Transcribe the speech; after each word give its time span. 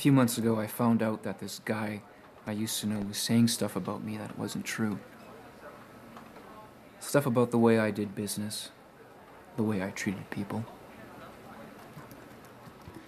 few 0.00 0.12
months 0.12 0.38
ago, 0.38 0.58
I 0.58 0.66
found 0.66 1.02
out 1.02 1.24
that 1.24 1.40
this 1.40 1.60
guy 1.66 2.00
I 2.46 2.52
used 2.52 2.80
to 2.80 2.86
know 2.86 3.00
was 3.00 3.18
saying 3.18 3.48
stuff 3.48 3.76
about 3.76 4.02
me 4.02 4.16
that 4.16 4.38
wasn't 4.38 4.64
true. 4.64 4.98
Stuff 7.00 7.26
about 7.26 7.50
the 7.50 7.58
way 7.58 7.78
I 7.78 7.90
did 7.90 8.14
business, 8.14 8.70
the 9.58 9.62
way 9.62 9.82
I 9.82 9.90
treated 9.90 10.30
people. 10.30 10.64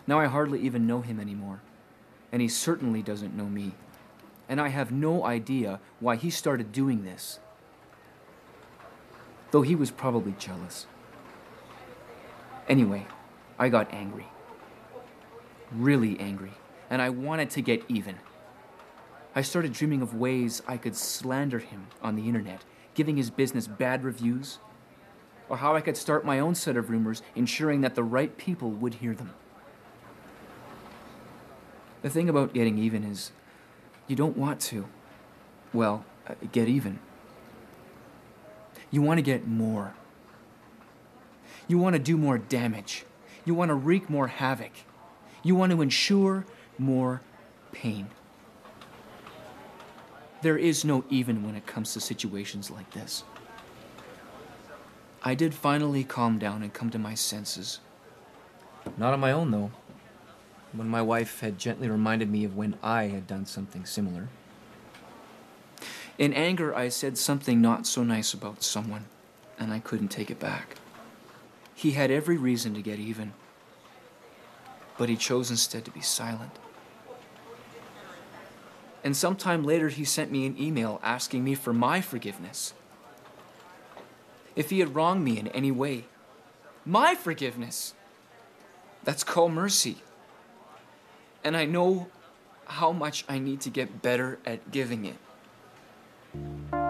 Now 0.06 0.20
I 0.20 0.26
hardly 0.26 0.60
even 0.60 0.86
know 0.86 1.00
him 1.00 1.18
anymore, 1.18 1.62
and 2.30 2.42
he 2.42 2.48
certainly 2.48 3.00
doesn't 3.00 3.34
know 3.34 3.46
me. 3.46 3.72
And 4.46 4.60
I 4.60 4.68
have 4.68 4.92
no 4.92 5.24
idea 5.24 5.80
why 5.98 6.16
he 6.16 6.28
started 6.28 6.72
doing 6.72 7.04
this. 7.04 7.40
Though 9.50 9.62
he 9.62 9.74
was 9.74 9.90
probably 9.90 10.34
jealous. 10.38 10.84
Anyway, 12.68 13.06
I 13.58 13.70
got 13.70 13.90
angry. 13.94 14.26
Really 15.70 16.20
angry 16.20 16.52
and 16.92 17.00
I 17.00 17.08
wanted 17.08 17.48
to 17.52 17.62
get 17.62 17.82
even. 17.88 18.16
I 19.34 19.40
started 19.40 19.72
dreaming 19.72 20.02
of 20.02 20.14
ways 20.14 20.60
I 20.68 20.76
could 20.76 20.94
slander 20.94 21.58
him 21.58 21.86
on 22.02 22.16
the 22.16 22.28
internet, 22.28 22.66
giving 22.92 23.16
his 23.16 23.30
business 23.30 23.66
bad 23.66 24.04
reviews, 24.04 24.58
or 25.48 25.56
how 25.56 25.74
I 25.74 25.80
could 25.80 25.96
start 25.96 26.26
my 26.26 26.38
own 26.38 26.54
set 26.54 26.76
of 26.76 26.90
rumors, 26.90 27.22
ensuring 27.34 27.80
that 27.80 27.94
the 27.94 28.04
right 28.04 28.36
people 28.36 28.70
would 28.72 28.94
hear 28.94 29.14
them. 29.14 29.32
The 32.02 32.10
thing 32.10 32.28
about 32.28 32.52
getting 32.52 32.76
even 32.76 33.04
is 33.04 33.32
you 34.06 34.14
don't 34.14 34.36
want 34.36 34.60
to, 34.60 34.84
well, 35.72 36.04
uh, 36.28 36.34
get 36.52 36.68
even. 36.68 36.98
You 38.90 39.00
want 39.00 39.16
to 39.16 39.22
get 39.22 39.48
more. 39.48 39.94
You 41.68 41.78
want 41.78 41.94
to 41.94 41.98
do 41.98 42.18
more 42.18 42.36
damage. 42.36 43.06
You 43.46 43.54
want 43.54 43.70
to 43.70 43.74
wreak 43.74 44.10
more 44.10 44.26
havoc. 44.26 44.72
You 45.42 45.54
want 45.54 45.72
to 45.72 45.80
ensure 45.80 46.44
more 46.78 47.20
pain. 47.72 48.08
There 50.42 50.58
is 50.58 50.84
no 50.84 51.04
even 51.08 51.44
when 51.44 51.54
it 51.54 51.66
comes 51.66 51.92
to 51.92 52.00
situations 52.00 52.70
like 52.70 52.90
this. 52.90 53.24
I 55.22 55.34
did 55.36 55.54
finally 55.54 56.02
calm 56.02 56.38
down 56.38 56.62
and 56.62 56.72
come 56.72 56.90
to 56.90 56.98
my 56.98 57.14
senses. 57.14 57.78
Not 58.96 59.12
on 59.12 59.20
my 59.20 59.30
own, 59.30 59.52
though. 59.52 59.70
When 60.72 60.88
my 60.88 61.02
wife 61.02 61.40
had 61.40 61.58
gently 61.58 61.88
reminded 61.88 62.28
me 62.28 62.44
of 62.44 62.56
when 62.56 62.76
I 62.82 63.04
had 63.04 63.28
done 63.28 63.46
something 63.46 63.84
similar. 63.84 64.28
In 66.18 66.32
anger, 66.32 66.74
I 66.74 66.88
said 66.88 67.16
something 67.16 67.60
not 67.60 67.86
so 67.86 68.02
nice 68.02 68.34
about 68.34 68.62
someone, 68.64 69.04
and 69.58 69.72
I 69.72 69.78
couldn't 69.78 70.08
take 70.08 70.30
it 70.30 70.40
back. 70.40 70.76
He 71.74 71.92
had 71.92 72.10
every 72.10 72.36
reason 72.36 72.74
to 72.74 72.82
get 72.82 72.98
even, 72.98 73.32
but 74.98 75.08
he 75.08 75.16
chose 75.16 75.50
instead 75.50 75.84
to 75.84 75.90
be 75.90 76.00
silent. 76.00 76.52
And 79.04 79.16
sometime 79.16 79.64
later, 79.64 79.88
he 79.88 80.04
sent 80.04 80.30
me 80.30 80.46
an 80.46 80.60
email 80.60 81.00
asking 81.02 81.42
me 81.42 81.54
for 81.54 81.72
my 81.72 82.00
forgiveness. 82.00 82.72
If 84.54 84.70
he 84.70 84.78
had 84.80 84.94
wronged 84.94 85.24
me 85.24 85.38
in 85.38 85.48
any 85.48 85.70
way, 85.70 86.06
my 86.84 87.14
forgiveness. 87.14 87.94
That's 89.04 89.24
called 89.24 89.52
mercy. 89.52 89.98
And 91.42 91.56
I 91.56 91.64
know 91.64 92.08
how 92.66 92.92
much 92.92 93.24
I 93.28 93.38
need 93.38 93.60
to 93.62 93.70
get 93.70 94.02
better 94.02 94.38
at 94.46 94.70
giving 94.70 95.04
it. 95.04 96.81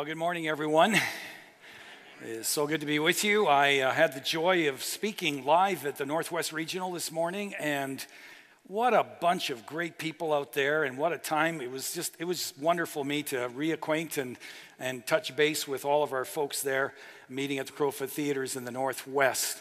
Well, 0.00 0.06
good 0.06 0.16
morning, 0.16 0.48
everyone. 0.48 0.98
It's 2.24 2.48
so 2.48 2.66
good 2.66 2.80
to 2.80 2.86
be 2.86 2.98
with 2.98 3.22
you. 3.22 3.48
I 3.48 3.80
uh, 3.80 3.92
had 3.92 4.14
the 4.14 4.20
joy 4.20 4.66
of 4.70 4.82
speaking 4.82 5.44
live 5.44 5.84
at 5.84 5.98
the 5.98 6.06
Northwest 6.06 6.54
Regional 6.54 6.90
this 6.90 7.12
morning, 7.12 7.52
and 7.60 8.02
what 8.66 8.94
a 8.94 9.04
bunch 9.20 9.50
of 9.50 9.66
great 9.66 9.98
people 9.98 10.32
out 10.32 10.54
there, 10.54 10.84
and 10.84 10.96
what 10.96 11.12
a 11.12 11.18
time. 11.18 11.60
It 11.60 11.70
was 11.70 11.92
just, 11.92 12.16
it 12.18 12.24
was 12.24 12.54
wonderful 12.58 13.04
me 13.04 13.22
to 13.24 13.50
reacquaint 13.50 14.16
and, 14.16 14.38
and 14.78 15.06
touch 15.06 15.36
base 15.36 15.68
with 15.68 15.84
all 15.84 16.02
of 16.02 16.14
our 16.14 16.24
folks 16.24 16.62
there, 16.62 16.94
meeting 17.28 17.58
at 17.58 17.66
the 17.66 17.72
Crowfoot 17.72 18.08
Theaters 18.08 18.56
in 18.56 18.64
the 18.64 18.70
Northwest. 18.70 19.60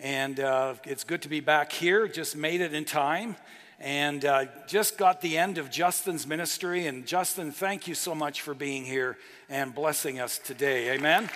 And 0.00 0.40
uh, 0.40 0.74
it's 0.82 1.04
good 1.04 1.22
to 1.22 1.28
be 1.28 1.38
back 1.38 1.70
here, 1.70 2.08
just 2.08 2.34
made 2.34 2.60
it 2.60 2.74
in 2.74 2.86
time 2.86 3.36
and 3.78 4.24
uh, 4.24 4.46
just 4.66 4.96
got 4.96 5.20
the 5.20 5.36
end 5.36 5.58
of 5.58 5.70
Justin's 5.70 6.26
ministry. 6.26 6.86
And 6.86 7.06
Justin, 7.06 7.52
thank 7.52 7.86
you 7.86 7.94
so 7.94 8.14
much 8.14 8.40
for 8.40 8.54
being 8.54 8.84
here 8.84 9.18
and 9.48 9.74
blessing 9.74 10.18
us 10.18 10.38
today. 10.38 10.92
Amen. 10.92 11.28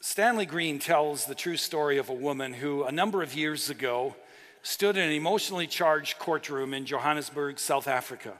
Stanley 0.00 0.46
Green 0.46 0.80
tells 0.80 1.26
the 1.26 1.34
true 1.34 1.56
story 1.56 1.96
of 1.98 2.08
a 2.08 2.14
woman 2.14 2.52
who, 2.52 2.82
a 2.82 2.90
number 2.90 3.22
of 3.22 3.36
years 3.36 3.70
ago, 3.70 4.16
stood 4.62 4.96
in 4.96 5.04
an 5.04 5.12
emotionally 5.12 5.68
charged 5.68 6.18
courtroom 6.18 6.74
in 6.74 6.86
Johannesburg, 6.86 7.60
South 7.60 7.86
Africa, 7.86 8.34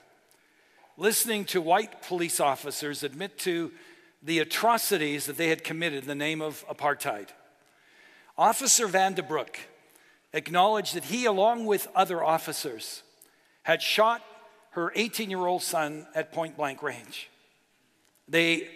listening 0.96 1.44
to 1.44 1.60
white 1.60 2.02
police 2.02 2.40
officers 2.40 3.04
admit 3.04 3.38
to 3.38 3.70
the 4.22 4.38
atrocities 4.40 5.26
that 5.26 5.36
they 5.36 5.48
had 5.48 5.64
committed 5.64 6.02
in 6.02 6.08
the 6.08 6.14
name 6.14 6.40
of 6.40 6.64
apartheid. 6.68 7.28
Officer 8.36 8.86
Van 8.86 9.14
de 9.14 9.22
Broek 9.22 9.58
acknowledged 10.32 10.94
that 10.94 11.04
he, 11.04 11.24
along 11.24 11.66
with 11.66 11.88
other 11.94 12.22
officers, 12.22 13.02
had 13.62 13.82
shot 13.82 14.22
her 14.70 14.92
18 14.94 15.30
year 15.30 15.46
old 15.46 15.62
son 15.62 16.06
at 16.14 16.32
point 16.32 16.56
blank 16.56 16.82
range. 16.82 17.30
They 18.28 18.68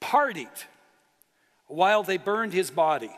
partied 0.00 0.48
while 1.66 2.02
they 2.02 2.16
burned 2.16 2.52
his 2.52 2.70
body, 2.70 3.10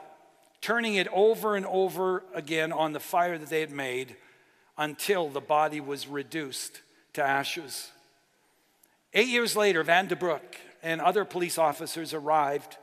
turning 0.61 0.97
it 0.97 1.09
over 1.09 1.57
and 1.57 1.65
over 1.67 2.23
again 2.35 2.73
on 2.73 2.93
the 2.93 3.01
fire 3.01 3.39
that 3.39 3.49
they 3.49 3.61
had 3.61 3.71
made 3.71 4.17
until 4.77 5.29
the 5.29 5.41
body 5.41 5.81
was 5.81 6.07
reduced 6.07 6.83
to 7.15 7.23
ashes. 7.23 7.91
Eight 9.15 9.29
years 9.29 9.57
later, 9.57 9.83
Van 9.83 10.07
de 10.07 10.17
Broek 10.17 10.57
and 10.83 11.01
other 11.01 11.25
police 11.25 11.59
officers 11.59 12.13
arrived 12.13 12.77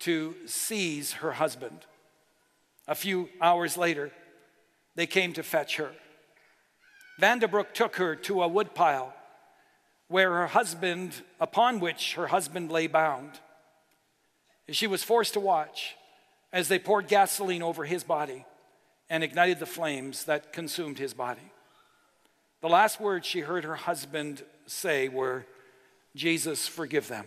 to 0.00 0.34
seize 0.46 1.14
her 1.14 1.32
husband. 1.32 1.84
A 2.86 2.94
few 2.94 3.28
hours 3.40 3.76
later, 3.76 4.10
they 4.94 5.06
came 5.06 5.32
to 5.34 5.42
fetch 5.42 5.76
her. 5.76 5.92
Van 7.18 7.38
de 7.38 7.48
Broek 7.48 7.74
took 7.74 7.96
her 7.96 8.16
to 8.16 8.42
a 8.42 8.48
woodpile 8.48 9.14
where 10.08 10.32
her 10.32 10.48
husband, 10.48 11.22
upon 11.38 11.78
which 11.78 12.14
her 12.14 12.28
husband 12.28 12.72
lay 12.72 12.86
bound. 12.86 13.30
She 14.70 14.86
was 14.86 15.04
forced 15.04 15.34
to 15.34 15.40
watch 15.40 15.94
as 16.52 16.68
they 16.68 16.78
poured 16.78 17.06
gasoline 17.06 17.62
over 17.62 17.84
his 17.84 18.02
body 18.02 18.44
and 19.08 19.22
ignited 19.22 19.58
the 19.58 19.66
flames 19.66 20.24
that 20.24 20.52
consumed 20.52 20.98
his 20.98 21.14
body. 21.14 21.52
The 22.60 22.68
last 22.68 23.00
words 23.00 23.26
she 23.26 23.40
heard 23.40 23.64
her 23.64 23.76
husband 23.76 24.42
say 24.66 25.08
were, 25.08 25.46
Jesus, 26.16 26.66
forgive 26.66 27.08
them. 27.08 27.26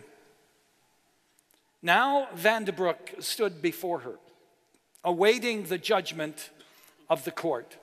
Now 1.84 2.28
Van 2.32 2.64
de 2.64 2.72
Broek 2.72 3.10
stood 3.20 3.60
before 3.60 3.98
her, 4.00 4.18
awaiting 5.04 5.64
the 5.64 5.76
judgment 5.76 6.48
of 7.10 7.24
the 7.24 7.30
court. 7.30 7.76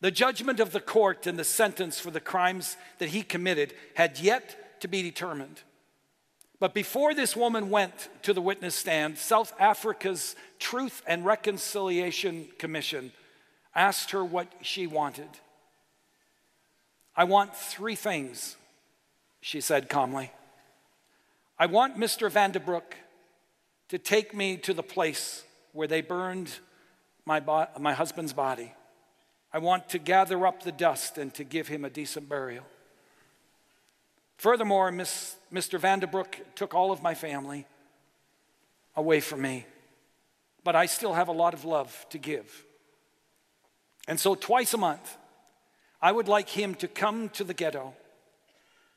The 0.00 0.10
judgment 0.10 0.58
of 0.58 0.72
the 0.72 0.80
court 0.80 1.28
and 1.28 1.38
the 1.38 1.44
sentence 1.44 2.00
for 2.00 2.10
the 2.10 2.20
crimes 2.20 2.76
that 2.98 3.10
he 3.10 3.22
committed 3.22 3.72
had 3.94 4.18
yet 4.18 4.80
to 4.80 4.88
be 4.88 5.00
determined. 5.00 5.62
But 6.58 6.74
before 6.74 7.14
this 7.14 7.36
woman 7.36 7.70
went 7.70 8.08
to 8.22 8.34
the 8.34 8.42
witness 8.42 8.74
stand, 8.74 9.16
South 9.16 9.52
Africa's 9.60 10.34
Truth 10.58 11.02
and 11.06 11.24
Reconciliation 11.24 12.48
Commission 12.58 13.12
asked 13.76 14.10
her 14.10 14.24
what 14.24 14.48
she 14.60 14.88
wanted. 14.88 15.28
I 17.16 17.24
want 17.24 17.54
three 17.54 17.94
things, 17.94 18.56
she 19.40 19.60
said 19.60 19.88
calmly. 19.88 20.32
I 21.58 21.66
want 21.66 21.98
Mr. 21.98 22.30
Van 22.30 22.50
de 22.50 22.60
Broek 22.60 22.96
to 23.88 23.98
take 23.98 24.34
me 24.34 24.56
to 24.58 24.72
the 24.72 24.82
place 24.82 25.44
where 25.72 25.88
they 25.88 26.00
burned 26.00 26.50
my, 27.24 27.40
bo- 27.40 27.68
my 27.78 27.92
husband's 27.92 28.32
body. 28.32 28.72
I 29.52 29.58
want 29.58 29.90
to 29.90 29.98
gather 29.98 30.46
up 30.46 30.62
the 30.62 30.72
dust 30.72 31.18
and 31.18 31.32
to 31.34 31.44
give 31.44 31.68
him 31.68 31.84
a 31.84 31.90
decent 31.90 32.28
burial. 32.28 32.64
Furthermore, 34.38 34.90
Miss, 34.90 35.36
Mr. 35.52 35.78
Van 35.78 36.00
de 36.00 36.06
Broek 36.06 36.36
took 36.54 36.74
all 36.74 36.90
of 36.90 37.02
my 37.02 37.14
family 37.14 37.66
away 38.96 39.20
from 39.20 39.42
me, 39.42 39.66
but 40.64 40.74
I 40.74 40.86
still 40.86 41.12
have 41.12 41.28
a 41.28 41.32
lot 41.32 41.54
of 41.54 41.64
love 41.64 42.06
to 42.10 42.18
give. 42.18 42.64
And 44.08 44.18
so, 44.18 44.34
twice 44.34 44.74
a 44.74 44.78
month, 44.78 45.16
I 46.00 46.10
would 46.10 46.28
like 46.28 46.48
him 46.48 46.74
to 46.76 46.88
come 46.88 47.28
to 47.30 47.44
the 47.44 47.54
ghetto 47.54 47.94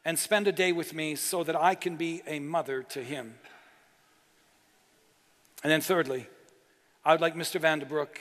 and 0.05 0.19
spend 0.19 0.47
a 0.47 0.51
day 0.51 0.71
with 0.71 0.93
me 0.93 1.15
so 1.15 1.43
that 1.43 1.55
I 1.55 1.73
can 1.73 1.97
be 1.97 2.21
a 2.27 2.39
mother 2.39 2.83
to 2.83 3.03
him. 3.03 3.33
And 5.63 5.71
then, 5.71 5.81
thirdly, 5.81 6.27
I 7.03 7.11
would 7.11 7.21
like 7.21 7.35
Mr. 7.35 7.59
Vanderbroek 7.59 8.19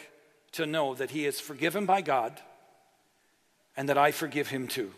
to 0.53 0.67
know 0.67 0.95
that 0.95 1.11
he 1.11 1.27
is 1.27 1.41
forgiven 1.41 1.85
by 1.85 2.01
God 2.01 2.41
and 3.77 3.89
that 3.91 3.99
I 3.99 4.13
forgive 4.13 4.49
him 4.49 4.67
too. 4.67 4.93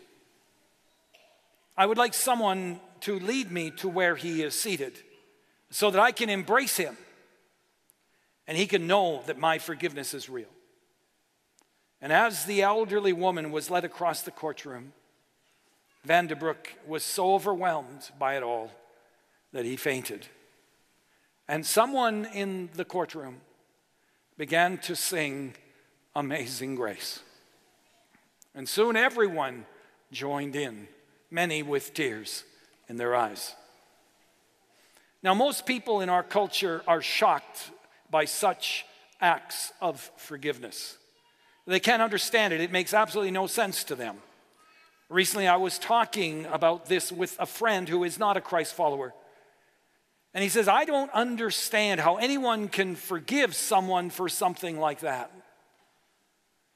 I 1.76 1.86
would 1.86 1.98
like 1.98 2.14
someone 2.14 2.80
to 3.00 3.18
lead 3.18 3.50
me 3.50 3.70
to 3.72 3.88
where 3.88 4.14
he 4.14 4.42
is 4.42 4.54
seated 4.54 4.94
so 5.70 5.90
that 5.90 6.00
I 6.00 6.12
can 6.12 6.30
embrace 6.30 6.76
him 6.76 6.96
and 8.46 8.56
he 8.56 8.66
can 8.66 8.86
know 8.86 9.22
that 9.26 9.38
my 9.38 9.58
forgiveness 9.58 10.14
is 10.14 10.28
real. 10.28 10.48
And 12.00 12.12
as 12.12 12.44
the 12.44 12.62
elderly 12.62 13.12
woman 13.12 13.50
was 13.50 13.70
led 13.70 13.84
across 13.84 14.22
the 14.22 14.30
courtroom, 14.30 14.92
Vanderbroek 16.06 16.68
was 16.86 17.02
so 17.02 17.34
overwhelmed 17.34 18.10
by 18.18 18.36
it 18.36 18.42
all 18.42 18.70
that 19.52 19.64
he 19.64 19.76
fainted. 19.76 20.26
And 21.48 21.66
someone 21.66 22.26
in 22.32 22.70
the 22.74 22.84
courtroom 22.84 23.40
began 24.36 24.78
to 24.78 24.94
sing 24.94 25.54
Amazing 26.14 26.76
Grace. 26.76 27.20
And 28.54 28.68
soon 28.68 28.96
everyone 28.96 29.66
joined 30.12 30.56
in, 30.56 30.88
many 31.30 31.62
with 31.62 31.92
tears 31.92 32.44
in 32.88 32.96
their 32.96 33.14
eyes. 33.14 33.54
Now, 35.22 35.34
most 35.34 35.66
people 35.66 36.00
in 36.00 36.08
our 36.08 36.22
culture 36.22 36.82
are 36.86 37.02
shocked 37.02 37.70
by 38.10 38.26
such 38.26 38.84
acts 39.20 39.72
of 39.80 40.10
forgiveness. 40.16 40.98
They 41.66 41.80
can't 41.80 42.02
understand 42.02 42.52
it, 42.52 42.60
it 42.60 42.70
makes 42.70 42.94
absolutely 42.94 43.32
no 43.32 43.46
sense 43.46 43.82
to 43.84 43.94
them. 43.96 44.18
Recently, 45.08 45.46
I 45.46 45.56
was 45.56 45.78
talking 45.78 46.46
about 46.46 46.86
this 46.86 47.12
with 47.12 47.36
a 47.38 47.46
friend 47.46 47.88
who 47.88 48.02
is 48.04 48.18
not 48.18 48.36
a 48.36 48.40
Christ 48.40 48.74
follower. 48.74 49.14
And 50.34 50.42
he 50.42 50.48
says, 50.48 50.68
I 50.68 50.84
don't 50.84 51.10
understand 51.12 52.00
how 52.00 52.16
anyone 52.16 52.68
can 52.68 52.96
forgive 52.96 53.54
someone 53.54 54.10
for 54.10 54.28
something 54.28 54.78
like 54.78 55.00
that. 55.00 55.30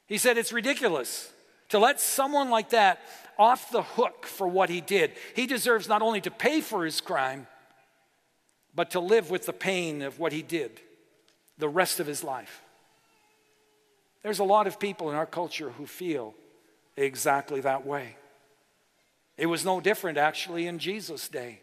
He 0.06 0.16
said, 0.16 0.38
It's 0.38 0.52
ridiculous 0.52 1.30
to 1.70 1.78
let 1.78 2.00
someone 2.00 2.50
like 2.50 2.70
that 2.70 3.00
off 3.38 3.70
the 3.70 3.82
hook 3.82 4.26
for 4.26 4.46
what 4.46 4.70
he 4.70 4.80
did. 4.80 5.12
He 5.34 5.46
deserves 5.46 5.88
not 5.88 6.02
only 6.02 6.20
to 6.22 6.30
pay 6.30 6.60
for 6.60 6.84
his 6.84 7.00
crime, 7.00 7.46
but 8.74 8.92
to 8.92 9.00
live 9.00 9.30
with 9.30 9.46
the 9.46 9.52
pain 9.52 10.02
of 10.02 10.18
what 10.18 10.32
he 10.32 10.42
did 10.42 10.80
the 11.58 11.68
rest 11.68 12.00
of 12.00 12.06
his 12.06 12.24
life. 12.24 12.62
There's 14.22 14.38
a 14.38 14.44
lot 14.44 14.66
of 14.66 14.80
people 14.80 15.10
in 15.10 15.16
our 15.16 15.26
culture 15.26 15.70
who 15.70 15.86
feel 15.86 16.34
exactly 16.96 17.60
that 17.60 17.86
way. 17.86 18.16
It 19.36 19.46
was 19.46 19.64
no 19.64 19.80
different 19.80 20.18
actually 20.18 20.66
in 20.66 20.78
Jesus' 20.78 21.28
day. 21.28 21.62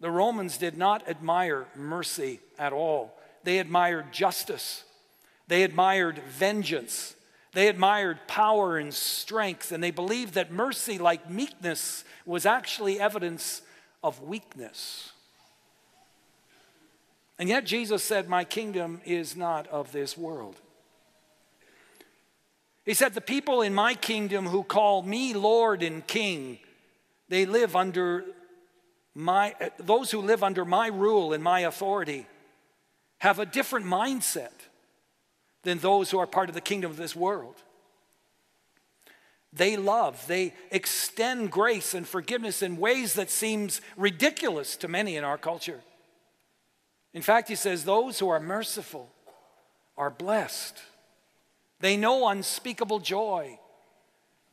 The 0.00 0.10
Romans 0.10 0.58
did 0.58 0.76
not 0.76 1.08
admire 1.08 1.66
mercy 1.74 2.40
at 2.58 2.72
all. 2.72 3.16
They 3.44 3.58
admired 3.58 4.12
justice, 4.12 4.84
they 5.48 5.62
admired 5.62 6.18
vengeance, 6.18 7.14
they 7.52 7.68
admired 7.68 8.18
power 8.26 8.78
and 8.78 8.92
strength, 8.92 9.70
and 9.70 9.82
they 9.82 9.90
believed 9.90 10.34
that 10.34 10.50
mercy, 10.50 10.98
like 10.98 11.30
meekness, 11.30 12.04
was 12.26 12.46
actually 12.46 12.98
evidence 12.98 13.62
of 14.02 14.20
weakness. 14.22 15.12
And 17.38 17.48
yet 17.48 17.64
Jesus 17.64 18.02
said, 18.02 18.28
My 18.28 18.44
kingdom 18.44 19.00
is 19.04 19.36
not 19.36 19.66
of 19.68 19.92
this 19.92 20.16
world. 20.16 20.56
He 22.84 22.94
said, 22.94 23.14
The 23.14 23.20
people 23.20 23.62
in 23.62 23.74
my 23.74 23.94
kingdom 23.94 24.46
who 24.46 24.62
call 24.62 25.02
me 25.02 25.34
Lord 25.34 25.82
and 25.82 26.06
King, 26.06 26.58
they 27.34 27.46
live 27.46 27.74
under 27.74 28.24
my, 29.12 29.56
those 29.78 30.12
who 30.12 30.20
live 30.20 30.44
under 30.44 30.64
my 30.64 30.86
rule 30.86 31.32
and 31.32 31.42
my 31.42 31.60
authority 31.60 32.26
have 33.18 33.40
a 33.40 33.46
different 33.46 33.86
mindset 33.86 34.52
than 35.64 35.78
those 35.78 36.12
who 36.12 36.18
are 36.18 36.28
part 36.28 36.48
of 36.48 36.54
the 36.54 36.60
kingdom 36.60 36.92
of 36.92 36.96
this 36.96 37.16
world. 37.16 37.56
They 39.52 39.76
love, 39.76 40.24
they 40.28 40.54
extend 40.70 41.50
grace 41.50 41.92
and 41.92 42.06
forgiveness 42.06 42.62
in 42.62 42.76
ways 42.76 43.14
that 43.14 43.30
seems 43.30 43.80
ridiculous 43.96 44.76
to 44.76 44.86
many 44.86 45.16
in 45.16 45.24
our 45.24 45.38
culture. 45.38 45.80
In 47.14 47.22
fact, 47.22 47.48
he 47.48 47.56
says, 47.56 47.84
those 47.84 48.20
who 48.20 48.28
are 48.28 48.38
merciful 48.38 49.08
are 49.96 50.10
blessed. 50.10 50.78
They 51.80 51.96
know 51.96 52.28
unspeakable 52.28 53.00
joy 53.00 53.58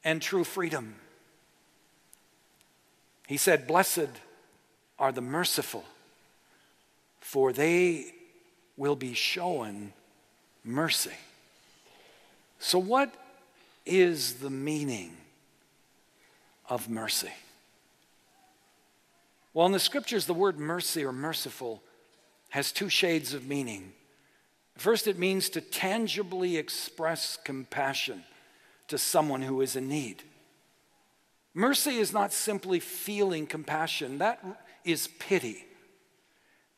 and 0.03 0.19
true 0.19 0.43
freedom. 0.43 0.95
He 3.31 3.37
said, 3.37 3.65
Blessed 3.65 4.09
are 4.99 5.13
the 5.13 5.21
merciful, 5.21 5.85
for 7.21 7.53
they 7.53 8.13
will 8.75 8.97
be 8.97 9.13
shown 9.13 9.93
mercy. 10.65 11.13
So, 12.59 12.77
what 12.77 13.15
is 13.85 14.33
the 14.39 14.49
meaning 14.49 15.15
of 16.67 16.89
mercy? 16.89 17.31
Well, 19.53 19.65
in 19.65 19.71
the 19.71 19.79
scriptures, 19.79 20.25
the 20.25 20.33
word 20.33 20.59
mercy 20.59 21.05
or 21.05 21.13
merciful 21.13 21.81
has 22.49 22.73
two 22.73 22.89
shades 22.89 23.33
of 23.33 23.47
meaning. 23.47 23.93
First, 24.75 25.07
it 25.07 25.17
means 25.17 25.47
to 25.51 25.61
tangibly 25.61 26.57
express 26.57 27.37
compassion 27.45 28.25
to 28.89 28.97
someone 28.97 29.41
who 29.41 29.61
is 29.61 29.77
in 29.77 29.87
need. 29.87 30.21
Mercy 31.53 31.97
is 31.97 32.13
not 32.13 32.31
simply 32.31 32.79
feeling 32.79 33.45
compassion, 33.45 34.19
that 34.19 34.43
is 34.85 35.07
pity. 35.19 35.65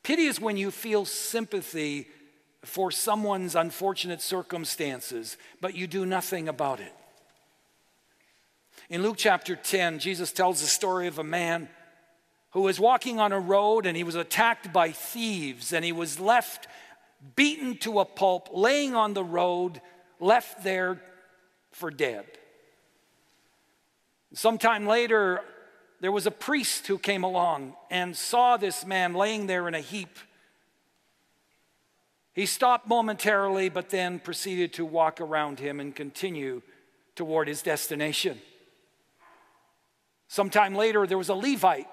Pity 0.02 0.24
is 0.24 0.42
when 0.42 0.58
you 0.58 0.72
feel 0.72 1.06
sympathy 1.06 2.08
for 2.66 2.92
someone's 2.92 3.56
unfortunate 3.56 4.22
circumstances, 4.22 5.38
but 5.62 5.75
you 5.75 5.86
do 5.86 6.06
nothing 6.06 6.48
about 6.48 6.80
it. 6.80 6.94
In 8.89 9.03
Luke 9.03 9.18
chapter 9.18 9.56
10, 9.56 10.00
Jesus 10.00 10.32
tells 10.32 10.62
the 10.62 10.68
story 10.68 11.08
of 11.08 11.20
a 11.20 11.24
man 11.24 11.70
who 12.51 12.62
was 12.62 12.80
walking 12.80 13.20
on 13.20 13.32
a 13.32 13.39
road 13.39 13.86
and 13.86 13.96
he 13.96 14.03
was 14.03 14.15
attacked 14.15 14.74
by 14.74 14.92
thieves 14.92 15.72
and 15.74 15.86
he 15.86 15.92
was 15.92 16.20
left 16.20 16.68
beaten 17.36 17.77
to 17.77 18.00
a 18.00 18.06
pulp, 18.06 18.50
laying 18.51 18.96
on 18.96 19.13
the 19.13 19.24
road, 19.24 19.82
left 20.20 20.63
there 20.63 21.01
for 21.72 21.89
dead. 21.89 22.25
Sometime 24.34 24.88
later, 24.88 25.42
there 26.00 26.12
was 26.12 26.25
a 26.25 26.32
priest 26.32 26.88
who 26.88 26.98
came 26.98 27.24
along 27.24 27.75
and 27.92 28.18
saw 28.18 28.58
this 28.58 28.86
man 28.86 29.13
laying 29.13 29.46
there 29.46 29.68
in 29.68 29.75
a 29.75 29.80
heap. 29.80 30.18
He 32.34 32.48
stopped 32.48 32.88
momentarily, 32.88 33.70
but 33.70 33.92
then 33.92 34.20
proceeded 34.20 34.74
to 34.74 34.86
walk 34.86 35.22
around 35.22 35.60
him 35.60 35.80
and 35.80 35.96
continue 35.96 36.63
toward 37.16 37.48
his 37.48 37.62
destination. 37.62 38.42
Sometime 40.28 40.74
later, 40.74 41.06
there 41.06 41.18
was 41.18 41.30
a 41.30 41.36
Levite 41.36 41.88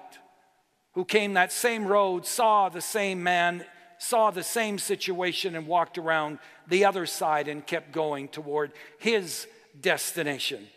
who 0.93 1.05
came 1.05 1.33
that 1.33 1.51
same 1.51 1.85
road, 1.85 2.25
saw 2.25 2.69
the 2.69 2.81
same 2.81 3.21
man, 3.21 3.63
saw 3.99 4.31
the 4.31 4.43
same 4.43 4.79
situation, 4.79 5.55
and 5.55 5.67
walked 5.67 5.99
around 5.99 6.39
the 6.67 6.85
other 6.85 7.05
side 7.05 7.47
and 7.47 7.67
kept 7.67 7.91
going 7.91 8.27
toward 8.27 8.71
his 8.97 9.47
destination. 9.79 10.67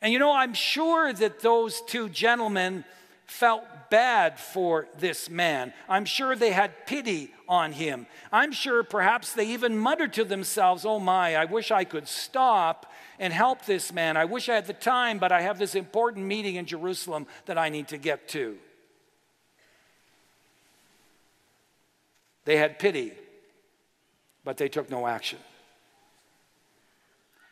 And 0.00 0.12
you 0.12 0.18
know, 0.18 0.32
I'm 0.32 0.54
sure 0.54 1.12
that 1.12 1.40
those 1.40 1.80
two 1.82 2.08
gentlemen 2.08 2.84
felt 3.26 3.64
bad 3.90 4.38
for 4.38 4.86
this 4.98 5.28
man. 5.28 5.72
I'm 5.88 6.04
sure 6.04 6.34
they 6.34 6.50
had 6.52 6.86
pity 6.86 7.32
on 7.48 7.72
him. 7.72 8.06
I'm 8.32 8.52
sure 8.52 8.82
perhaps 8.82 9.32
they 9.32 9.48
even 9.48 9.76
muttered 9.76 10.12
to 10.14 10.24
themselves, 10.24 10.84
Oh 10.84 10.98
my, 10.98 11.34
I 11.36 11.44
wish 11.44 11.70
I 11.70 11.84
could 11.84 12.08
stop 12.08 12.92
and 13.18 13.32
help 13.32 13.64
this 13.64 13.92
man. 13.92 14.16
I 14.16 14.24
wish 14.24 14.48
I 14.48 14.54
had 14.54 14.66
the 14.66 14.72
time, 14.72 15.18
but 15.18 15.32
I 15.32 15.42
have 15.42 15.58
this 15.58 15.74
important 15.74 16.26
meeting 16.26 16.54
in 16.54 16.66
Jerusalem 16.66 17.26
that 17.46 17.58
I 17.58 17.68
need 17.68 17.88
to 17.88 17.98
get 17.98 18.28
to. 18.28 18.56
They 22.44 22.56
had 22.56 22.78
pity, 22.78 23.12
but 24.44 24.56
they 24.56 24.68
took 24.68 24.90
no 24.90 25.06
action. 25.06 25.38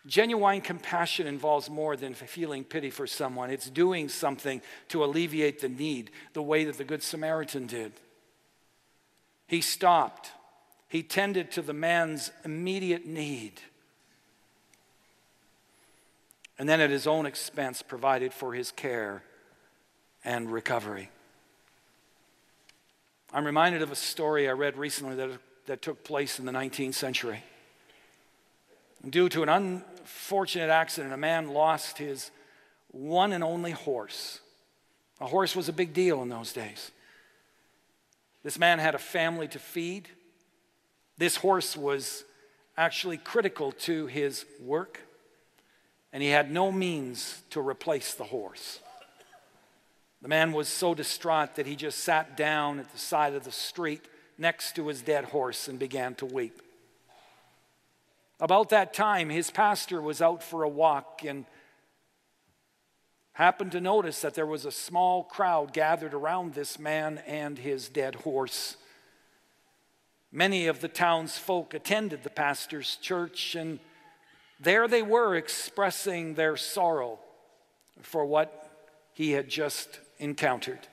Genuine 0.06 0.60
compassion 0.60 1.26
involves 1.26 1.68
more 1.68 1.96
than 1.96 2.14
feeling 2.14 2.62
pity 2.62 2.90
for 2.90 3.06
someone, 3.06 3.50
it's 3.50 3.68
doing 3.68 4.08
something 4.08 4.62
to 4.88 5.04
alleviate 5.04 5.60
the 5.60 5.68
need, 5.68 6.10
the 6.32 6.42
way 6.42 6.64
that 6.64 6.78
the 6.78 6.84
Good 6.84 7.02
Samaritan 7.02 7.66
did. 7.66 7.92
He 9.48 9.60
stopped, 9.60 10.30
he 10.88 11.02
tended 11.02 11.50
to 11.52 11.62
the 11.62 11.72
man's 11.72 12.30
immediate 12.44 13.04
need, 13.04 13.60
and 16.58 16.68
then 16.68 16.80
at 16.80 16.90
his 16.90 17.06
own 17.06 17.26
expense 17.26 17.82
provided 17.82 18.32
for 18.32 18.54
his 18.54 18.70
care 18.70 19.22
and 20.24 20.50
recovery. 20.52 21.10
I'm 23.32 23.44
reminded 23.44 23.82
of 23.82 23.90
a 23.90 23.96
story 23.96 24.48
I 24.48 24.52
read 24.52 24.76
recently 24.76 25.16
that, 25.16 25.30
that 25.66 25.82
took 25.82 26.04
place 26.04 26.38
in 26.38 26.46
the 26.46 26.52
19th 26.52 26.94
century. 26.94 27.42
Due 29.08 29.28
to 29.28 29.42
an 29.42 29.48
unfortunate 30.06 30.70
accident, 30.70 31.12
a 31.12 31.16
man 31.16 31.48
lost 31.48 31.98
his 31.98 32.30
one 32.92 33.32
and 33.32 33.42
only 33.42 33.72
horse 33.72 34.38
A 35.20 35.26
horse 35.26 35.56
was 35.56 35.68
a 35.68 35.72
big 35.72 35.94
deal 35.94 36.22
in 36.22 36.28
those 36.28 36.52
days. 36.52 36.92
This 38.44 38.58
man 38.58 38.78
had 38.78 38.94
a 38.94 38.98
family 38.98 39.48
to 39.48 39.58
feed. 39.58 40.08
This 41.18 41.36
horse 41.36 41.76
was 41.76 42.24
actually 42.76 43.16
critical 43.16 43.72
to 43.72 44.06
his 44.06 44.44
work, 44.60 45.00
and 46.12 46.22
he 46.22 46.28
had 46.28 46.50
no 46.50 46.70
means 46.70 47.42
to 47.50 47.60
replace 47.60 48.12
the 48.14 48.24
horse. 48.24 48.80
The 50.20 50.28
man 50.28 50.52
was 50.52 50.68
so 50.68 50.94
distraught 50.94 51.56
that 51.56 51.66
he 51.66 51.76
just 51.76 52.04
sat 52.04 52.36
down 52.36 52.78
at 52.78 52.92
the 52.92 52.98
side 52.98 53.34
of 53.34 53.44
the 53.44 53.52
street 53.52 54.04
next 54.36 54.76
to 54.76 54.86
his 54.88 55.00
dead 55.00 55.24
horse 55.24 55.66
and 55.66 55.78
began 55.78 56.14
to 56.16 56.26
weep. 56.26 56.60
About 58.38 58.68
that 58.68 58.92
time, 58.92 59.30
his 59.30 59.50
pastor 59.50 60.00
was 60.00 60.20
out 60.20 60.42
for 60.42 60.62
a 60.62 60.68
walk 60.68 61.22
and 61.26 61.46
happened 63.32 63.72
to 63.72 63.80
notice 63.80 64.20
that 64.20 64.34
there 64.34 64.46
was 64.46 64.66
a 64.66 64.70
small 64.70 65.24
crowd 65.24 65.72
gathered 65.72 66.12
around 66.12 66.52
this 66.52 66.78
man 66.78 67.18
and 67.26 67.58
his 67.58 67.88
dead 67.88 68.14
horse. 68.16 68.76
Many 70.30 70.66
of 70.66 70.80
the 70.80 70.88
townsfolk 70.88 71.72
attended 71.72 72.22
the 72.22 72.30
pastor's 72.30 72.96
church, 72.96 73.54
and 73.54 73.78
there 74.60 74.86
they 74.86 75.02
were 75.02 75.34
expressing 75.34 76.34
their 76.34 76.58
sorrow 76.58 77.18
for 78.02 78.26
what 78.26 78.70
he 79.14 79.32
had 79.32 79.48
just 79.48 80.00
encountered. 80.18 80.86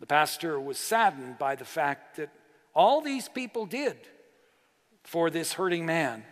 The 0.00 0.06
pastor 0.06 0.58
was 0.58 0.78
saddened 0.78 1.38
by 1.38 1.56
the 1.56 1.64
fact 1.66 2.16
that 2.16 2.30
all 2.74 3.02
these 3.02 3.28
people 3.28 3.66
did 3.66 3.96
for 5.06 5.30
this 5.30 5.52
hurting 5.52 5.86
man 5.86 6.24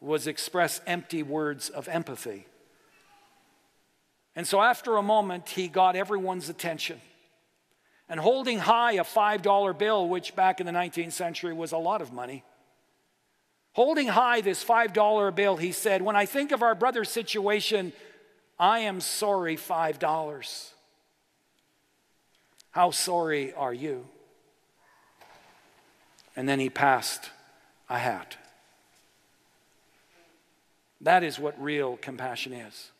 was 0.00 0.28
express 0.28 0.80
empty 0.86 1.22
words 1.22 1.68
of 1.68 1.88
empathy. 1.88 2.46
And 4.36 4.46
so, 4.46 4.62
after 4.62 4.96
a 4.96 5.02
moment, 5.02 5.48
he 5.48 5.66
got 5.66 5.96
everyone's 5.96 6.48
attention. 6.48 7.00
And 8.08 8.20
holding 8.20 8.60
high 8.60 8.92
a 8.92 9.04
$5 9.04 9.76
bill, 9.76 10.08
which 10.08 10.36
back 10.36 10.60
in 10.60 10.66
the 10.66 10.72
19th 10.72 11.12
century 11.12 11.52
was 11.52 11.72
a 11.72 11.76
lot 11.76 12.00
of 12.00 12.12
money, 12.12 12.44
holding 13.72 14.06
high 14.06 14.42
this 14.42 14.64
$5 14.64 15.34
bill, 15.34 15.56
he 15.56 15.72
said, 15.72 16.00
When 16.00 16.14
I 16.14 16.24
think 16.24 16.52
of 16.52 16.62
our 16.62 16.76
brother's 16.76 17.10
situation, 17.10 17.92
I 18.60 18.80
am 18.80 19.00
sorry, 19.00 19.56
$5. 19.56 20.70
How 22.70 22.92
sorry 22.92 23.52
are 23.54 23.74
you? 23.74 24.06
And 26.36 26.48
then 26.48 26.60
he 26.60 26.70
passed 26.70 27.30
a 27.88 27.98
hat. 27.98 28.36
That 31.00 31.22
is 31.22 31.38
what 31.38 31.60
real 31.62 31.96
compassion 31.96 32.52
is. 32.52 32.90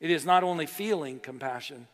It 0.00 0.10
is 0.10 0.24
not 0.24 0.42
only 0.42 0.66
feeling 0.66 1.20
compassion, 1.20 1.86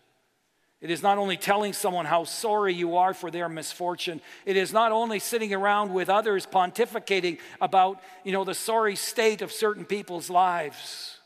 it 0.80 0.90
is 0.90 1.02
not 1.02 1.18
only 1.18 1.36
telling 1.36 1.72
someone 1.72 2.06
how 2.06 2.22
sorry 2.22 2.72
you 2.72 2.96
are 2.98 3.12
for 3.12 3.32
their 3.32 3.48
misfortune. 3.48 4.20
It 4.46 4.56
is 4.56 4.72
not 4.72 4.92
only 4.92 5.18
sitting 5.18 5.52
around 5.52 5.92
with 5.92 6.08
others 6.08 6.46
pontificating 6.46 7.38
about, 7.60 8.00
you 8.22 8.30
know, 8.30 8.44
the 8.44 8.54
sorry 8.54 8.94
state 8.94 9.42
of 9.42 9.50
certain 9.50 9.84
people's 9.84 10.30
lives. 10.30 11.18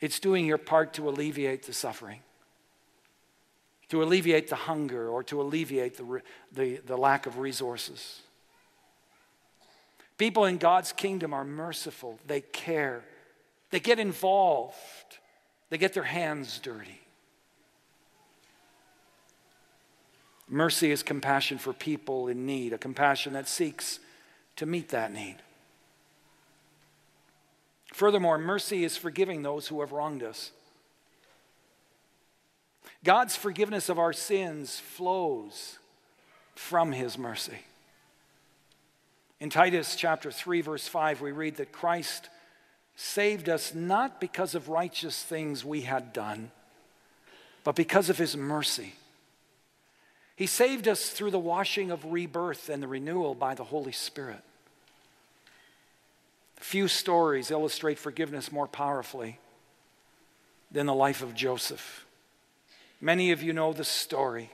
It's 0.00 0.20
doing 0.20 0.46
your 0.46 0.58
part 0.58 0.94
to 0.94 1.08
alleviate 1.08 1.64
the 1.64 1.72
suffering, 1.72 2.20
to 3.88 4.02
alleviate 4.02 4.48
the 4.48 4.56
hunger, 4.56 5.08
or 5.08 5.24
to 5.24 5.40
alleviate 5.40 5.96
the, 5.96 6.22
the, 6.52 6.76
the 6.86 6.96
lack 6.96 7.26
of 7.26 7.38
resources. 7.38 8.20
People 10.18 10.44
in 10.44 10.58
God's 10.58 10.92
kingdom 10.92 11.32
are 11.32 11.44
merciful, 11.44 12.18
they 12.26 12.40
care, 12.40 13.02
they 13.70 13.80
get 13.80 13.98
involved, 13.98 14.76
they 15.70 15.78
get 15.78 15.94
their 15.94 16.02
hands 16.02 16.58
dirty. 16.58 17.00
Mercy 20.48 20.90
is 20.90 21.02
compassion 21.02 21.56
for 21.56 21.72
people 21.72 22.28
in 22.28 22.44
need, 22.44 22.72
a 22.72 22.78
compassion 22.78 23.32
that 23.32 23.48
seeks 23.48 24.00
to 24.56 24.66
meet 24.66 24.90
that 24.90 25.12
need. 25.12 25.36
Furthermore, 27.92 28.38
mercy 28.38 28.84
is 28.84 28.96
forgiving 28.96 29.42
those 29.42 29.68
who 29.68 29.80
have 29.80 29.92
wronged 29.92 30.22
us. 30.22 30.50
God's 33.04 33.36
forgiveness 33.36 33.88
of 33.88 33.98
our 33.98 34.12
sins 34.12 34.78
flows 34.78 35.78
from 36.54 36.92
his 36.92 37.18
mercy. 37.18 37.58
In 39.42 39.50
Titus 39.50 39.96
chapter 39.96 40.30
3 40.30 40.60
verse 40.60 40.86
5 40.86 41.20
we 41.20 41.32
read 41.32 41.56
that 41.56 41.72
Christ 41.72 42.28
saved 42.94 43.48
us 43.48 43.74
not 43.74 44.20
because 44.20 44.54
of 44.54 44.68
righteous 44.68 45.20
things 45.20 45.64
we 45.64 45.80
had 45.80 46.12
done 46.12 46.52
but 47.64 47.74
because 47.74 48.08
of 48.08 48.18
his 48.18 48.36
mercy. 48.36 48.92
He 50.36 50.46
saved 50.46 50.86
us 50.86 51.10
through 51.10 51.32
the 51.32 51.40
washing 51.40 51.90
of 51.90 52.04
rebirth 52.12 52.68
and 52.68 52.80
the 52.80 52.86
renewal 52.86 53.34
by 53.34 53.56
the 53.56 53.64
Holy 53.64 53.90
Spirit. 53.90 54.44
Few 56.54 56.86
stories 56.86 57.50
illustrate 57.50 57.98
forgiveness 57.98 58.52
more 58.52 58.68
powerfully 58.68 59.40
than 60.70 60.86
the 60.86 60.94
life 60.94 61.20
of 61.20 61.34
Joseph. 61.34 62.06
Many 63.00 63.32
of 63.32 63.42
you 63.42 63.52
know 63.52 63.72
the 63.72 63.82
story. 63.82 64.52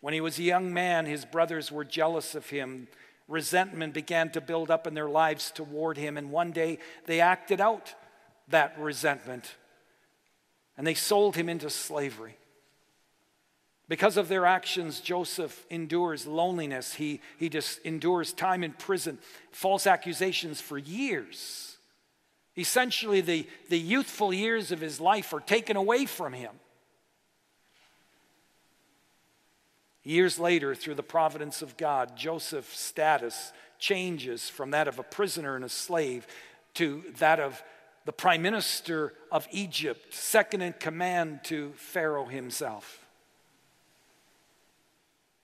When 0.00 0.14
he 0.14 0.20
was 0.20 0.38
a 0.38 0.44
young 0.44 0.72
man, 0.72 1.06
his 1.06 1.24
brothers 1.24 1.72
were 1.72 1.84
jealous 1.84 2.36
of 2.36 2.50
him 2.50 2.86
resentment 3.30 3.94
began 3.94 4.30
to 4.30 4.40
build 4.40 4.70
up 4.70 4.86
in 4.86 4.94
their 4.94 5.08
lives 5.08 5.50
toward 5.50 5.96
him. 5.96 6.18
And 6.18 6.30
one 6.30 6.50
day 6.50 6.78
they 7.06 7.20
acted 7.20 7.60
out 7.60 7.94
that 8.48 8.78
resentment 8.78 9.54
and 10.76 10.86
they 10.86 10.94
sold 10.94 11.36
him 11.36 11.48
into 11.48 11.70
slavery. 11.70 12.36
Because 13.88 14.16
of 14.16 14.28
their 14.28 14.46
actions, 14.46 15.00
Joseph 15.00 15.66
endures 15.68 16.26
loneliness. 16.26 16.94
He, 16.94 17.20
he 17.38 17.48
just 17.48 17.80
endures 17.80 18.32
time 18.32 18.62
in 18.62 18.72
prison, 18.72 19.18
false 19.50 19.86
accusations 19.86 20.60
for 20.60 20.78
years. 20.78 21.76
Essentially, 22.56 23.20
the, 23.20 23.46
the 23.68 23.78
youthful 23.78 24.32
years 24.32 24.70
of 24.70 24.80
his 24.80 25.00
life 25.00 25.32
are 25.32 25.40
taken 25.40 25.76
away 25.76 26.06
from 26.06 26.32
him. 26.32 26.52
Years 30.02 30.38
later, 30.38 30.74
through 30.74 30.94
the 30.94 31.02
providence 31.02 31.62
of 31.62 31.76
God, 31.76 32.16
Joseph's 32.16 32.78
status 32.78 33.52
changes 33.78 34.48
from 34.48 34.70
that 34.70 34.88
of 34.88 34.98
a 34.98 35.02
prisoner 35.02 35.56
and 35.56 35.64
a 35.64 35.68
slave 35.68 36.26
to 36.74 37.02
that 37.18 37.40
of 37.40 37.62
the 38.06 38.12
prime 38.12 38.42
minister 38.42 39.12
of 39.30 39.46
Egypt, 39.50 40.14
second 40.14 40.62
in 40.62 40.72
command 40.74 41.40
to 41.44 41.72
Pharaoh 41.76 42.26
himself. 42.26 43.04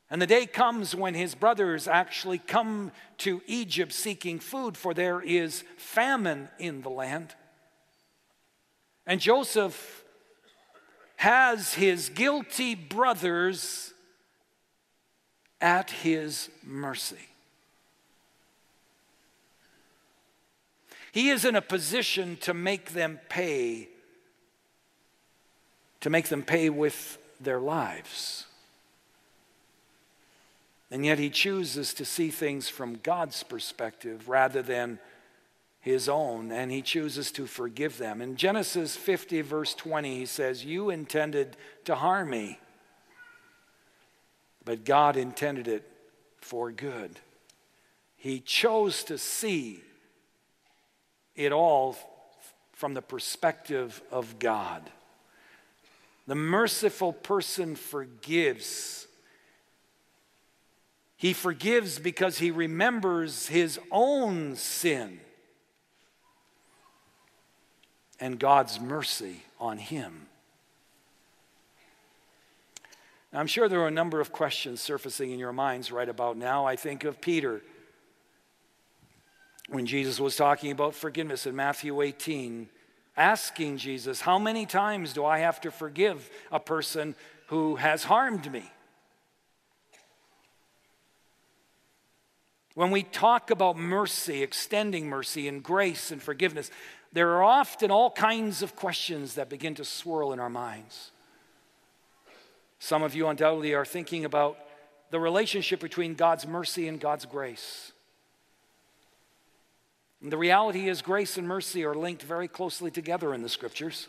And 0.09 0.23
the 0.23 0.27
day 0.27 0.47
comes 0.47 0.95
when 0.95 1.15
his 1.15 1.35
brothers 1.35 1.89
actually 1.89 2.39
come 2.39 2.93
to 3.19 3.43
Egypt 3.47 3.93
seeking 3.93 4.39
food, 4.39 4.77
for 4.77 4.95
there 4.95 5.21
is 5.21 5.65
famine 5.77 6.49
in 6.59 6.83
the 6.83 6.91
land. 6.91 7.35
And 9.07 9.21
Joseph 9.21 10.05
has 11.17 11.75
his 11.75 12.09
guilty 12.09 12.75
brothers 12.75 13.93
at 15.61 15.91
his 15.91 16.51
mercy. 16.63 17.29
He 21.13 21.31
is 21.31 21.45
in 21.45 21.57
a 21.57 21.63
position 21.63 22.37
to 22.43 22.53
make 22.53 22.91
them 22.91 23.21
pay, 23.29 23.89
to 26.01 26.11
make 26.11 26.29
them 26.29 26.43
pay 26.43 26.69
with 26.69 27.19
their 27.41 27.59
lives. 27.59 28.45
And 30.91 31.05
yet 31.05 31.19
he 31.19 31.31
chooses 31.31 31.95
to 31.95 32.05
see 32.05 32.29
things 32.29 32.69
from 32.69 33.01
God's 33.03 33.43
perspective 33.43 34.29
rather 34.29 34.63
than 34.63 34.99
his 35.81 36.09
own, 36.09 36.53
and 36.53 36.71
he 36.71 36.83
chooses 36.83 37.31
to 37.33 37.47
forgive 37.47 37.97
them. 37.97 38.21
In 38.21 38.37
Genesis 38.37 38.97
50, 38.97 39.41
verse 39.41 39.73
20, 39.73 40.19
he 40.19 40.27
says, 40.27 40.65
You 40.65 40.91
intended 40.91 41.57
to 41.85 41.95
harm 41.95 42.31
me 42.31 42.59
but 44.67 44.85
God 44.85 45.17
intended 45.17 45.69
it 45.69 45.89
for 46.41 46.71
good. 46.71 47.21
He 48.17 48.41
chose 48.41 49.05
to 49.05 49.17
see 49.17 49.81
it 51.37 51.53
all 51.53 51.97
from 52.73 52.93
the 52.93 53.01
perspective 53.01 54.03
of 54.11 54.41
God. 54.41 54.83
The 56.27 56.35
merciful 56.35 57.13
person 57.13 57.77
forgives. 57.77 59.07
He 61.17 61.33
forgives 61.33 62.01
because 62.01 62.39
he 62.39 62.51
remembers 62.51 63.47
his 63.47 63.79
own 63.93 64.57
sin 64.57 65.21
and 68.19 68.41
God's 68.41 68.81
mercy 68.81 69.43
on 69.61 69.79
him. 69.79 70.27
I'm 73.37 73.47
sure 73.47 73.69
there 73.69 73.83
are 73.83 73.89
a 73.89 73.91
number 73.91 74.19
of 74.19 74.33
questions 74.33 74.81
surfacing 74.81 75.31
in 75.31 75.39
your 75.39 75.53
minds 75.53 75.93
right 75.93 76.09
about 76.09 76.39
now. 76.39 76.65
I 76.65 76.75
think 76.75 77.05
of 77.05 77.21
Peter 77.21 77.61
when 79.69 79.85
Jesus 79.85 80.19
was 80.19 80.37
talking 80.37 80.71
about 80.71 80.95
forgiveness 80.95 81.47
in 81.47 81.55
Matthew 81.55 82.01
18 82.01 82.71
asking 83.15 83.77
Jesus, 83.77 84.23
How 84.23 84.39
many 84.39 84.65
times 84.65 85.13
do 85.13 85.27
I 85.27 85.41
have 85.41 85.61
to 85.63 85.71
forgive 85.71 86.31
a 86.51 86.59
person 86.59 87.15
who 87.49 87.77
has 87.77 88.05
harmed 88.05 88.51
me? 88.51 88.65
When 92.75 92.91
we 92.91 93.03
talk 93.03 93.51
about 93.51 93.77
mercy, 93.77 94.43
extending 94.43 95.09
mercy 95.09 95.47
and 95.47 95.63
grace 95.63 96.11
and 96.11 96.23
forgiveness, 96.23 96.71
there 97.13 97.33
are 97.33 97.45
often 97.45 97.91
all 97.91 98.11
kinds 98.11 98.63
of 98.63 98.77
questions 98.77 99.35
that 99.35 99.51
begin 99.51 99.75
to 99.75 99.85
swirl 99.85 100.33
in 100.33 100.41
our 100.41 100.51
minds. 100.51 101.11
Some 102.79 103.03
of 103.03 103.15
you 103.15 103.29
undoubtedly 103.29 103.75
are 103.75 103.85
thinking 103.85 104.25
about 104.25 104.59
the 105.11 105.21
relationship 105.21 105.81
between 105.81 106.15
God's 106.15 106.47
mercy 106.47 106.89
and 106.89 107.01
God's 107.01 107.25
grace. 107.25 107.93
And 110.23 110.33
the 110.33 110.39
reality 110.39 110.89
is, 110.89 111.03
grace 111.03 111.37
and 111.37 111.47
mercy 111.47 111.85
are 111.85 111.95
linked 111.95 112.23
very 112.23 112.49
closely 112.49 112.91
together 112.91 113.35
in 113.35 113.43
the 113.43 113.49
scriptures. 113.49 114.09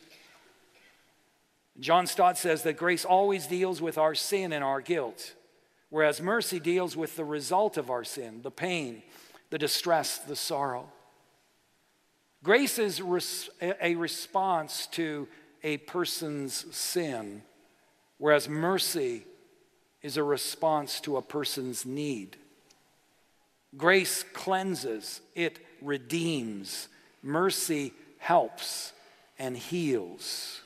John 1.79 2.07
Stott 2.07 2.37
says 2.37 2.63
that 2.63 2.77
grace 2.77 3.05
always 3.05 3.45
deals 3.45 3.81
with 3.81 3.97
our 3.97 4.15
sin 4.15 4.51
and 4.51 4.63
our 4.63 4.81
guilt, 4.81 5.35
whereas 5.89 6.21
mercy 6.21 6.59
deals 6.59 6.97
with 6.97 7.15
the 7.15 7.25
result 7.25 7.77
of 7.77 7.91
our 7.91 8.03
sin, 8.03 8.41
the 8.41 8.51
pain, 8.51 9.03
the 9.51 9.59
distress, 9.59 10.17
the 10.17 10.35
sorrow. 10.35 10.89
Grace 12.43 12.79
is 12.79 13.01
a 13.61 13.95
response 13.95 14.87
to 14.87 15.27
a 15.63 15.77
person's 15.77 16.65
sin, 16.75 17.43
whereas 18.17 18.49
mercy 18.49 19.23
is 20.01 20.17
a 20.17 20.23
response 20.23 20.99
to 21.01 21.17
a 21.17 21.21
person's 21.21 21.85
need. 21.85 22.37
Grace 23.75 24.23
cleanses, 24.33 25.21
it 25.35 25.59
redeems. 25.81 26.87
Mercy 27.21 27.93
helps 28.17 28.93
and 29.37 29.57
heals. 29.57 30.61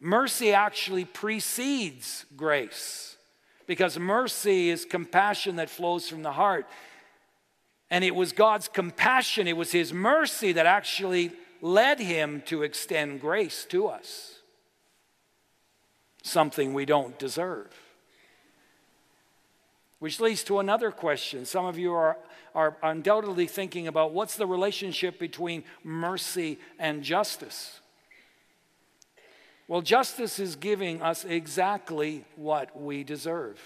Mercy 0.00 0.52
actually 0.52 1.04
precedes 1.04 2.26
grace 2.36 3.16
because 3.66 3.98
mercy 3.98 4.70
is 4.70 4.84
compassion 4.84 5.56
that 5.56 5.70
flows 5.70 6.08
from 6.08 6.22
the 6.22 6.32
heart. 6.32 6.66
And 7.90 8.04
it 8.04 8.14
was 8.14 8.32
God's 8.32 8.68
compassion, 8.68 9.46
it 9.46 9.56
was 9.56 9.72
His 9.72 9.92
mercy 9.92 10.52
that 10.52 10.66
actually 10.66 11.32
led 11.60 11.98
Him 12.00 12.42
to 12.46 12.62
extend 12.62 13.20
grace 13.20 13.64
to 13.66 13.86
us, 13.88 14.35
something 16.26 16.74
we 16.74 16.84
don't 16.84 17.18
deserve. 17.18 17.68
Which 19.98 20.20
leads 20.20 20.44
to 20.44 20.58
another 20.58 20.90
question. 20.90 21.46
Some 21.46 21.64
of 21.64 21.78
you 21.78 21.92
are, 21.94 22.18
are 22.54 22.76
undoubtedly 22.82 23.46
thinking 23.46 23.86
about 23.86 24.12
what's 24.12 24.36
the 24.36 24.46
relationship 24.46 25.18
between 25.18 25.64
mercy 25.82 26.58
and 26.78 27.02
justice? 27.02 27.80
Well, 29.68 29.80
justice 29.80 30.38
is 30.38 30.54
giving 30.54 31.02
us 31.02 31.24
exactly 31.24 32.24
what 32.36 32.80
we 32.80 33.02
deserve. 33.02 33.58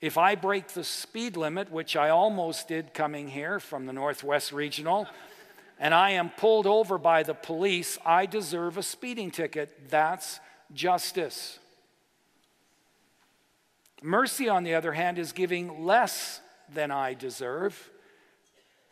If 0.00 0.16
I 0.16 0.36
break 0.36 0.68
the 0.68 0.84
speed 0.84 1.36
limit, 1.36 1.72
which 1.72 1.96
I 1.96 2.10
almost 2.10 2.68
did 2.68 2.94
coming 2.94 3.28
here 3.28 3.58
from 3.58 3.86
the 3.86 3.92
Northwest 3.92 4.52
Regional, 4.52 5.08
and 5.80 5.92
I 5.92 6.10
am 6.10 6.30
pulled 6.30 6.66
over 6.66 6.96
by 6.96 7.24
the 7.24 7.34
police, 7.34 7.98
I 8.06 8.26
deserve 8.26 8.78
a 8.78 8.82
speeding 8.82 9.30
ticket. 9.30 9.90
That's 9.90 10.38
justice. 10.72 11.58
Mercy, 14.02 14.48
on 14.48 14.62
the 14.62 14.74
other 14.74 14.92
hand, 14.92 15.18
is 15.18 15.32
giving 15.32 15.84
less 15.84 16.40
than 16.72 16.90
I 16.90 17.14
deserve. 17.14 17.90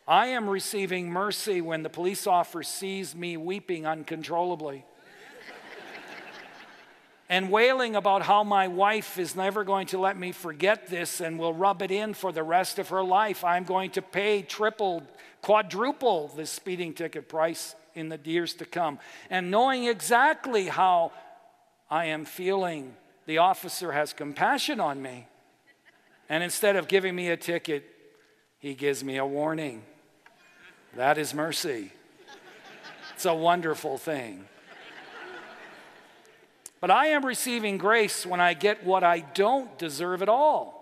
I 0.07 0.27
am 0.27 0.49
receiving 0.49 1.09
mercy 1.09 1.61
when 1.61 1.83
the 1.83 1.89
police 1.89 2.27
officer 2.27 2.63
sees 2.63 3.13
me 3.15 3.35
weeping 3.37 3.85
uncontrollably 3.85 4.85
and 7.29 7.51
wailing 7.51 7.95
about 7.95 8.21
how 8.21 8.43
my 8.43 8.67
wife 8.67 9.19
is 9.19 9.35
never 9.35 9.63
going 9.63 9.87
to 9.87 9.97
let 9.97 10.17
me 10.17 10.31
forget 10.31 10.87
this 10.87 11.19
and 11.19 11.37
will 11.37 11.53
rub 11.53 11.81
it 11.81 11.91
in 11.91 12.13
for 12.13 12.31
the 12.31 12.43
rest 12.43 12.79
of 12.79 12.89
her 12.89 13.03
life. 13.03 13.43
I'm 13.43 13.65
going 13.65 13.91
to 13.91 14.01
pay 14.01 14.41
triple, 14.41 15.03
quadruple 15.41 16.29
the 16.29 16.45
speeding 16.45 16.93
ticket 16.93 17.27
price 17.27 17.75
in 17.93 18.09
the 18.09 18.19
years 18.23 18.53
to 18.55 18.65
come. 18.65 18.99
And 19.29 19.51
knowing 19.51 19.85
exactly 19.85 20.67
how 20.67 21.11
I 21.89 22.05
am 22.05 22.25
feeling 22.25 22.95
the 23.25 23.37
officer 23.37 23.91
has 23.91 24.13
compassion 24.13 24.79
on 24.79 25.01
me. 25.01 25.27
And 26.29 26.43
instead 26.43 26.75
of 26.75 26.87
giving 26.87 27.15
me 27.15 27.29
a 27.29 27.37
ticket, 27.37 27.85
he 28.59 28.73
gives 28.73 29.03
me 29.03 29.17
a 29.17 29.25
warning. 29.25 29.83
That 30.95 31.17
is 31.17 31.33
mercy. 31.33 31.91
It's 33.13 33.25
a 33.25 33.33
wonderful 33.33 33.97
thing. 33.97 34.45
But 36.79 36.91
I 36.91 37.07
am 37.07 37.25
receiving 37.25 37.77
grace 37.77 38.25
when 38.25 38.39
I 38.39 38.53
get 38.53 38.85
what 38.85 39.03
I 39.03 39.19
don't 39.19 39.77
deserve 39.79 40.21
at 40.21 40.29
all. 40.29 40.77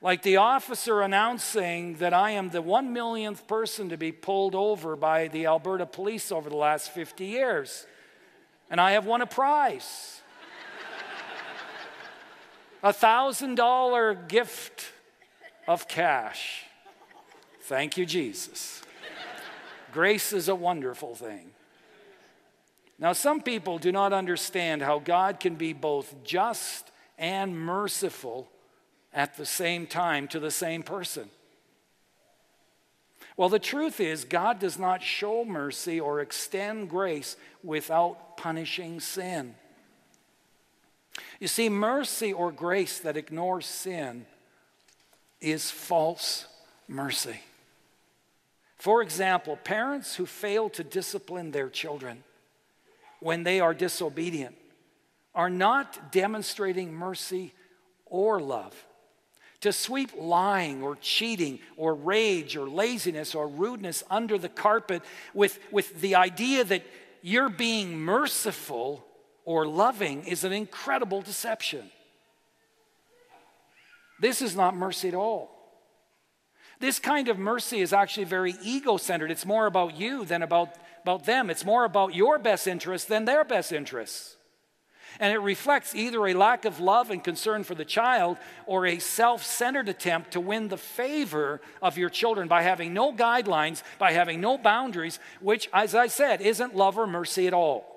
Like 0.00 0.22
the 0.22 0.36
officer 0.36 1.00
announcing 1.00 1.96
that 1.96 2.12
I 2.12 2.32
am 2.32 2.50
the 2.50 2.62
one 2.62 2.92
millionth 2.92 3.46
person 3.46 3.88
to 3.88 3.96
be 3.96 4.12
pulled 4.12 4.54
over 4.54 4.96
by 4.96 5.28
the 5.28 5.46
Alberta 5.46 5.86
police 5.86 6.30
over 6.30 6.50
the 6.50 6.56
last 6.56 6.90
50 6.90 7.24
years. 7.24 7.86
And 8.70 8.80
I 8.80 8.92
have 8.92 9.06
won 9.06 9.22
a 9.22 9.26
prize 9.26 10.14
a 12.84 12.92
$1,000 12.92 14.28
gift 14.28 14.92
of 15.66 15.88
cash. 15.88 16.64
Thank 17.62 17.96
you, 17.96 18.04
Jesus. 18.04 18.82
Grace 19.90 20.34
is 20.34 20.48
a 20.48 20.54
wonderful 20.54 21.14
thing. 21.14 21.50
Now, 22.98 23.14
some 23.14 23.40
people 23.40 23.78
do 23.78 23.90
not 23.90 24.12
understand 24.12 24.82
how 24.82 24.98
God 24.98 25.40
can 25.40 25.54
be 25.54 25.72
both 25.72 26.22
just 26.24 26.92
and 27.16 27.58
merciful 27.58 28.50
at 29.14 29.38
the 29.38 29.46
same 29.46 29.86
time 29.86 30.28
to 30.28 30.38
the 30.38 30.50
same 30.50 30.82
person. 30.82 31.30
Well, 33.36 33.48
the 33.48 33.58
truth 33.58 33.98
is, 33.98 34.24
God 34.24 34.60
does 34.60 34.78
not 34.78 35.02
show 35.02 35.44
mercy 35.44 35.98
or 35.98 36.20
extend 36.20 36.88
grace 36.88 37.36
without 37.62 38.36
punishing 38.36 39.00
sin. 39.00 39.56
You 41.40 41.48
see, 41.48 41.68
mercy 41.68 42.32
or 42.32 42.52
grace 42.52 43.00
that 43.00 43.16
ignores 43.16 43.66
sin 43.66 44.26
is 45.40 45.70
false 45.70 46.46
mercy. 46.86 47.40
For 48.76 49.02
example, 49.02 49.56
parents 49.56 50.14
who 50.14 50.26
fail 50.26 50.68
to 50.70 50.84
discipline 50.84 51.50
their 51.50 51.68
children 51.68 52.22
when 53.20 53.42
they 53.42 53.58
are 53.60 53.74
disobedient 53.74 54.56
are 55.34 55.50
not 55.50 56.12
demonstrating 56.12 56.92
mercy 56.94 57.52
or 58.06 58.40
love. 58.40 58.84
To 59.64 59.72
sweep 59.72 60.10
lying 60.14 60.82
or 60.82 60.94
cheating 60.96 61.58
or 61.78 61.94
rage 61.94 62.54
or 62.54 62.68
laziness 62.68 63.34
or 63.34 63.48
rudeness 63.48 64.04
under 64.10 64.36
the 64.36 64.50
carpet 64.50 65.02
with, 65.32 65.58
with 65.72 66.02
the 66.02 66.16
idea 66.16 66.64
that 66.64 66.82
you're 67.22 67.48
being 67.48 67.98
merciful 67.98 69.06
or 69.46 69.66
loving 69.66 70.26
is 70.26 70.44
an 70.44 70.52
incredible 70.52 71.22
deception. 71.22 71.90
This 74.20 74.42
is 74.42 74.54
not 74.54 74.76
mercy 74.76 75.08
at 75.08 75.14
all. 75.14 75.50
This 76.78 76.98
kind 76.98 77.28
of 77.28 77.38
mercy 77.38 77.80
is 77.80 77.94
actually 77.94 78.24
very 78.24 78.54
ego 78.62 78.98
centered. 78.98 79.30
It's 79.30 79.46
more 79.46 79.64
about 79.64 79.96
you 79.96 80.26
than 80.26 80.42
about, 80.42 80.74
about 81.04 81.24
them. 81.24 81.48
It's 81.48 81.64
more 81.64 81.86
about 81.86 82.14
your 82.14 82.38
best 82.38 82.66
interests 82.66 83.08
than 83.08 83.24
their 83.24 83.44
best 83.46 83.72
interests. 83.72 84.36
And 85.20 85.32
it 85.32 85.38
reflects 85.38 85.94
either 85.94 86.26
a 86.26 86.34
lack 86.34 86.64
of 86.64 86.80
love 86.80 87.10
and 87.10 87.22
concern 87.22 87.64
for 87.64 87.74
the 87.74 87.84
child 87.84 88.36
or 88.66 88.86
a 88.86 88.98
self 88.98 89.44
centered 89.44 89.88
attempt 89.88 90.32
to 90.32 90.40
win 90.40 90.68
the 90.68 90.76
favor 90.76 91.60
of 91.80 91.96
your 91.96 92.10
children 92.10 92.48
by 92.48 92.62
having 92.62 92.92
no 92.92 93.12
guidelines, 93.12 93.82
by 93.98 94.12
having 94.12 94.40
no 94.40 94.58
boundaries, 94.58 95.18
which, 95.40 95.68
as 95.72 95.94
I 95.94 96.08
said, 96.08 96.40
isn't 96.40 96.74
love 96.74 96.98
or 96.98 97.06
mercy 97.06 97.46
at 97.46 97.54
all. 97.54 97.90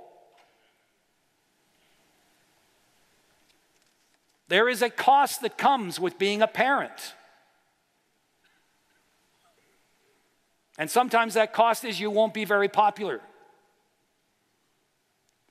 There 4.47 4.69
is 4.69 4.81
a 4.81 4.89
cost 4.89 5.41
that 5.41 5.57
comes 5.57 5.99
with 5.99 6.17
being 6.17 6.41
a 6.41 6.47
parent. 6.47 7.13
And 10.77 10.89
sometimes 10.89 11.33
that 11.33 11.53
cost 11.53 11.83
is 11.83 11.99
you 11.99 12.11
won't 12.11 12.33
be 12.33 12.45
very 12.45 12.69
popular. 12.69 13.21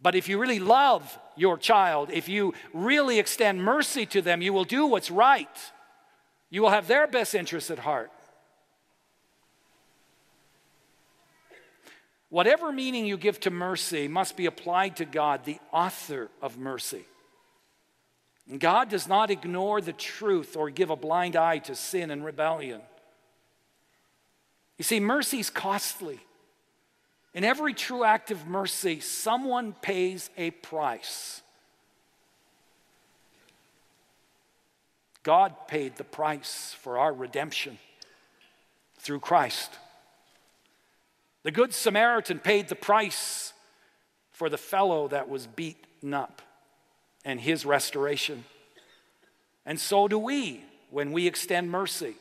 But 0.02 0.14
if 0.14 0.28
you 0.28 0.38
really 0.38 0.58
love 0.58 1.18
your 1.36 1.58
child, 1.58 2.10
if 2.12 2.28
you 2.28 2.54
really 2.72 3.18
extend 3.18 3.62
mercy 3.62 4.06
to 4.06 4.22
them, 4.22 4.42
you 4.42 4.52
will 4.52 4.64
do 4.64 4.86
what's 4.86 5.10
right. 5.10 5.48
You 6.50 6.62
will 6.62 6.70
have 6.70 6.86
their 6.86 7.06
best 7.06 7.34
interests 7.34 7.70
at 7.70 7.78
heart. 7.78 8.10
Whatever 12.28 12.72
meaning 12.72 13.06
you 13.06 13.16
give 13.16 13.40
to 13.40 13.50
mercy 13.50 14.08
must 14.08 14.36
be 14.36 14.46
applied 14.46 14.96
to 14.96 15.04
God, 15.04 15.44
the 15.44 15.58
author 15.72 16.28
of 16.42 16.58
mercy. 16.58 17.04
God 18.58 18.88
does 18.88 19.08
not 19.08 19.30
ignore 19.30 19.80
the 19.80 19.92
truth 19.92 20.56
or 20.56 20.70
give 20.70 20.90
a 20.90 20.96
blind 20.96 21.34
eye 21.34 21.58
to 21.58 21.74
sin 21.74 22.10
and 22.10 22.24
rebellion. 22.24 22.80
You 24.78 24.84
see, 24.84 25.00
mercy 25.00 25.40
is 25.40 25.50
costly. 25.50 26.20
In 27.36 27.44
every 27.44 27.74
true 27.74 28.02
act 28.02 28.30
of 28.30 28.46
mercy, 28.46 28.98
someone 28.98 29.74
pays 29.82 30.30
a 30.38 30.52
price. 30.52 31.42
God 35.22 35.54
paid 35.68 35.96
the 35.96 36.04
price 36.04 36.74
for 36.80 36.96
our 36.96 37.12
redemption 37.12 37.78
through 38.98 39.20
Christ. 39.20 39.70
The 41.42 41.50
Good 41.50 41.74
Samaritan 41.74 42.38
paid 42.38 42.68
the 42.68 42.74
price 42.74 43.52
for 44.32 44.48
the 44.48 44.56
fellow 44.56 45.06
that 45.08 45.28
was 45.28 45.46
beaten 45.46 46.14
up 46.14 46.40
and 47.22 47.38
his 47.38 47.66
restoration. 47.66 48.46
And 49.66 49.78
so 49.78 50.08
do 50.08 50.18
we 50.18 50.64
when 50.88 51.12
we 51.12 51.26
extend 51.26 51.70
mercy. 51.70 52.14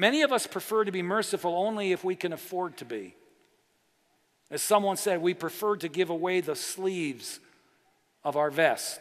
Many 0.00 0.22
of 0.22 0.32
us 0.32 0.46
prefer 0.46 0.86
to 0.86 0.90
be 0.90 1.02
merciful 1.02 1.54
only 1.54 1.92
if 1.92 2.02
we 2.02 2.16
can 2.16 2.32
afford 2.32 2.78
to 2.78 2.86
be. 2.86 3.14
As 4.50 4.62
someone 4.62 4.96
said, 4.96 5.20
we 5.20 5.34
prefer 5.34 5.76
to 5.76 5.90
give 5.90 6.08
away 6.08 6.40
the 6.40 6.56
sleeves 6.56 7.38
of 8.24 8.34
our 8.34 8.50
vest 8.50 8.98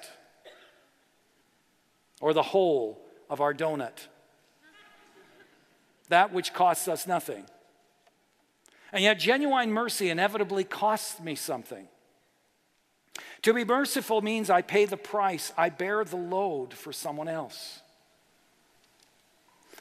or 2.20 2.34
the 2.34 2.44
hole 2.44 3.00
of 3.30 3.40
our 3.40 3.54
donut, 3.54 4.08
that 6.10 6.34
which 6.34 6.52
costs 6.52 6.90
us 6.90 7.08
nothing. 7.08 7.46
And 8.92 9.02
yet, 9.02 9.20
genuine 9.20 9.72
mercy 9.72 10.10
inevitably 10.10 10.66
costs 10.66 11.22
me 11.22 11.36
something. 11.36 11.88
To 13.44 13.54
be 13.54 13.64
merciful 13.64 14.22
means 14.22 14.50
I 14.50 14.62
pay 14.62 14.84
the 14.84 14.98
price, 14.98 15.54
I 15.58 15.70
bear 15.70 16.04
the 16.04 16.18
load 16.18 16.74
for 16.74 16.92
someone 16.92 17.30
else. 17.30 17.84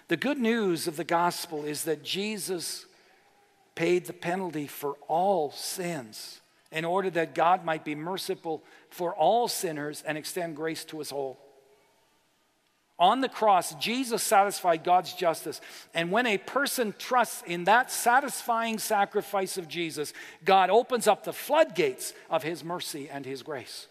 The 0.09 0.17
good 0.17 0.39
news 0.39 0.89
of 0.89 0.97
the 0.97 1.05
gospel 1.05 1.65
is 1.65 1.85
that 1.85 2.03
Jesus 2.03 2.87
paid 3.75 4.07
the 4.07 4.13
penalty 4.13 4.67
for 4.67 4.97
all 5.07 5.51
sins 5.53 6.41
in 6.73 6.85
order 6.85 7.11
that 7.11 7.35
God 7.35 7.65
might 7.65 7.85
be 7.85 7.95
merciful 7.95 8.63
for 8.91 9.15
all 9.15 9.49
sinners 9.49 10.03
and 10.07 10.19
extend 10.19 10.57
grace 10.57 10.85
to 10.87 11.01
us 11.01 11.13
all. 11.13 11.39
On 12.99 13.21
the 13.21 13.29
cross, 13.29 13.75
Jesus 13.77 14.23
satisfied 14.23 14.83
God's 14.83 15.13
justice. 15.13 15.61
And 15.95 16.11
when 16.11 16.27
a 16.27 16.37
person 16.37 16.93
trusts 16.99 17.43
in 17.47 17.65
that 17.65 17.93
satisfying 17.93 18.79
sacrifice 18.79 19.57
of 19.57 19.69
Jesus, 19.69 20.13
God 20.45 20.69
opens 20.69 21.07
up 21.07 21.23
the 21.23 21.33
floodgates 21.33 22.13
of 22.29 22.43
his 22.43 22.65
mercy 22.65 23.09
and 23.09 23.25
his 23.25 23.43
grace. 23.45 23.87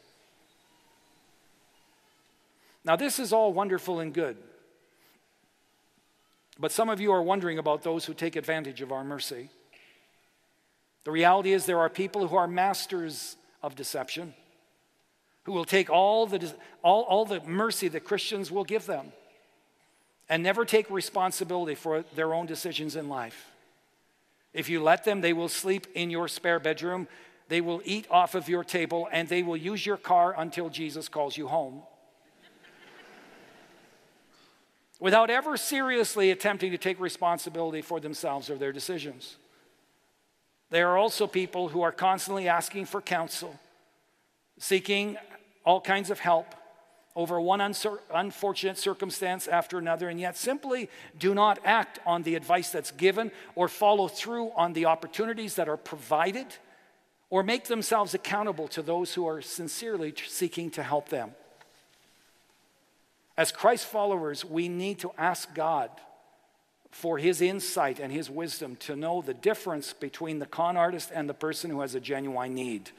Now, 2.84 2.98
this 2.98 3.18
is 3.18 3.32
all 3.32 3.54
wonderful 3.54 4.00
and 4.00 4.14
good. 4.14 4.38
But 6.60 6.72
some 6.72 6.90
of 6.90 7.00
you 7.00 7.12
are 7.12 7.22
wondering 7.22 7.60
about 7.60 7.84
those 7.84 8.06
who 8.06 8.14
take 8.14 8.36
advantage 8.36 8.82
of 8.82 8.92
our 8.92 9.04
mercy. 9.04 9.50
The 11.04 11.12
reality 11.12 11.54
is, 11.54 11.66
there 11.66 11.80
are 11.80 11.90
people 11.90 12.28
who 12.28 12.36
are 12.36 12.48
masters 12.48 13.38
of 13.62 13.76
deception 13.76 14.34
who 15.48 15.54
will 15.54 15.66
take 15.66 15.90
all 15.90 16.28
the, 16.28 16.54
all, 16.84 17.04
all 17.04 17.24
the 17.24 17.40
mercy 17.40 17.88
that 17.88 18.04
Christians 18.04 18.52
will 18.52 18.66
give 18.66 18.86
them 18.86 19.14
and 20.28 20.44
never 20.44 20.66
take 20.66 20.90
responsibility 20.90 21.74
for 21.74 22.04
their 22.16 22.34
own 22.34 22.46
decisions 22.46 22.98
in 22.98 23.08
life. 23.08 23.50
If 24.54 24.68
you 24.68 24.84
let 24.84 25.06
them, 25.06 25.22
they 25.22 25.32
will 25.32 25.48
sleep 25.48 25.88
in 25.96 26.10
your 26.10 26.28
spare 26.28 26.60
bedroom, 26.60 27.08
they 27.48 27.62
will 27.62 27.82
eat 27.86 28.08
off 28.12 28.36
of 28.36 28.50
your 28.50 28.66
table, 28.66 29.08
and 29.10 29.30
they 29.30 29.42
will 29.42 29.56
use 29.56 29.86
your 29.86 29.96
car 29.96 30.36
until 30.38 30.68
Jesus 30.68 31.08
calls 31.08 31.38
you 31.38 31.48
home. 31.48 31.82
Without 35.00 35.30
ever 35.30 35.58
seriously 35.58 36.32
attempting 36.32 36.72
to 36.72 36.78
take 36.78 37.00
responsibility 37.00 37.82
for 37.82 38.00
themselves 38.00 38.50
or 38.50 38.56
their 38.56 38.72
decisions. 38.72 39.38
There 40.70 40.90
are 40.90 40.98
also 40.98 41.28
people 41.28 41.70
who 41.70 41.82
are 41.82 41.92
constantly 41.92 42.48
asking 42.48 42.86
for 42.86 43.02
counsel, 43.02 43.58
seeking 44.60 45.18
all 45.64 45.80
kinds 45.80 46.10
of 46.10 46.20
help 46.20 46.56
over 47.16 47.40
one 47.42 47.62
unfortunate 47.62 48.78
circumstance 48.78 49.48
after 49.48 49.78
another, 49.78 50.10
and 50.10 50.20
yet 50.20 50.38
simply 50.38 50.90
do 51.18 51.34
not 51.34 51.58
act 51.66 52.00
on 52.06 52.22
the 52.24 52.36
advice 52.36 52.70
that's 52.70 52.92
given 52.92 53.32
or 53.56 53.68
follow 53.68 54.08
through 54.08 54.52
on 54.56 54.74
the 54.74 54.86
opportunities 54.86 55.56
that 55.56 55.68
are 55.68 55.78
provided 55.78 56.46
or 57.30 57.44
make 57.44 57.66
themselves 57.66 58.14
accountable 58.14 58.68
to 58.68 58.82
those 58.82 59.14
who 59.16 59.28
are 59.28 59.42
sincerely 59.42 60.14
seeking 60.28 60.70
to 60.70 60.84
help 60.84 61.10
them. 61.10 61.32
As 63.38 63.52
Christ 63.52 63.86
followers, 63.86 64.44
we 64.44 64.68
need 64.68 65.00
to 65.00 65.12
ask 65.18 65.54
God 65.54 65.92
for 66.90 67.18
his 67.18 67.42
insight 67.42 68.00
and 68.00 68.12
his 68.12 68.30
wisdom 68.30 68.76
to 68.78 68.96
know 68.96 69.22
the 69.22 69.34
difference 69.34 69.94
between 69.94 70.40
the 70.40 70.46
con 70.46 70.76
artist 70.76 71.12
and 71.14 71.30
the 71.30 71.34
person 71.34 71.70
who 71.70 71.82
has 71.82 71.94
a 71.96 72.00
genuine 72.00 72.56
need 72.56 72.92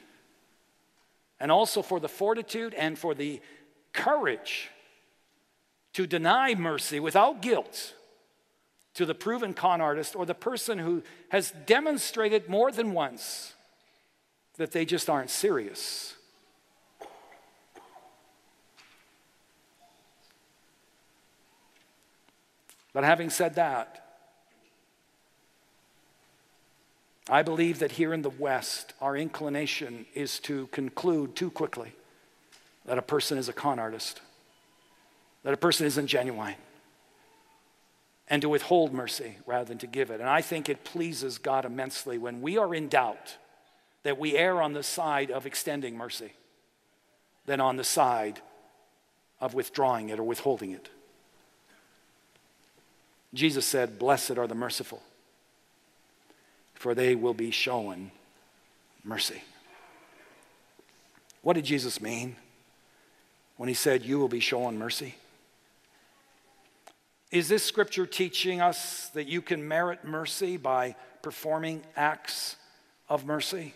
and 1.39 1.51
also 1.51 1.81
for 1.81 1.99
the 1.99 2.09
fortitude 2.09 2.73
and 2.73 2.97
for 2.97 3.15
the 3.15 3.41
courage 3.93 4.69
to 5.93 6.05
deny 6.05 6.53
mercy 6.53 6.99
without 6.99 7.41
guilt 7.41 7.93
to 8.93 9.05
the 9.05 9.15
proven 9.15 9.53
con 9.53 9.81
artist 9.81 10.15
or 10.15 10.25
the 10.25 10.35
person 10.35 10.77
who 10.77 11.01
has 11.29 11.51
demonstrated 11.65 12.49
more 12.49 12.71
than 12.71 12.93
once 12.93 13.53
that 14.57 14.71
they 14.71 14.85
just 14.85 15.09
aren't 15.09 15.29
serious. 15.29 16.15
But 22.93 23.03
having 23.03 23.29
said 23.29 23.55
that, 23.55 24.05
I 27.29 27.43
believe 27.43 27.79
that 27.79 27.91
here 27.93 28.13
in 28.13 28.23
the 28.23 28.29
West, 28.29 28.93
our 28.99 29.15
inclination 29.15 30.07
is 30.15 30.39
to 30.41 30.67
conclude 30.67 31.35
too 31.35 31.51
quickly 31.51 31.93
that 32.85 32.97
a 32.97 33.03
person 33.03 33.37
is 33.37 33.47
a 33.47 33.53
con 33.53 33.77
artist, 33.77 34.21
that 35.43 35.53
a 35.53 35.57
person 35.57 35.85
isn't 35.85 36.07
genuine, 36.07 36.55
and 38.27 38.41
to 38.41 38.49
withhold 38.49 38.93
mercy 38.93 39.37
rather 39.45 39.65
than 39.65 39.77
to 39.79 39.87
give 39.87 40.09
it. 40.09 40.19
And 40.19 40.29
I 40.29 40.41
think 40.41 40.69
it 40.69 40.83
pleases 40.83 41.37
God 41.37 41.65
immensely 41.65 42.17
when 42.17 42.41
we 42.41 42.57
are 42.57 42.73
in 42.73 42.87
doubt 42.87 43.37
that 44.03 44.17
we 44.17 44.35
err 44.35 44.61
on 44.61 44.73
the 44.73 44.83
side 44.83 45.29
of 45.29 45.45
extending 45.45 45.95
mercy 45.97 46.33
than 47.45 47.59
on 47.59 47.77
the 47.77 47.83
side 47.83 48.41
of 49.39 49.53
withdrawing 49.53 50.09
it 50.09 50.19
or 50.19 50.23
withholding 50.23 50.71
it. 50.71 50.89
Jesus 53.33 53.65
said, 53.65 53.99
Blessed 53.99 54.37
are 54.37 54.47
the 54.47 54.55
merciful 54.55 55.01
for 56.79 56.95
they 56.95 57.13
will 57.13 57.33
be 57.33 57.51
shown 57.51 58.09
mercy. 59.03 59.43
What 61.41 61.53
did 61.53 61.65
Jesus 61.65 62.01
mean 62.01 62.37
when 63.57 63.67
he 63.67 63.75
said, 63.75 64.05
You 64.05 64.17
will 64.17 64.29
be 64.29 64.39
shown 64.39 64.77
mercy? 64.77 65.15
Is 67.31 67.49
this 67.49 67.63
scripture 67.63 68.07
teaching 68.07 68.61
us 68.61 69.09
that 69.09 69.27
you 69.27 69.41
can 69.41 69.67
merit 69.67 70.05
mercy 70.05 70.55
by 70.55 70.95
performing 71.21 71.83
acts 71.97 72.55
of 73.09 73.25
mercy? 73.25 73.73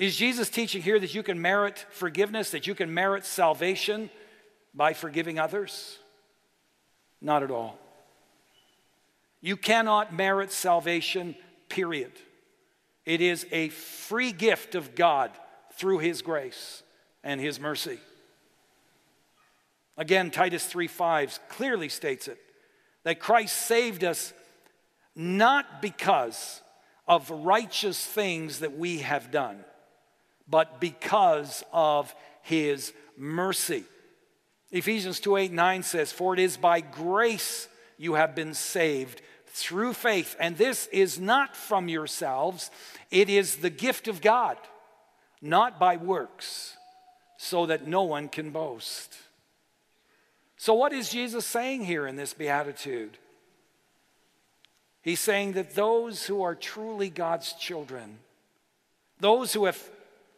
Is 0.00 0.16
Jesus 0.16 0.48
teaching 0.48 0.80
here 0.80 0.98
that 0.98 1.14
you 1.14 1.22
can 1.22 1.40
merit 1.40 1.84
forgiveness, 1.90 2.50
that 2.50 2.66
you 2.66 2.74
can 2.74 2.92
merit 2.92 3.26
salvation 3.26 4.08
by 4.74 4.94
forgiving 4.94 5.38
others? 5.38 5.98
Not 7.20 7.42
at 7.42 7.50
all. 7.50 7.78
You 9.40 9.56
cannot 9.56 10.14
merit 10.14 10.52
salvation, 10.52 11.36
period. 11.68 12.12
It 13.04 13.20
is 13.20 13.46
a 13.52 13.68
free 13.68 14.32
gift 14.32 14.74
of 14.74 14.94
God 14.94 15.30
through 15.74 15.98
His 15.98 16.22
grace 16.22 16.82
and 17.22 17.40
His 17.40 17.60
mercy. 17.60 18.00
Again, 19.96 20.30
Titus 20.30 20.66
3:5 20.66 21.38
clearly 21.48 21.88
states 21.88 22.28
it 22.28 22.38
that 23.04 23.20
Christ 23.20 23.56
saved 23.56 24.04
us 24.04 24.32
not 25.14 25.80
because 25.80 26.60
of 27.08 27.30
righteous 27.30 28.04
things 28.04 28.58
that 28.60 28.76
we 28.76 28.98
have 28.98 29.30
done, 29.30 29.64
but 30.48 30.80
because 30.80 31.64
of 31.72 32.14
his 32.42 32.92
mercy. 33.16 33.84
Ephesians 34.72 35.20
2 35.20 35.36
8 35.36 35.52
9 35.52 35.82
says, 35.82 36.12
For 36.12 36.34
it 36.34 36.40
is 36.40 36.56
by 36.56 36.80
grace 36.80 37.68
you 37.98 38.14
have 38.14 38.34
been 38.34 38.54
saved 38.54 39.22
through 39.46 39.94
faith. 39.94 40.36
And 40.38 40.56
this 40.56 40.86
is 40.88 41.18
not 41.18 41.56
from 41.56 41.88
yourselves, 41.88 42.70
it 43.10 43.28
is 43.28 43.56
the 43.56 43.70
gift 43.70 44.08
of 44.08 44.20
God, 44.20 44.58
not 45.40 45.78
by 45.78 45.96
works, 45.96 46.76
so 47.36 47.66
that 47.66 47.86
no 47.86 48.02
one 48.02 48.28
can 48.28 48.50
boast. 48.50 49.16
So, 50.56 50.74
what 50.74 50.92
is 50.92 51.10
Jesus 51.10 51.46
saying 51.46 51.84
here 51.84 52.06
in 52.06 52.16
this 52.16 52.34
beatitude? 52.34 53.18
He's 55.02 55.20
saying 55.20 55.52
that 55.52 55.76
those 55.76 56.26
who 56.26 56.42
are 56.42 56.56
truly 56.56 57.10
God's 57.10 57.52
children, 57.52 58.18
those 59.20 59.52
who 59.52 59.66
have 59.66 59.80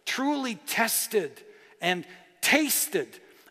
truly 0.05 0.57
tested 0.67 1.41
and 1.81 2.05
tasted 2.43 3.09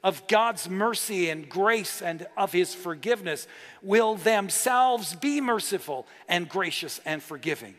of 0.07 0.25
God's 0.29 0.69
mercy 0.69 1.29
and 1.29 1.49
grace 1.49 2.01
and 2.01 2.25
of 2.37 2.53
his 2.53 2.73
forgiveness 2.73 3.45
will 3.81 4.15
themselves 4.15 5.13
be 5.13 5.41
merciful 5.41 6.07
and 6.29 6.47
gracious 6.47 7.01
and 7.03 7.21
forgiving. 7.21 7.75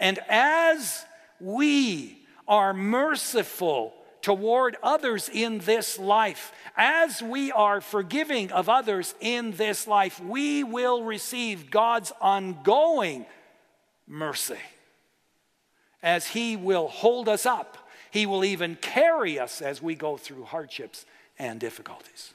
And 0.00 0.18
as 0.30 1.04
we 1.38 2.24
are 2.48 2.72
merciful 2.72 3.92
toward 4.22 4.78
others 4.82 5.28
in 5.30 5.58
this 5.58 5.98
life, 5.98 6.52
as 6.74 7.22
we 7.22 7.52
are 7.52 7.82
forgiving 7.82 8.50
of 8.50 8.70
others 8.70 9.14
in 9.20 9.52
this 9.52 9.86
life, 9.86 10.18
we 10.20 10.64
will 10.64 11.04
receive 11.04 11.70
God's 11.70 12.12
ongoing 12.18 13.26
mercy 14.06 14.56
as 16.02 16.26
He 16.26 16.56
will 16.56 16.88
hold 16.88 17.28
us 17.28 17.44
up. 17.44 17.76
He 18.14 18.26
will 18.26 18.44
even 18.44 18.76
carry 18.76 19.40
us 19.40 19.60
as 19.60 19.82
we 19.82 19.96
go 19.96 20.16
through 20.16 20.44
hardships 20.44 21.04
and 21.36 21.58
difficulties. 21.58 22.32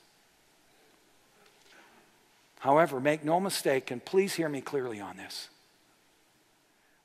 However, 2.59 2.99
make 2.99 3.23
no 3.23 3.39
mistake, 3.39 3.89
and 3.89 4.03
please 4.03 4.33
hear 4.33 4.49
me 4.49 4.59
clearly 4.59 4.99
on 4.99 5.15
this. 5.15 5.47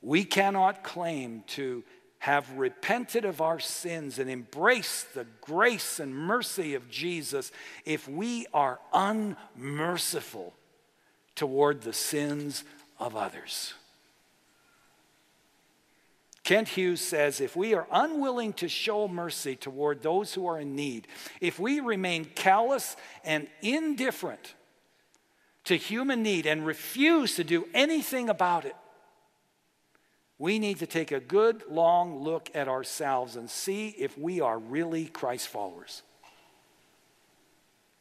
We 0.02 0.24
cannot 0.24 0.82
claim 0.82 1.44
to 1.50 1.84
have 2.18 2.50
repented 2.50 3.24
of 3.24 3.40
our 3.40 3.60
sins 3.60 4.18
and 4.18 4.28
embraced 4.28 5.14
the 5.14 5.28
grace 5.40 6.00
and 6.00 6.12
mercy 6.12 6.74
of 6.74 6.90
Jesus 6.90 7.52
if 7.84 8.08
we 8.08 8.44
are 8.52 8.80
unmerciful 8.92 10.52
toward 11.37 11.82
the 11.82 11.92
sins 11.92 12.64
of 12.98 13.14
others. 13.14 13.74
Kent 16.44 16.68
Hughes 16.68 17.00
says 17.00 17.40
if 17.40 17.57
we 17.57 17.74
are 17.74 17.87
unwilling 17.90 18.52
to 18.54 18.68
show 18.68 19.09
mercy 19.09 19.57
toward 19.57 20.02
those 20.02 20.35
who 20.35 20.46
are 20.46 20.61
in 20.61 20.76
need, 20.76 21.09
if 21.40 21.59
we 21.59 21.80
remain 21.80 22.26
callous 22.26 22.96
and 23.24 23.48
indifferent 23.62 24.54
to 25.64 25.76
human 25.76 26.22
need 26.22 26.44
and 26.44 26.66
refuse 26.66 27.37
to 27.37 27.44
do 27.44 27.66
anything 27.72 28.28
about 28.28 28.66
it, 28.66 28.76
we 30.38 30.59
need 30.59 30.78
to 30.80 30.87
take 30.87 31.12
a 31.12 31.20
good 31.20 31.62
long 31.70 32.22
look 32.22 32.50
at 32.54 32.68
ourselves 32.68 33.37
and 33.37 33.48
see 33.48 33.88
if 33.88 34.18
we 34.18 34.42
are 34.42 34.59
really 34.59 35.07
Christ 35.07 35.48
followers. 35.48 36.02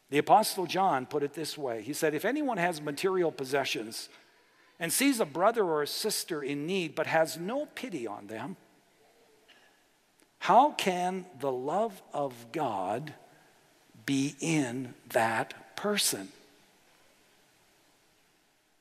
The 0.10 0.18
Apostle 0.18 0.66
John 0.66 1.06
put 1.06 1.24
it 1.24 1.34
this 1.34 1.58
way 1.58 1.82
He 1.82 1.94
said, 1.94 2.14
If 2.14 2.26
anyone 2.26 2.58
has 2.58 2.82
material 2.82 3.32
possessions 3.32 4.10
and 4.84 4.92
sees 4.92 5.22
a 5.22 5.26
brother 5.26 5.64
or 5.64 5.82
a 5.82 5.88
sister 5.88 6.44
in 6.44 6.68
need 6.68 6.94
but 6.94 7.08
has 7.08 7.38
no 7.38 7.66
pity 7.68 8.06
on 8.06 8.28
them, 8.28 8.58
how 10.40 10.72
can 10.72 11.26
the 11.40 11.50
love 11.50 12.02
of 12.12 12.52
God 12.52 13.14
be 14.06 14.36
in 14.42 14.94
that 15.12 15.78
person? 15.78 16.28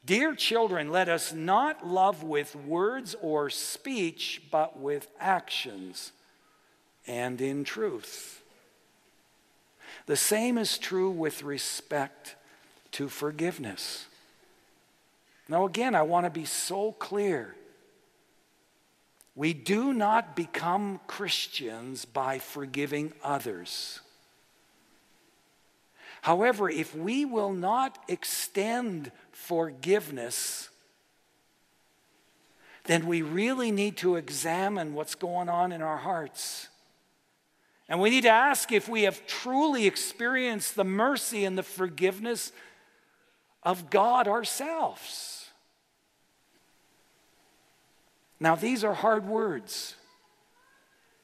Dear 0.04 0.34
children, 0.34 0.90
let 0.90 1.08
us 1.08 1.32
not 1.32 1.86
love 1.86 2.24
with 2.24 2.56
words 2.56 3.14
or 3.22 3.48
speech, 3.48 4.42
but 4.50 4.76
with 4.76 5.06
actions 5.20 6.10
and 7.06 7.40
in 7.40 7.62
truth. 7.62 8.42
The 10.06 10.16
same 10.16 10.58
is 10.58 10.78
true 10.78 11.12
with 11.12 11.44
respect 11.44 12.34
to 12.90 13.08
forgiveness. 13.08 14.06
Now, 15.48 15.66
again, 15.66 15.94
I 15.94 16.02
want 16.02 16.26
to 16.26 16.30
be 16.30 16.44
so 16.44 16.92
clear. 16.92 17.54
We 19.34 19.54
do 19.54 19.92
not 19.92 20.36
become 20.36 21.00
Christians 21.06 22.04
by 22.04 22.38
forgiving 22.38 23.12
others. 23.24 24.00
However, 26.22 26.70
if 26.70 26.94
we 26.94 27.24
will 27.24 27.52
not 27.52 27.98
extend 28.08 29.10
forgiveness, 29.32 30.68
then 32.84 33.06
we 33.06 33.22
really 33.22 33.72
need 33.72 33.96
to 33.98 34.16
examine 34.16 34.94
what's 34.94 35.14
going 35.14 35.48
on 35.48 35.72
in 35.72 35.82
our 35.82 35.96
hearts. 35.96 36.68
And 37.88 38.00
we 38.00 38.10
need 38.10 38.22
to 38.22 38.28
ask 38.28 38.70
if 38.70 38.88
we 38.88 39.02
have 39.02 39.26
truly 39.26 39.86
experienced 39.86 40.76
the 40.76 40.84
mercy 40.84 41.44
and 41.44 41.58
the 41.58 41.62
forgiveness 41.62 42.52
of 43.62 43.90
God 43.90 44.28
ourselves. 44.28 45.46
Now, 48.40 48.56
these 48.56 48.82
are 48.82 48.94
hard 48.94 49.26
words, 49.26 49.94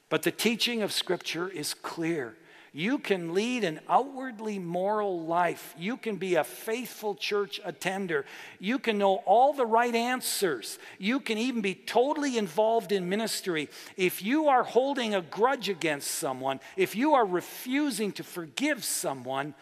but 0.07 0.23
the 0.23 0.31
teaching 0.31 0.81
of 0.81 0.93
Scripture 0.93 1.49
is 1.49 1.73
clear. 1.73 2.35
You 2.71 2.99
can 2.99 3.33
lead 3.33 3.63
an 3.63 3.79
outwardly 3.89 4.59
moral 4.59 5.25
life. 5.25 5.73
You 5.77 5.97
can 5.97 6.17
be 6.17 6.35
a 6.35 6.43
faithful 6.43 7.15
church 7.15 7.59
attender. 7.65 8.25
You 8.59 8.77
can 8.77 8.97
know 8.97 9.15
all 9.25 9.53
the 9.53 9.65
right 9.65 9.93
answers. 9.93 10.77
You 10.99 11.19
can 11.19 11.37
even 11.37 11.61
be 11.61 11.73
totally 11.73 12.37
involved 12.37 12.91
in 12.91 13.09
ministry. 13.09 13.69
If 13.97 14.21
you 14.21 14.47
are 14.47 14.63
holding 14.63 15.15
a 15.15 15.21
grudge 15.21 15.67
against 15.67 16.11
someone, 16.11 16.59
if 16.77 16.95
you 16.95 17.15
are 17.15 17.25
refusing 17.25 18.11
to 18.13 18.23
forgive 18.23 18.83
someone, 18.83 19.55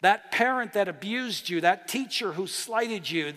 that 0.00 0.32
parent 0.32 0.72
that 0.72 0.88
abused 0.88 1.48
you, 1.48 1.60
that 1.60 1.88
teacher 1.88 2.32
who 2.32 2.46
slighted 2.46 3.10
you, 3.10 3.34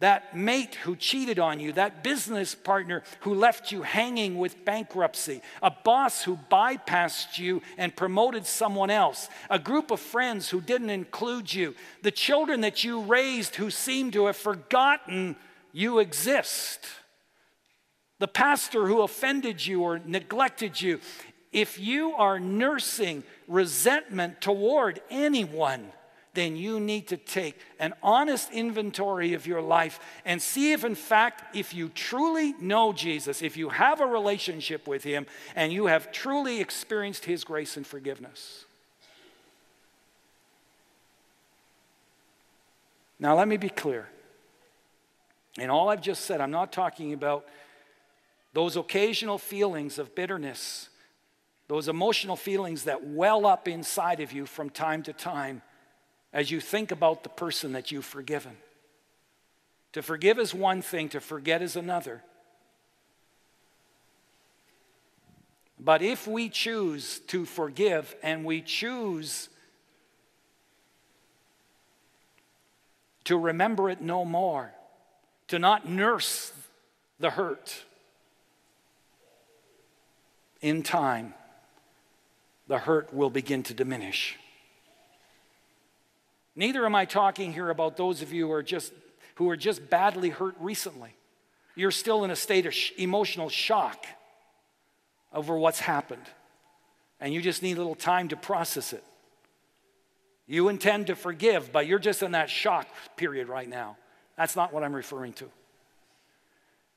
that 0.00 0.36
mate 0.36 0.74
who 0.74 0.96
cheated 0.96 1.38
on 1.38 1.60
you, 1.60 1.72
that 1.72 2.02
business 2.04 2.54
partner 2.54 3.02
who 3.20 3.32
left 3.32 3.72
you 3.72 3.82
hanging 3.82 4.36
with 4.36 4.64
bankruptcy, 4.64 5.40
a 5.62 5.70
boss 5.70 6.22
who 6.22 6.38
bypassed 6.50 7.38
you 7.38 7.62
and 7.78 7.96
promoted 7.96 8.44
someone 8.44 8.90
else, 8.90 9.28
a 9.48 9.58
group 9.58 9.90
of 9.90 10.00
friends 10.00 10.50
who 10.50 10.60
didn't 10.60 10.90
include 10.90 11.52
you, 11.52 11.74
the 12.02 12.10
children 12.10 12.60
that 12.60 12.84
you 12.84 13.00
raised 13.00 13.56
who 13.56 13.70
seem 13.70 14.10
to 14.10 14.26
have 14.26 14.36
forgotten 14.36 15.36
you 15.72 16.00
exist, 16.00 16.80
the 18.18 18.28
pastor 18.28 18.86
who 18.86 19.00
offended 19.02 19.64
you 19.64 19.82
or 19.82 19.98
neglected 20.04 20.80
you. 20.80 21.00
If 21.50 21.78
you 21.78 22.12
are 22.14 22.40
nursing 22.40 23.22
resentment 23.48 24.40
toward 24.40 25.00
anyone, 25.10 25.92
then 26.34 26.56
you 26.56 26.80
need 26.80 27.08
to 27.08 27.16
take 27.16 27.58
an 27.78 27.94
honest 28.02 28.50
inventory 28.50 29.34
of 29.34 29.46
your 29.46 29.62
life 29.62 30.00
and 30.24 30.42
see 30.42 30.72
if, 30.72 30.84
in 30.84 30.94
fact, 30.94 31.56
if 31.56 31.72
you 31.72 31.88
truly 31.88 32.54
know 32.60 32.92
Jesus, 32.92 33.40
if 33.40 33.56
you 33.56 33.68
have 33.68 34.00
a 34.00 34.06
relationship 34.06 34.86
with 34.86 35.04
Him, 35.04 35.26
and 35.54 35.72
you 35.72 35.86
have 35.86 36.10
truly 36.10 36.60
experienced 36.60 37.24
His 37.24 37.44
grace 37.44 37.76
and 37.76 37.86
forgiveness. 37.86 38.64
Now, 43.20 43.36
let 43.36 43.46
me 43.46 43.56
be 43.56 43.68
clear. 43.68 44.08
In 45.56 45.70
all 45.70 45.88
I've 45.88 46.02
just 46.02 46.24
said, 46.24 46.40
I'm 46.40 46.50
not 46.50 46.72
talking 46.72 47.12
about 47.12 47.46
those 48.54 48.76
occasional 48.76 49.38
feelings 49.38 49.98
of 49.98 50.14
bitterness, 50.14 50.88
those 51.68 51.88
emotional 51.88 52.36
feelings 52.36 52.84
that 52.84 53.06
well 53.06 53.46
up 53.46 53.68
inside 53.68 54.20
of 54.20 54.32
you 54.32 54.46
from 54.46 54.70
time 54.70 55.02
to 55.04 55.12
time 55.12 55.62
as 56.32 56.50
you 56.50 56.60
think 56.60 56.90
about 56.90 57.22
the 57.22 57.28
person 57.28 57.72
that 57.72 57.90
you've 57.90 58.04
forgiven. 58.04 58.56
To 59.92 60.02
forgive 60.02 60.38
is 60.38 60.52
one 60.52 60.82
thing, 60.82 61.08
to 61.10 61.20
forget 61.20 61.62
is 61.62 61.76
another. 61.76 62.22
But 65.78 66.02
if 66.02 66.26
we 66.26 66.48
choose 66.48 67.20
to 67.28 67.44
forgive 67.44 68.14
and 68.22 68.44
we 68.44 68.60
choose 68.60 69.48
to 73.24 73.38
remember 73.38 73.88
it 73.88 74.00
no 74.00 74.24
more, 74.24 74.72
to 75.48 75.58
not 75.58 75.88
nurse 75.88 76.52
the 77.18 77.30
hurt, 77.30 77.84
in 80.60 80.82
time, 80.82 81.34
the 82.66 82.78
hurt 82.78 83.12
will 83.12 83.30
begin 83.30 83.62
to 83.64 83.74
diminish. 83.74 84.36
Neither 86.56 86.86
am 86.86 86.94
I 86.94 87.04
talking 87.04 87.52
here 87.52 87.70
about 87.70 87.96
those 87.96 88.22
of 88.22 88.32
you 88.32 88.46
who 88.46 88.52
are 88.52 88.62
just, 88.62 88.92
who 89.36 89.50
are 89.50 89.56
just 89.56 89.90
badly 89.90 90.30
hurt 90.30 90.54
recently. 90.60 91.14
You're 91.74 91.90
still 91.90 92.24
in 92.24 92.30
a 92.30 92.36
state 92.36 92.66
of 92.66 92.74
sh- 92.74 92.92
emotional 92.96 93.48
shock 93.48 94.06
over 95.32 95.58
what's 95.58 95.80
happened, 95.80 96.22
and 97.20 97.34
you 97.34 97.42
just 97.42 97.62
need 97.62 97.74
a 97.74 97.78
little 97.78 97.96
time 97.96 98.28
to 98.28 98.36
process 98.36 98.92
it. 98.92 99.02
You 100.46 100.68
intend 100.68 101.08
to 101.08 101.16
forgive, 101.16 101.72
but 101.72 101.86
you're 101.86 101.98
just 101.98 102.22
in 102.22 102.32
that 102.32 102.50
shock 102.50 102.86
period 103.16 103.48
right 103.48 103.68
now. 103.68 103.96
That's 104.36 104.54
not 104.54 104.72
what 104.72 104.84
I'm 104.84 104.94
referring 104.94 105.32
to. 105.34 105.50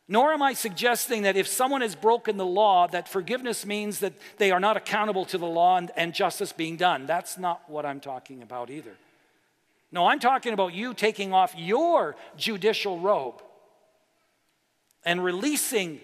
Nor 0.10 0.32
am 0.32 0.42
I 0.42 0.54
suggesting 0.54 1.24
that 1.24 1.36
if 1.36 1.48
someone 1.48 1.82
has 1.82 1.94
broken 1.94 2.38
the 2.38 2.46
law, 2.46 2.88
that 2.88 3.10
forgiveness 3.10 3.66
means 3.66 4.00
that 4.00 4.14
they 4.38 4.52
are 4.52 4.60
not 4.60 4.78
accountable 4.78 5.26
to 5.26 5.38
the 5.38 5.46
law 5.46 5.78
and, 5.78 5.92
and 5.98 6.14
justice 6.14 6.54
being 6.54 6.78
done. 6.78 7.06
That's 7.06 7.38
not 7.38 7.70
what 7.70 7.86
I'm 7.86 8.00
talking 8.00 8.42
about 8.42 8.70
either. 8.70 8.96
No, 9.92 10.08
I'm 10.08 10.20
talking 10.20 10.54
about 10.54 10.74
you 10.74 10.94
taking 10.94 11.34
off 11.34 11.54
your 11.58 12.16
judicial 12.38 13.00
robe 13.00 13.42
and 15.04 15.24
releasing 15.24 16.00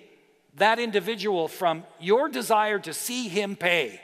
that 0.55 0.79
individual 0.79 1.47
from 1.47 1.83
your 1.99 2.29
desire 2.29 2.79
to 2.79 2.93
see 2.93 3.27
him 3.27 3.55
pay 3.55 4.01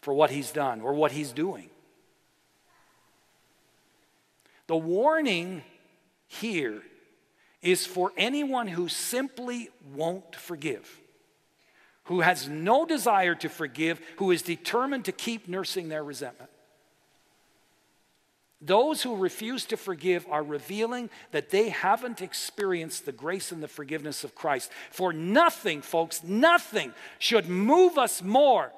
for 0.00 0.12
what 0.12 0.30
he's 0.30 0.50
done 0.50 0.80
or 0.80 0.92
what 0.94 1.12
he's 1.12 1.32
doing. 1.32 1.70
The 4.66 4.76
warning 4.76 5.62
here 6.40 6.82
is 7.60 7.86
for 7.86 8.12
anyone 8.16 8.66
who 8.66 8.88
simply 8.88 9.68
won't 9.94 10.34
forgive, 10.34 11.00
who 12.04 12.20
has 12.20 12.48
no 12.48 12.86
desire 12.86 13.34
to 13.34 13.48
forgive, 13.48 14.00
who 14.16 14.30
is 14.30 14.42
determined 14.42 15.04
to 15.04 15.12
keep 15.12 15.46
nursing 15.46 15.88
their 15.88 16.02
resentment. 16.02 16.50
Those 18.62 19.02
who 19.02 19.16
refuse 19.16 19.66
to 19.66 19.76
forgive 19.76 20.24
are 20.30 20.42
revealing 20.42 21.10
that 21.32 21.50
they 21.50 21.68
haven't 21.68 22.22
experienced 22.22 23.04
the 23.04 23.12
grace 23.12 23.52
and 23.52 23.62
the 23.62 23.68
forgiveness 23.68 24.24
of 24.24 24.34
Christ. 24.34 24.70
For 24.90 25.12
nothing, 25.12 25.82
folks, 25.82 26.22
nothing 26.24 26.92
should 27.18 27.48
move 27.48 27.98
us 27.98 28.22
more 28.22 28.72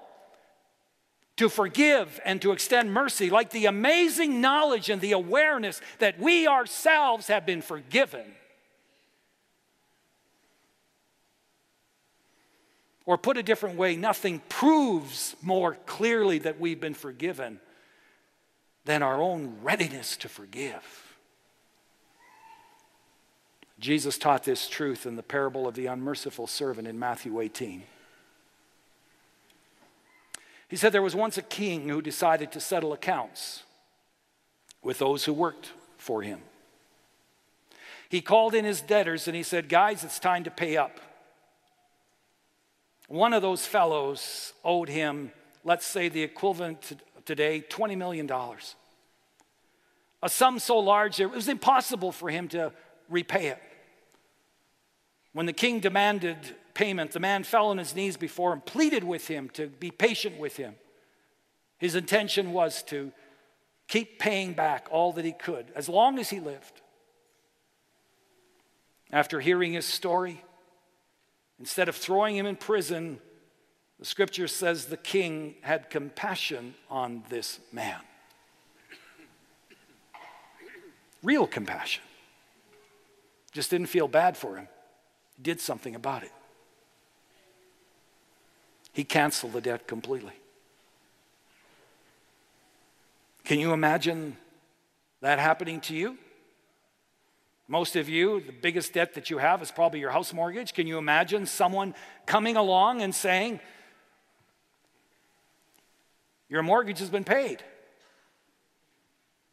to 1.36 1.48
forgive 1.48 2.20
and 2.24 2.40
to 2.42 2.52
extend 2.52 2.92
mercy 2.92 3.28
like 3.30 3.50
the 3.50 3.66
amazing 3.66 4.40
knowledge 4.40 4.88
and 4.88 5.00
the 5.00 5.12
awareness 5.12 5.80
that 5.98 6.18
we 6.18 6.46
ourselves 6.46 7.26
have 7.26 7.44
been 7.44 7.62
forgiven. 7.62 8.24
Or 13.06 13.18
put 13.18 13.36
a 13.36 13.42
different 13.42 13.76
way, 13.76 13.96
nothing 13.96 14.40
proves 14.48 15.36
more 15.42 15.76
clearly 15.86 16.38
that 16.38 16.58
we've 16.58 16.80
been 16.80 16.94
forgiven 16.94 17.60
than 18.84 19.02
our 19.02 19.20
own 19.20 19.58
readiness 19.62 20.16
to 20.18 20.28
forgive. 20.28 21.16
Jesus 23.78 24.16
taught 24.16 24.44
this 24.44 24.68
truth 24.68 25.04
in 25.04 25.16
the 25.16 25.22
parable 25.22 25.66
of 25.66 25.74
the 25.74 25.86
unmerciful 25.86 26.46
servant 26.46 26.86
in 26.88 26.98
Matthew 26.98 27.40
18. 27.40 27.82
He 30.68 30.76
said 30.76 30.92
there 30.92 31.02
was 31.02 31.14
once 31.14 31.38
a 31.38 31.42
king 31.42 31.88
who 31.88 32.00
decided 32.00 32.52
to 32.52 32.60
settle 32.60 32.92
accounts 32.92 33.62
with 34.82 34.98
those 34.98 35.24
who 35.24 35.32
worked 35.32 35.72
for 35.96 36.22
him. 36.22 36.40
He 38.08 38.20
called 38.20 38.54
in 38.54 38.64
his 38.64 38.80
debtors 38.80 39.26
and 39.26 39.36
he 39.36 39.42
said, 39.42 39.68
Guys, 39.68 40.04
it's 40.04 40.18
time 40.18 40.44
to 40.44 40.50
pay 40.50 40.76
up. 40.76 41.00
One 43.08 43.32
of 43.32 43.42
those 43.42 43.66
fellows 43.66 44.52
owed 44.64 44.88
him, 44.88 45.32
let's 45.64 45.86
say, 45.86 46.08
the 46.08 46.22
equivalent 46.22 47.00
today 47.24 47.64
$20 47.68 47.96
million. 47.96 48.30
A 50.22 50.28
sum 50.28 50.58
so 50.58 50.78
large 50.78 51.20
it 51.20 51.30
was 51.30 51.48
impossible 51.48 52.12
for 52.12 52.30
him 52.30 52.48
to 52.48 52.72
repay 53.08 53.48
it. 53.48 53.62
When 55.32 55.46
the 55.46 55.52
king 55.52 55.80
demanded 55.80 56.38
payment, 56.74 57.12
the 57.12 57.20
man 57.20 57.44
fell 57.44 57.68
on 57.68 57.78
his 57.78 57.94
knees 57.94 58.16
before 58.16 58.52
him, 58.52 58.60
pleaded 58.60 59.04
with 59.04 59.28
him 59.28 59.48
to 59.50 59.68
be 59.68 59.90
patient 59.90 60.38
with 60.38 60.56
him. 60.56 60.74
His 61.78 61.94
intention 61.94 62.52
was 62.52 62.82
to 62.84 63.12
keep 63.88 64.18
paying 64.18 64.52
back 64.54 64.88
all 64.90 65.12
that 65.12 65.24
he 65.24 65.32
could 65.32 65.66
as 65.74 65.88
long 65.88 66.18
as 66.18 66.30
he 66.30 66.40
lived. 66.40 66.80
After 69.12 69.40
hearing 69.40 69.74
his 69.74 69.84
story, 69.84 70.42
instead 71.60 71.88
of 71.88 71.96
throwing 71.96 72.36
him 72.36 72.46
in 72.46 72.56
prison, 72.56 73.20
the 73.98 74.04
scripture 74.04 74.48
says 74.48 74.86
the 74.86 74.96
king 74.96 75.54
had 75.60 75.90
compassion 75.90 76.74
on 76.90 77.22
this 77.28 77.60
man. 77.72 78.00
Real 81.22 81.46
compassion. 81.46 82.02
Just 83.52 83.70
didn't 83.70 83.86
feel 83.86 84.08
bad 84.08 84.36
for 84.36 84.56
him. 84.56 84.68
Did 85.40 85.60
something 85.60 85.94
about 85.94 86.22
it. 86.22 86.32
He 88.94 89.02
canceled 89.02 89.52
the 89.52 89.60
debt 89.60 89.86
completely. 89.88 90.32
Can 93.44 93.58
you 93.58 93.72
imagine 93.72 94.36
that 95.20 95.38
happening 95.38 95.80
to 95.82 95.94
you? 95.94 96.16
Most 97.66 97.96
of 97.96 98.08
you, 98.08 98.40
the 98.40 98.52
biggest 98.52 98.92
debt 98.92 99.14
that 99.14 99.30
you 99.30 99.38
have 99.38 99.60
is 99.62 99.72
probably 99.72 99.98
your 99.98 100.10
house 100.10 100.32
mortgage. 100.32 100.74
Can 100.74 100.86
you 100.86 100.96
imagine 100.96 101.44
someone 101.44 101.94
coming 102.24 102.56
along 102.56 103.02
and 103.02 103.12
saying, 103.12 103.58
Your 106.48 106.62
mortgage 106.62 107.00
has 107.00 107.10
been 107.10 107.24
paid? 107.24 107.64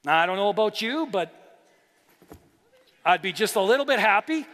Now, 0.03 0.19
I 0.19 0.27
don't 0.27 0.35
know 0.35 0.49
about 0.49 0.83
you, 0.83 1.07
but 1.11 1.33
I'd 3.03 3.23
be 3.23 3.33
just 3.33 3.55
a 3.55 3.61
little 3.61 3.85
bit 3.85 3.99
happy. 3.99 4.45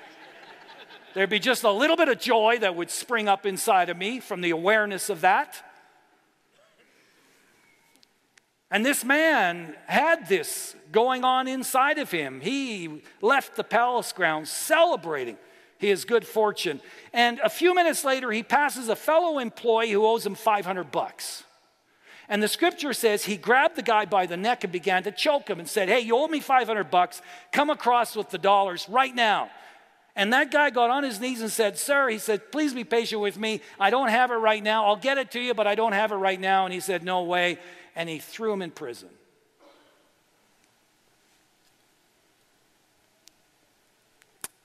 There'd 1.17 1.31
be 1.31 1.39
just 1.39 1.63
a 1.63 1.71
little 1.71 1.95
bit 1.95 2.09
of 2.09 2.19
joy 2.19 2.59
that 2.59 2.75
would 2.75 2.91
spring 2.91 3.27
up 3.27 3.47
inside 3.47 3.89
of 3.89 3.97
me 3.97 4.19
from 4.19 4.41
the 4.41 4.51
awareness 4.51 5.09
of 5.09 5.21
that. 5.21 5.65
And 8.69 8.85
this 8.85 9.03
man 9.03 9.75
had 9.87 10.29
this 10.29 10.75
going 10.91 11.23
on 11.23 11.47
inside 11.47 11.97
of 11.97 12.11
him. 12.11 12.39
He 12.39 13.01
left 13.19 13.55
the 13.55 13.63
palace 13.63 14.11
grounds 14.11 14.51
celebrating 14.51 15.37
his 15.79 16.05
good 16.05 16.23
fortune. 16.23 16.81
And 17.13 17.39
a 17.39 17.49
few 17.49 17.73
minutes 17.73 18.03
later, 18.03 18.31
he 18.31 18.43
passes 18.43 18.87
a 18.87 18.95
fellow 18.95 19.39
employee 19.39 19.89
who 19.89 20.05
owes 20.05 20.23
him 20.23 20.35
500 20.35 20.91
bucks. 20.91 21.43
And 22.29 22.43
the 22.43 22.47
scripture 22.47 22.93
says 22.93 23.25
he 23.25 23.37
grabbed 23.37 23.75
the 23.75 23.81
guy 23.81 24.05
by 24.05 24.27
the 24.27 24.37
neck 24.37 24.63
and 24.63 24.71
began 24.71 25.01
to 25.01 25.11
choke 25.11 25.49
him 25.49 25.57
and 25.57 25.67
said, 25.67 25.89
Hey, 25.89 26.01
you 26.01 26.15
owe 26.15 26.27
me 26.27 26.41
500 26.41 26.91
bucks. 26.91 27.23
Come 27.51 27.71
across 27.71 28.15
with 28.15 28.29
the 28.29 28.37
dollars 28.37 28.87
right 28.87 29.15
now. 29.15 29.49
And 30.17 30.33
that 30.33 30.51
guy 30.51 30.71
got 30.71 30.89
on 30.89 31.03
his 31.03 31.21
knees 31.21 31.41
and 31.41 31.51
said, 31.51 31.77
Sir, 31.77 32.09
he 32.09 32.17
said, 32.17 32.51
please 32.51 32.73
be 32.73 32.83
patient 32.83 33.21
with 33.21 33.37
me. 33.37 33.61
I 33.79 33.89
don't 33.91 34.09
have 34.09 34.31
it 34.31 34.35
right 34.35 34.61
now. 34.61 34.87
I'll 34.87 34.97
get 34.97 35.17
it 35.17 35.31
to 35.31 35.39
you, 35.39 35.53
but 35.53 35.67
I 35.67 35.75
don't 35.75 35.93
have 35.93 36.11
it 36.11 36.15
right 36.15 36.39
now. 36.39 36.65
And 36.65 36.73
he 36.73 36.79
said, 36.81 37.03
No 37.03 37.23
way 37.23 37.59
and 37.97 38.07
he 38.07 38.19
threw 38.19 38.53
him 38.53 38.61
in 38.61 38.69
prison. 38.69 39.09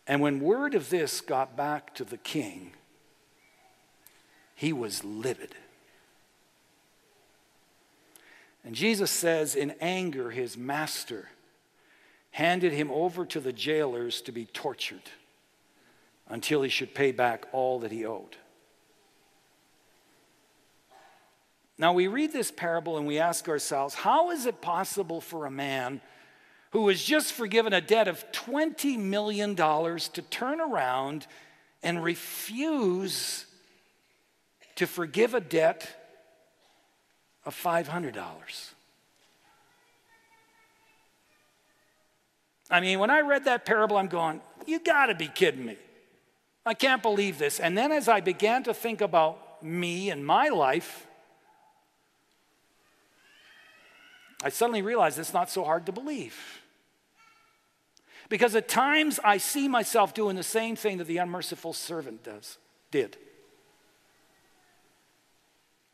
And 0.06 0.20
when 0.20 0.40
word 0.40 0.74
of 0.74 0.90
this 0.90 1.22
got 1.22 1.56
back 1.56 1.94
to 1.94 2.04
the 2.04 2.18
king, 2.18 2.72
he 4.54 4.72
was 4.72 5.02
livid. 5.02 5.54
And 8.64 8.74
Jesus 8.74 9.10
says, 9.10 9.54
in 9.54 9.70
anger, 9.80 10.30
his 10.30 10.56
master 10.56 11.30
handed 12.32 12.72
him 12.72 12.90
over 12.90 13.24
to 13.24 13.40
the 13.40 13.52
jailers 13.52 14.20
to 14.22 14.32
be 14.32 14.44
tortured 14.44 15.10
until 16.32 16.62
he 16.62 16.70
should 16.70 16.94
pay 16.94 17.12
back 17.12 17.46
all 17.52 17.80
that 17.80 17.92
he 17.92 18.06
owed. 18.06 18.36
Now, 21.76 21.92
we 21.92 22.06
read 22.06 22.32
this 22.32 22.50
parable 22.50 22.96
and 22.96 23.06
we 23.06 23.18
ask 23.18 23.48
ourselves 23.50 23.94
how 23.94 24.30
is 24.30 24.46
it 24.46 24.62
possible 24.62 25.20
for 25.20 25.44
a 25.44 25.50
man 25.50 26.00
who 26.70 26.82
was 26.82 27.04
just 27.04 27.34
forgiven 27.34 27.74
a 27.74 27.82
debt 27.82 28.08
of 28.08 28.24
$20 28.32 28.98
million 28.98 29.54
to 29.54 30.22
turn 30.30 30.60
around 30.60 31.26
and 31.82 32.02
refuse 32.02 33.44
to 34.76 34.86
forgive 34.86 35.34
a 35.34 35.40
debt 35.40 35.86
of 37.44 37.54
$500? 37.54 38.70
I 42.70 42.80
mean, 42.80 42.98
when 43.00 43.10
I 43.10 43.20
read 43.20 43.44
that 43.44 43.66
parable, 43.66 43.98
I'm 43.98 44.06
going, 44.06 44.40
you 44.66 44.80
gotta 44.80 45.14
be 45.14 45.28
kidding 45.28 45.66
me. 45.66 45.76
I 46.64 46.74
can't 46.74 47.02
believe 47.02 47.38
this. 47.38 47.58
And 47.58 47.76
then 47.76 47.90
as 47.92 48.08
I 48.08 48.20
began 48.20 48.62
to 48.64 48.74
think 48.74 49.00
about 49.00 49.62
me 49.62 50.10
and 50.10 50.24
my 50.24 50.48
life, 50.48 51.06
I 54.44 54.48
suddenly 54.48 54.82
realized 54.82 55.18
it's 55.18 55.34
not 55.34 55.50
so 55.50 55.64
hard 55.64 55.86
to 55.86 55.92
believe. 55.92 56.36
Because 58.28 58.54
at 58.54 58.68
times 58.68 59.20
I 59.22 59.38
see 59.38 59.68
myself 59.68 60.14
doing 60.14 60.36
the 60.36 60.42
same 60.42 60.76
thing 60.76 60.98
that 60.98 61.06
the 61.06 61.18
unmerciful 61.18 61.72
servant 61.72 62.24
does, 62.24 62.58
did. 62.90 63.16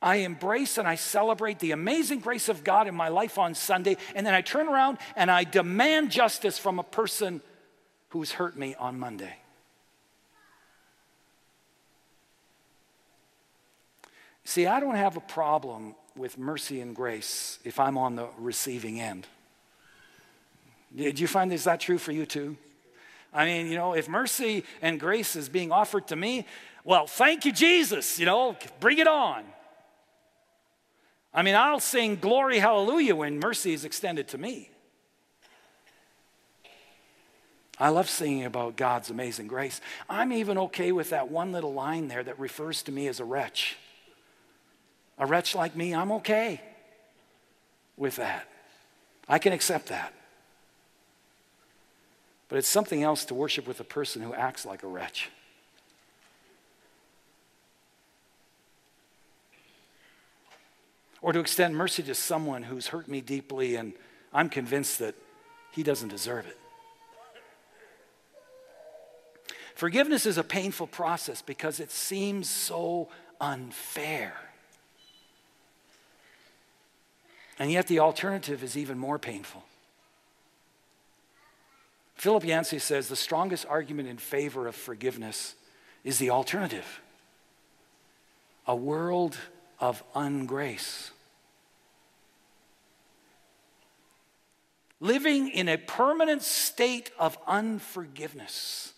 I 0.01 0.17
embrace 0.17 0.79
and 0.79 0.87
I 0.87 0.95
celebrate 0.95 1.59
the 1.59 1.73
amazing 1.73 2.21
grace 2.21 2.49
of 2.49 2.63
God 2.63 2.87
in 2.87 2.95
my 2.95 3.09
life 3.09 3.39
on 3.39 3.55
Sunday, 3.55 3.97
and 4.15 4.25
then 4.25 4.35
I 4.35 4.43
turn 4.43 4.69
around 4.69 4.99
and 5.17 5.31
I 5.31 5.45
demand 5.45 6.13
justice 6.13 6.59
from 6.59 6.79
a 6.79 6.85
person 6.85 7.41
who's 8.11 8.33
hurt 8.33 8.57
me 8.57 8.75
on 8.77 8.99
Monday. 8.99 9.35
See, 14.49 14.67
I 14.67 14.81
don't 14.81 14.95
have 14.95 15.19
a 15.19 15.21
problem 15.21 15.95
with 16.17 16.39
mercy 16.39 16.81
and 16.81 16.97
grace 16.97 17.59
if 17.65 17.79
I'm 17.79 17.99
on 17.99 18.17
the 18.17 18.29
receiving 18.39 18.99
end. 18.99 19.27
Did 20.97 21.21
you 21.21 21.27
find 21.27 21.53
is 21.53 21.65
that 21.65 21.81
true 21.81 21.99
for 21.99 22.13
you 22.13 22.25
too? 22.25 22.57
I 23.31 23.45
mean, 23.45 23.67
you 23.67 23.75
know, 23.75 23.93
if 23.93 24.09
mercy 24.09 24.65
and 24.81 24.99
grace 24.99 25.37
is 25.37 25.51
being 25.51 25.71
offered 25.71 26.09
to 26.09 26.17
me, 26.17 26.47
well, 26.83 27.07
thank 27.07 27.45
you, 27.45 27.53
Jesus, 27.53 28.19
you 28.19 28.25
know, 28.25 28.57
bring 28.81 28.97
it 28.97 29.07
on. 29.07 29.45
I 31.35 31.43
mean, 31.43 31.55
I'll 31.55 31.79
sing 31.79 32.17
glory, 32.17 32.59
hallelujah 32.59 33.17
when 33.17 33.39
mercy 33.39 33.75
is 33.75 33.85
extended 33.85 34.29
to 34.29 34.39
me. 34.39 34.71
I 37.79 37.91
love 37.91 38.09
singing 38.09 38.47
about 38.47 38.77
God's 38.77 39.11
amazing 39.11 39.47
grace. 39.47 39.83
I'm 40.09 40.33
even 40.33 40.57
okay 40.57 40.91
with 40.91 41.11
that 41.11 41.31
one 41.31 41.53
little 41.53 41.75
line 41.75 42.09
there 42.09 42.25
that 42.25 42.39
refers 42.39 42.83
to 42.85 42.93
me 42.93 43.09
as 43.09 43.21
a 43.21 43.27
wretch. 43.27 43.77
A 45.19 45.27
wretch 45.27 45.55
like 45.55 45.75
me, 45.75 45.95
I'm 45.95 46.13
okay 46.13 46.61
with 47.97 48.17
that. 48.17 48.49
I 49.29 49.39
can 49.39 49.53
accept 49.53 49.87
that. 49.87 50.15
But 52.49 52.59
it's 52.59 52.69
something 52.69 53.03
else 53.03 53.25
to 53.27 53.35
worship 53.35 53.67
with 53.67 53.81
a 53.81 53.85
person 53.85 54.23
who 54.23 54.33
acts 54.33 54.65
like 54.65 54.83
a 54.83 54.87
wretch. 54.87 55.29
Or 61.21 61.33
to 61.33 61.41
extend 61.41 61.77
mercy 61.77 62.03
to 62.05 62.15
someone 62.15 62.63
who's 62.63 62.87
hurt 62.87 63.09
me 63.09 63.21
deeply 63.21 63.77
and 63.77 63.93
I'm 64.33 64.49
convinced 64.49 65.01
that 65.01 65.15
he 65.73 65.83
doesn't 65.83 66.09
deserve 66.09 66.47
it. 66.47 66.57
Forgiveness 69.75 70.27
is 70.27 70.39
a 70.39 70.45
painful 70.45 70.87
process 70.87 71.43
because 71.43 71.81
it 71.81 71.91
seems 71.91 72.49
so 72.49 73.09
unfair. 73.41 74.48
And 77.59 77.73
yet 77.73 77.89
the 77.89 77.99
alternative 77.99 78.63
is 78.63 78.77
even 78.77 78.99
more 78.99 79.19
painful. 79.19 79.65
Philip 82.15 82.45
Yancey 82.45 82.79
says 82.79 83.09
the 83.09 83.17
strongest 83.17 83.67
argument 83.69 84.09
in 84.09 84.19
favor 84.19 84.67
of 84.67 84.75
forgiveness 84.75 85.55
is 86.05 86.19
the 86.19 86.31
alternative 86.31 87.01
a 88.67 88.77
world 88.77 89.39
of 89.81 90.03
ungrace. 90.15 91.11
Living 95.01 95.49
in 95.49 95.71
a 95.71 95.79
permanent 95.79 96.43
state 96.43 97.11
of 97.19 97.39
unforgiveness. 97.47 98.93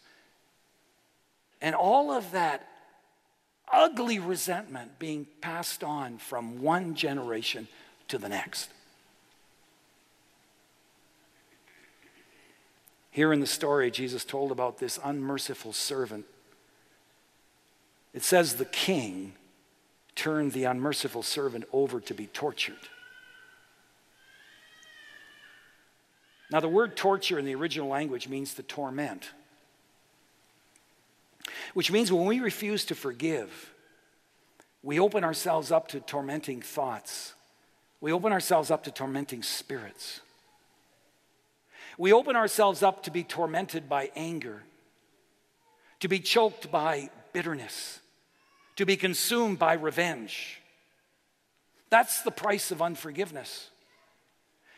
And 1.61 1.77
all 1.77 2.11
of 2.11 2.33
that 2.33 2.67
ugly 3.73 4.19
resentment 4.19 4.99
being 4.99 5.29
passed 5.41 5.85
on 5.85 6.19
from 6.19 6.63
one 6.63 6.97
generation 6.97 7.69
to 8.11 8.19
the 8.19 8.29
next. 8.29 8.69
Here 13.11 13.33
in 13.33 13.41
the 13.41 13.47
story, 13.47 13.91
Jesus 13.91 14.25
told 14.25 14.53
about 14.53 14.79
this 14.79 14.99
unmerciful 15.03 15.73
servant. 15.73 16.27
It 18.15 18.23
says 18.23 18.55
the 18.55 18.65
king 18.65 19.35
turned 20.15 20.53
the 20.53 20.65
unmerciful 20.65 21.23
servant 21.23 21.65
over 21.73 22.01
to 22.01 22.15
be 22.15 22.27
tortured. 22.27 22.89
Now, 26.53 26.61
the 26.61 26.69
word 26.69 26.97
torture 26.97 27.39
in 27.39 27.45
the 27.45 27.55
original 27.55 27.89
language 27.89 28.29
means 28.29 28.55
to 28.55 28.63
torment, 28.65 29.31
which 31.75 31.93
means 31.93 32.11
when 32.13 32.27
we 32.27 32.41
refuse 32.41 32.85
to 32.87 32.97
forgive, 32.97 33.73
we 34.83 34.99
open 34.99 35.23
ourselves 35.23 35.71
up 35.71 35.89
to 35.89 36.01
tormenting 36.01 36.61
thoughts, 36.61 37.35
we 38.01 38.13
open 38.13 38.33
ourselves 38.33 38.71
up 38.71 38.85
to 38.85 38.91
tormenting 38.91 39.43
spirits. 39.43 40.21
We 41.99 42.13
open 42.13 42.35
ourselves 42.35 42.83
up 42.83 43.03
to 43.03 43.11
be 43.11 43.23
tormented 43.23 43.89
by 43.89 44.11
anger, 44.17 44.63
to 46.01 46.09
be 46.09 46.19
choked 46.19 46.71
by 46.71 47.11
bitterness, 47.33 48.01
to 48.77 48.87
be 48.87 48.97
consumed 48.97 49.59
by 49.59 49.75
revenge. 49.75 50.61
That's 51.91 52.23
the 52.23 52.31
price 52.31 52.71
of 52.71 52.81
unforgiveness. 52.81 53.69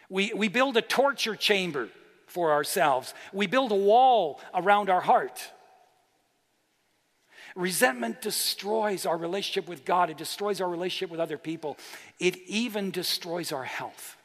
We, 0.08 0.32
we 0.34 0.48
build 0.48 0.76
a 0.76 0.82
torture 0.82 1.36
chamber 1.36 1.88
for 2.26 2.52
ourselves, 2.52 3.14
we 3.32 3.46
build 3.46 3.72
a 3.72 3.76
wall 3.76 4.40
around 4.54 4.88
our 4.88 5.02
heart. 5.02 5.51
Resentment 7.54 8.22
destroys 8.22 9.04
our 9.04 9.16
relationship 9.16 9.68
with 9.68 9.84
God, 9.84 10.10
it 10.10 10.16
destroys 10.16 10.60
our 10.60 10.68
relationship 10.68 11.10
with 11.10 11.20
other 11.20 11.38
people, 11.38 11.76
it 12.18 12.36
even 12.46 12.90
destroys 12.90 13.52
our 13.52 13.64
health. 13.64 14.16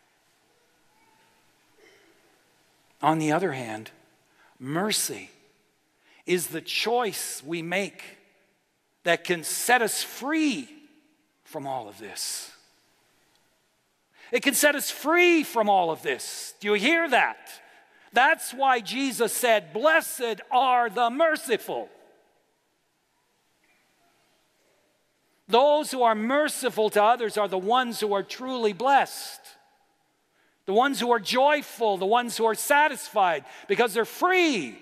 On 3.02 3.20
the 3.20 3.32
other 3.32 3.52
hand, 3.52 3.92
mercy 4.60 5.30
is 6.26 6.48
the 6.48 6.62
choice 6.62 7.44
we 7.46 7.62
make 7.62 8.04
that 9.04 9.24
can 9.24 9.44
set 9.44 9.82
us 9.82 10.04
free 10.04 10.68
from 11.44 11.68
all 11.68 11.88
of 11.88 12.00
this. 12.00 12.52
It 14.32 14.44
can 14.44 14.54
set 14.54 14.76
us 14.76 14.92
free 14.92 15.44
from 15.44 15.70
all 15.70 15.92
of 15.92 16.02
this. 16.02 16.54
Do 16.60 16.68
you 16.68 16.74
hear 16.74 17.10
that? 17.10 17.38
That's 18.12 18.54
why 18.54 18.80
Jesus 18.82 19.32
said, 19.32 19.74
Blessed 19.74 20.42
are 20.52 20.90
the 20.90 21.10
merciful. 21.10 21.90
Those 25.48 25.92
who 25.92 26.04
are 26.04 26.16
merciful 26.16 26.90
to 26.92 27.04
others 27.04 27.38
are 27.38 27.48
the 27.48 27.58
ones 27.58 28.00
who 28.00 28.14
are 28.14 28.24
truly 28.24 28.74
blessed 28.74 29.42
the 30.68 30.74
ones 30.74 31.00
who 31.00 31.12
are 31.12 31.20
joyful, 31.20 31.98
the 31.98 32.06
ones 32.06 32.38
who 32.38 32.46
are 32.46 32.54
satisfied 32.54 33.46
because 33.68 33.94
they're 33.94 34.06
free. 34.06 34.78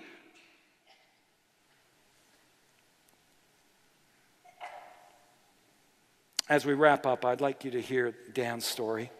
As 6.48 6.66
we 6.66 6.74
wrap 6.74 7.06
up, 7.06 7.24
I'd 7.24 7.40
like 7.40 7.64
you 7.64 7.70
to 7.70 7.80
hear 7.80 8.14
Dan's 8.34 8.64
story, 8.64 9.10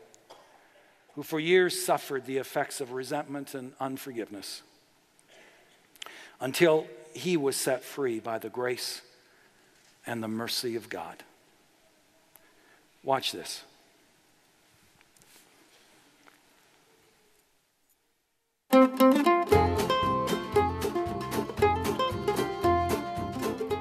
who 1.15 1.23
for 1.23 1.39
years 1.39 1.81
suffered 1.81 2.27
the 2.27 2.39
effects 2.39 2.81
of 2.81 2.93
resentment 2.93 3.55
and 3.55 3.73
unforgiveness 3.81 4.63
until 6.41 6.87
he 7.15 7.37
was 7.37 7.57
set 7.57 7.85
free 7.85 8.19
by 8.19 8.39
the 8.39 8.51
grace 8.51 9.03
and 10.05 10.21
the 10.21 10.29
mercy 10.29 10.75
of 10.75 10.89
God. 10.89 11.23
Watch 13.07 13.31
this. 13.31 13.63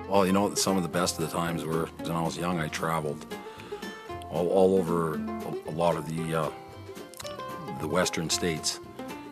Well, 0.07 0.28
you 0.28 0.32
know, 0.32 0.53
some 0.53 0.78
of 0.78 0.84
the 0.84 0.89
best 0.89 1.19
of 1.19 1.26
the 1.28 1.36
times 1.36 1.65
were 1.65 1.88
when 2.01 2.11
I 2.11 2.21
was 2.21 2.38
young, 2.38 2.59
I 2.59 2.67
traveled 2.67 3.26
all, 4.30 4.47
all 4.49 4.78
over 4.78 5.15
a, 5.15 5.69
a 5.69 5.71
lot 5.71 5.95
of 5.97 6.05
the, 6.05 6.41
uh, 6.41 6.51
the 7.82 7.88
western 7.88 8.30
states. 8.30 8.80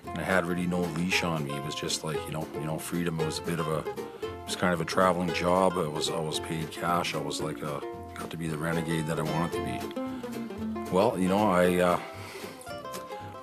And 0.07 0.17
I 0.17 0.23
had 0.23 0.47
really 0.47 0.65
no 0.65 0.79
leash 0.79 1.23
on 1.23 1.45
me. 1.45 1.53
It 1.55 1.63
was 1.63 1.75
just 1.75 2.03
like, 2.03 2.17
you 2.25 2.31
know, 2.31 2.47
you 2.55 2.65
know, 2.65 2.79
freedom 2.79 3.19
was 3.19 3.37
a 3.37 3.43
bit 3.43 3.59
of 3.59 3.67
a, 3.67 3.87
it 3.87 4.45
was 4.47 4.55
kind 4.55 4.73
of 4.73 4.81
a 4.81 4.85
traveling 4.85 5.31
job. 5.35 5.73
I 5.73 5.87
was, 5.87 6.09
I 6.09 6.19
was 6.19 6.39
paid 6.39 6.71
cash. 6.71 7.13
I 7.13 7.19
was 7.19 7.41
like 7.41 7.61
a, 7.61 7.79
got 8.15 8.29
to 8.29 8.37
be 8.37 8.47
the 8.47 8.57
renegade 8.57 9.07
that 9.07 9.19
I 9.19 9.23
wanted 9.23 9.51
to 9.53 9.63
be. 9.65 10.91
Well, 10.91 11.17
you 11.17 11.27
know, 11.27 11.49
I, 11.49 11.75
uh, 11.77 11.99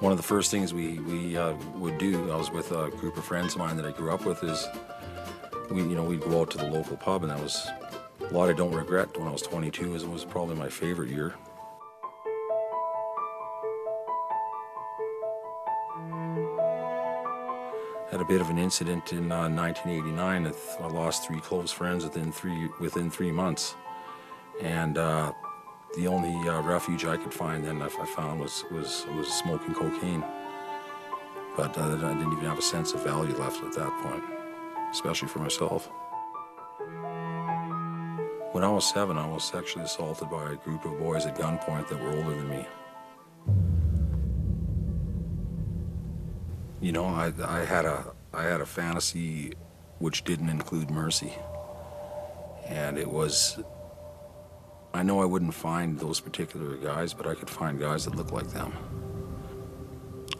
one 0.00 0.12
of 0.12 0.18
the 0.18 0.24
first 0.24 0.50
things 0.50 0.72
we, 0.72 0.98
we 1.00 1.36
uh, 1.36 1.54
would 1.74 1.98
do, 1.98 2.30
I 2.30 2.36
was 2.36 2.50
with 2.50 2.72
a 2.72 2.90
group 2.90 3.16
of 3.16 3.24
friends 3.24 3.54
of 3.54 3.58
mine 3.58 3.76
that 3.76 3.86
I 3.86 3.90
grew 3.90 4.12
up 4.12 4.24
with, 4.24 4.42
is 4.44 4.66
we, 5.70 5.82
you 5.82 5.94
know, 5.94 6.04
we'd 6.04 6.20
go 6.20 6.40
out 6.40 6.50
to 6.52 6.58
the 6.58 6.66
local 6.66 6.96
pub, 6.96 7.22
and 7.22 7.30
that 7.30 7.40
was 7.40 7.68
a 8.20 8.32
lot 8.32 8.48
I 8.48 8.52
don't 8.52 8.72
regret 8.72 9.16
when 9.18 9.26
I 9.26 9.32
was 9.32 9.42
22, 9.42 9.96
it 9.96 10.08
was 10.08 10.24
probably 10.24 10.54
my 10.54 10.68
favorite 10.68 11.10
year. 11.10 11.34
Had 18.10 18.20
a 18.20 18.24
bit 18.24 18.40
of 18.40 18.50
an 18.50 18.58
incident 18.58 19.12
in 19.12 19.30
uh, 19.30 19.48
1989. 19.48 20.52
I 20.80 20.86
lost 20.88 21.26
three 21.26 21.40
close 21.40 21.70
friends 21.70 22.02
within 22.02 22.32
three 22.32 22.68
within 22.80 23.08
three 23.08 23.30
months, 23.30 23.76
and 24.60 24.98
uh, 24.98 25.32
the 25.96 26.06
only 26.06 26.48
uh, 26.48 26.60
refuge 26.62 27.04
I 27.04 27.16
could 27.16 27.34
find 27.34 27.64
then 27.64 27.82
I 27.82 27.88
found 27.88 28.40
was 28.40 28.64
was 28.70 29.06
was 29.16 29.28
smoking 29.28 29.74
cocaine. 29.74 30.24
But 31.56 31.76
uh, 31.76 31.82
I 31.82 32.14
didn't 32.14 32.32
even 32.32 32.44
have 32.44 32.58
a 32.58 32.62
sense 32.62 32.92
of 32.92 33.02
value 33.02 33.34
left 33.36 33.62
at 33.64 33.72
that 33.74 33.90
point, 34.02 34.22
especially 34.92 35.28
for 35.28 35.40
myself. 35.40 35.90
When 38.52 38.64
I 38.64 38.68
was 38.68 38.88
seven, 38.88 39.16
I 39.16 39.26
was 39.26 39.44
sexually 39.44 39.84
assaulted 39.84 40.30
by 40.30 40.52
a 40.52 40.56
group 40.56 40.84
of 40.84 40.98
boys 40.98 41.26
at 41.26 41.36
gunpoint 41.36 41.88
that 41.88 42.00
were 42.00 42.10
older 42.10 42.30
than 42.30 42.48
me. 42.48 42.66
You 46.80 46.92
know, 46.92 47.06
I, 47.06 47.32
I 47.44 47.64
had 47.64 47.84
a 47.84 48.12
I 48.32 48.44
had 48.44 48.60
a 48.60 48.66
fantasy 48.66 49.54
which 49.98 50.24
didn't 50.24 50.48
include 50.48 50.90
mercy, 50.90 51.32
and 52.66 52.96
it 52.96 53.08
was 53.08 53.58
I 54.92 55.02
know 55.02 55.22
I 55.22 55.24
wouldn't 55.24 55.54
find 55.54 55.98
those 55.98 56.20
particular 56.20 56.76
guys, 56.76 57.14
but 57.14 57.26
I 57.26 57.34
could 57.34 57.48
find 57.48 57.78
guys 57.78 58.04
that 58.04 58.16
look 58.16 58.32
like 58.32 58.48
them. 58.48 58.72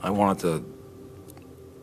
I 0.03 0.11
wanted 0.11 0.41
to 0.41 0.81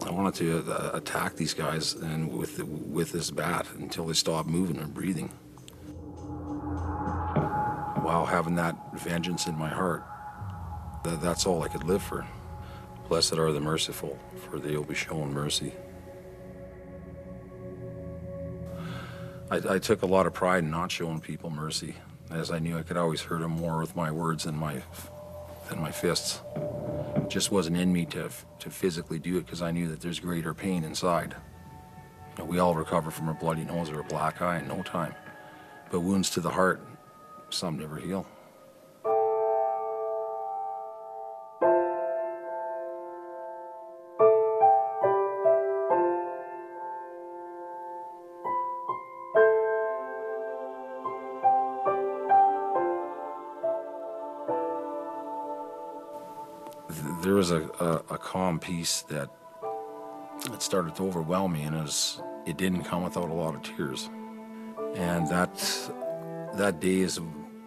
I 0.06 0.12
wanted 0.12 0.36
to 0.36 0.72
uh, 0.72 0.92
attack 0.94 1.36
these 1.36 1.54
guys 1.54 1.94
and 1.94 2.32
with 2.32 2.62
with 2.64 3.12
this 3.12 3.32
bat 3.32 3.68
until 3.78 4.06
they 4.06 4.14
stopped 4.14 4.50
moving 4.50 4.78
and 4.78 4.94
breathing. 4.94 5.30
While 8.04 8.26
having 8.26 8.56
that 8.56 8.76
vengeance 9.00 9.48
in 9.48 9.58
my 9.58 9.70
heart, 9.70 10.04
that, 11.04 11.22
that's 11.22 11.46
all 11.46 11.64
I 11.64 11.68
could 11.68 11.84
live 11.84 12.02
for. 12.02 12.26
Blessed 13.08 13.38
are 13.38 13.52
the 13.52 13.60
merciful, 13.60 14.20
for 14.50 14.60
they 14.60 14.76
will 14.76 14.84
be 14.84 14.96
shown 14.96 15.34
mercy. 15.34 15.74
I, 19.50 19.76
I 19.76 19.80
took 19.80 20.02
a 20.02 20.06
lot 20.06 20.26
of 20.26 20.34
pride 20.34 20.64
in 20.64 20.72
not 20.72 20.92
showing 20.92 21.22
people 21.22 21.50
mercy 21.50 21.96
as 22.32 22.52
I 22.52 22.60
knew 22.60 22.78
I 22.78 22.84
could 22.84 22.98
always 22.98 23.22
hurt 23.22 23.42
him 23.42 23.52
more 23.52 23.80
with 23.80 23.96
my 23.96 24.12
words 24.12 24.44
than 24.44 24.56
my 24.56 24.82
than 25.70 25.82
my 25.82 25.92
fists. 25.92 26.42
It 27.16 27.30
just 27.30 27.52
wasn't 27.52 27.78
in 27.78 27.92
me 27.92 28.06
to 28.08 28.30
to 28.60 28.70
physically 28.70 29.20
do 29.20 29.38
it 29.38 29.46
because 29.46 29.62
I 29.62 29.72
knew 29.72 29.88
that 29.90 30.02
there's 30.02 30.20
greater 30.20 30.54
pain 30.54 30.84
inside. 30.84 31.36
You 32.38 32.44
know, 32.44 32.46
we 32.46 32.60
all 32.60 32.76
recover 32.76 33.12
from 33.12 33.30
a 33.30 33.34
bloody 33.34 33.64
nose 33.64 33.90
or 33.90 34.00
a 34.00 34.04
black 34.04 34.42
eye 34.42 34.60
in 34.60 34.68
no 34.68 34.84
time, 34.84 35.16
but 35.92 36.02
wounds 36.02 36.30
to 36.32 36.40
the 36.40 36.52
heart, 36.52 36.86
some 37.50 37.80
never 37.80 37.98
heal. 37.98 38.28
Was 57.52 57.62
a, 57.80 57.84
a, 57.84 58.16
a 58.16 58.18
calm 58.18 58.60
peace 58.60 59.02
that 59.04 59.30
it 60.52 60.62
started 60.62 60.96
to 60.96 61.04
overwhelm 61.04 61.54
me, 61.54 61.64
and 61.64 61.76
it, 61.76 61.82
was, 61.82 62.22
it 62.46 62.58
didn't 62.58 62.84
come 62.84 63.04
without 63.04 63.30
a 63.30 63.34
lot 63.34 63.56
of 63.56 63.64
tears. 63.64 64.10
And 64.96 65.28
that 65.30 65.54
that 66.56 66.80
day 66.80 67.00
is 67.00 67.20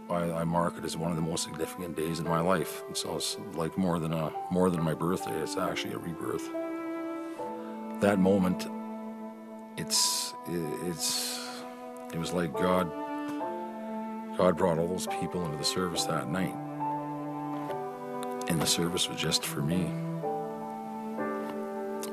I, 0.09 0.33
I 0.33 0.45
mark 0.45 0.77
it 0.79 0.85
as 0.85 0.97
one 0.97 1.11
of 1.11 1.17
the 1.17 1.23
most 1.23 1.45
significant 1.45 1.97
days 1.97 2.19
in 2.19 2.25
my 2.25 2.41
life. 2.41 2.83
And 2.87 2.97
so 2.97 3.17
it's 3.17 3.37
like 3.55 3.77
more 3.79 3.99
than 3.99 4.13
a 4.13 4.33
more 4.51 4.71
than 4.71 4.83
my 4.83 4.95
birthday. 4.95 5.39
It's 5.41 5.57
actually 5.57 5.95
a 5.95 5.99
rebirth. 5.99 6.51
That 8.01 8.19
moment, 8.19 8.67
it's 9.77 10.35
it's 10.47 11.39
it 12.13 12.19
was 12.19 12.33
like 12.33 12.53
God 12.55 12.91
God 14.37 14.57
brought 14.57 14.79
all 14.79 14.89
those 14.89 15.07
people 15.07 15.45
into 15.45 15.59
the 15.59 15.65
service 15.65 16.05
that 16.05 16.29
night 16.29 16.57
and 18.51 18.61
the 18.61 18.67
service 18.67 19.09
was 19.09 19.21
just 19.21 19.47
for 19.47 19.63
me. 19.63 19.87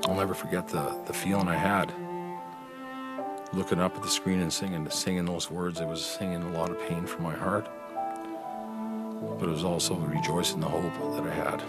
I'll 0.05 0.13
never 0.13 0.35
forget 0.35 0.67
the, 0.67 0.95
the 1.07 1.13
feeling 1.13 1.47
I 1.47 1.55
had 1.55 1.91
looking 3.53 3.79
up 3.79 3.95
at 3.95 4.03
the 4.03 4.09
screen 4.09 4.41
and 4.41 4.53
singing, 4.53 4.87
singing 4.91 5.25
those 5.25 5.49
words. 5.49 5.79
It 5.79 5.87
was 5.87 6.05
singing 6.05 6.43
a 6.43 6.51
lot 6.51 6.69
of 6.69 6.79
pain 6.87 7.07
from 7.07 7.23
my 7.23 7.33
heart, 7.33 7.67
but 9.39 9.49
it 9.49 9.51
was 9.51 9.63
also 9.63 9.95
rejoicing 9.95 10.59
the 10.59 10.67
hope 10.67 10.93
that 11.15 11.23
I 11.25 11.33
had. 11.33 11.63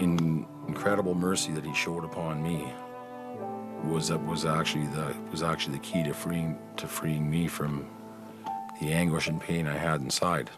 In 0.00 0.44
incredible 0.66 1.14
mercy 1.14 1.52
that 1.52 1.64
He 1.64 1.72
showed 1.72 2.04
upon 2.04 2.42
me 2.42 2.72
was 3.84 4.08
that 4.08 4.24
was 4.26 4.44
actually 4.44 4.86
the 4.88 5.14
was 5.30 5.44
actually 5.44 5.74
the 5.74 5.84
key 5.84 6.02
to 6.02 6.14
freeing 6.14 6.58
to 6.78 6.88
freeing 6.88 7.30
me 7.30 7.46
from 7.46 7.86
the 8.80 8.92
anguish 8.92 9.28
and 9.28 9.40
pain 9.40 9.68
I 9.68 9.76
had 9.76 10.00
inside. 10.00 10.50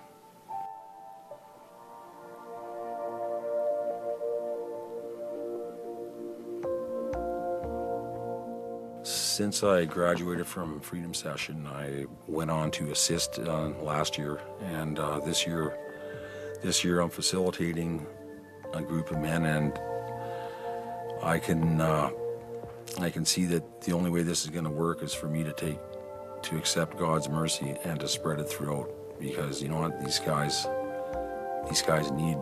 Since 9.35 9.65
I 9.65 9.85
graduated 9.85 10.47
from 10.47 10.79
Freedom 10.79 11.13
Session, 11.13 11.67
I 11.67 12.07
went 12.29 12.53
on 12.53 12.71
to 12.71 12.93
assist 12.93 13.41
uh, 13.41 13.71
last 13.83 14.17
year, 14.17 14.41
and 14.61 14.97
uh, 14.97 15.19
this 15.19 15.45
year, 15.45 15.77
this 16.63 16.85
year 16.85 17.01
I'm 17.01 17.11
facilitating 17.11 18.07
a 18.75 18.81
group 18.81 19.11
of 19.11 19.19
men, 19.19 19.45
and 19.45 19.77
I 21.21 21.41
can 21.41 21.81
uh, 21.81 22.11
I 23.01 23.11
can 23.11 23.25
see 23.25 23.45
that 23.47 23.81
the 23.81 23.93
only 23.93 24.09
way 24.09 24.23
this 24.23 24.45
is 24.45 24.51
going 24.51 24.67
to 24.67 24.71
work 24.71 25.03
is 25.03 25.13
for 25.13 25.27
me 25.27 25.43
to 25.43 25.53
take 25.53 25.81
to 26.43 26.57
accept 26.57 26.97
God's 26.97 27.29
mercy 27.29 27.75
and 27.83 27.99
to 27.99 28.07
spread 28.07 28.39
it 28.39 28.45
throughout, 28.45 28.89
because 29.19 29.61
you 29.61 29.69
know 29.69 29.81
what, 29.81 30.01
these 30.05 30.21
guys, 30.21 30.65
these 31.69 31.83
guys 31.83 32.09
need 32.13 32.39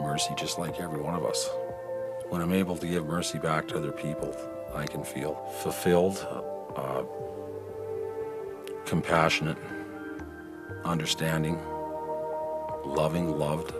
mercy 0.00 0.32
just 0.38 0.58
like 0.58 0.80
every 0.80 1.02
one 1.02 1.14
of 1.14 1.22
us. 1.22 1.50
When 2.30 2.40
I'm 2.40 2.54
able 2.54 2.78
to 2.78 2.86
give 2.86 3.04
mercy 3.04 3.38
back 3.38 3.68
to 3.68 3.76
other 3.76 3.92
people, 3.92 4.34
I 4.74 4.86
can 4.86 5.02
feel 5.02 5.34
fulfilled, 5.62 6.26
uh, 6.76 7.02
compassionate, 8.86 9.56
understanding, 10.84 11.58
loving, 12.84 13.28
loved, 13.28 13.74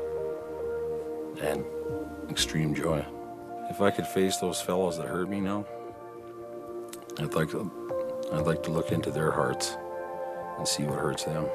and 1.41 1.64
extreme 2.28 2.74
joy. 2.74 3.05
If 3.70 3.80
I 3.80 3.91
could 3.91 4.07
face 4.07 4.38
those 4.38 4.61
fellows 4.61 4.99
that 4.99 5.07
hurt 5.07 5.28
me 5.28 5.41
now, 5.41 5.64
I'd 7.18 7.34
like 7.34 7.51
to, 7.51 7.70
I'd 8.32 8.47
like 8.47 8.62
to 8.64 8.70
look 8.70 8.91
into 8.91 9.11
their 9.11 9.30
hearts 9.30 9.76
and 10.59 10.66
see 10.66 10.82
what 10.82 10.99
hurts 10.99 11.24
them. 11.24 11.47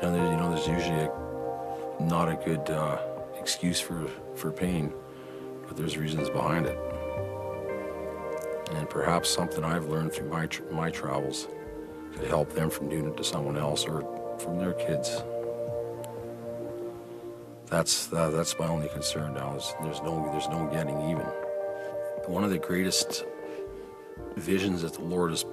You 0.00 0.02
know, 0.02 0.12
there, 0.12 0.30
you 0.30 0.36
know, 0.36 0.50
there's 0.54 0.68
usually 0.68 1.00
a, 1.00 1.12
not 2.00 2.28
a 2.28 2.36
good 2.44 2.70
uh, 2.70 2.98
excuse 3.40 3.80
for, 3.80 4.06
for 4.36 4.52
pain, 4.52 4.92
but 5.66 5.76
there's 5.76 5.98
reasons 5.98 6.30
behind 6.30 6.66
it 6.66 6.78
and 8.72 8.88
perhaps 8.88 9.28
something 9.28 9.64
I've 9.64 9.86
learned 9.86 10.12
through 10.12 10.28
my, 10.28 10.48
my 10.70 10.90
travels 10.90 11.48
could 12.14 12.28
help 12.28 12.52
them 12.52 12.70
from 12.70 12.88
doing 12.88 13.06
it 13.06 13.16
to 13.16 13.24
someone 13.24 13.56
else 13.56 13.86
or 13.86 14.02
from 14.38 14.58
their 14.58 14.72
kids. 14.72 15.22
That's, 17.66 18.12
uh, 18.12 18.30
that's 18.30 18.58
my 18.58 18.66
only 18.66 18.88
concern 18.88 19.34
now 19.34 19.56
is 19.56 19.74
there's 19.82 20.00
no, 20.02 20.28
there's 20.32 20.48
no 20.48 20.66
getting 20.72 21.00
even. 21.10 21.26
One 22.26 22.44
of 22.44 22.50
the 22.50 22.58
greatest 22.58 23.24
visions 24.36 24.82
that 24.82 24.94
the 24.94 25.02
Lord 25.02 25.30
has, 25.30 25.44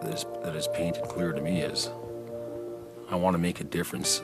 that 0.00 0.56
is, 0.56 0.68
painted 0.68 1.04
clear 1.04 1.32
to 1.32 1.40
me 1.40 1.60
is 1.60 1.90
I 3.08 3.16
want 3.16 3.34
to 3.34 3.38
make 3.38 3.60
a 3.60 3.64
difference 3.64 4.20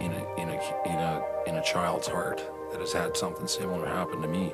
in 0.00 0.12
a, 0.12 0.34
in, 0.36 0.48
a, 0.48 0.86
in, 0.86 0.94
a, 0.94 1.24
in 1.46 1.54
a 1.56 1.62
child's 1.62 2.08
heart 2.08 2.42
that 2.72 2.80
has 2.80 2.92
had 2.92 3.16
something 3.16 3.46
similar 3.46 3.86
happen 3.86 4.20
to 4.22 4.28
me. 4.28 4.52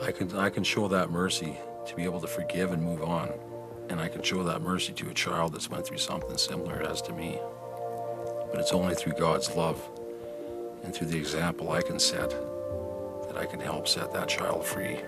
I 0.00 0.10
can, 0.10 0.36
I 0.36 0.50
can 0.50 0.64
show 0.64 0.88
that 0.88 1.10
mercy 1.10 1.56
to 1.86 1.96
be 1.96 2.04
able 2.04 2.20
to 2.20 2.26
forgive 2.26 2.72
and 2.72 2.82
move 2.82 3.02
on. 3.02 3.30
And 3.88 4.00
I 4.00 4.08
can 4.08 4.22
show 4.22 4.42
that 4.44 4.62
mercy 4.62 4.92
to 4.94 5.10
a 5.10 5.14
child 5.14 5.52
that's 5.52 5.70
went 5.70 5.86
through 5.86 5.98
something 5.98 6.36
similar 6.36 6.82
as 6.82 7.02
to 7.02 7.12
me. 7.12 7.38
But 8.50 8.60
it's 8.60 8.72
only 8.72 8.94
through 8.94 9.14
God's 9.14 9.54
love 9.56 9.80
and 10.82 10.94
through 10.94 11.08
the 11.08 11.18
example 11.18 11.70
I 11.72 11.82
can 11.82 11.98
set 11.98 12.30
that 12.30 13.36
I 13.36 13.46
can 13.46 13.60
help 13.60 13.88
set 13.88 14.12
that 14.12 14.28
child 14.28 14.64
free. 14.64 14.98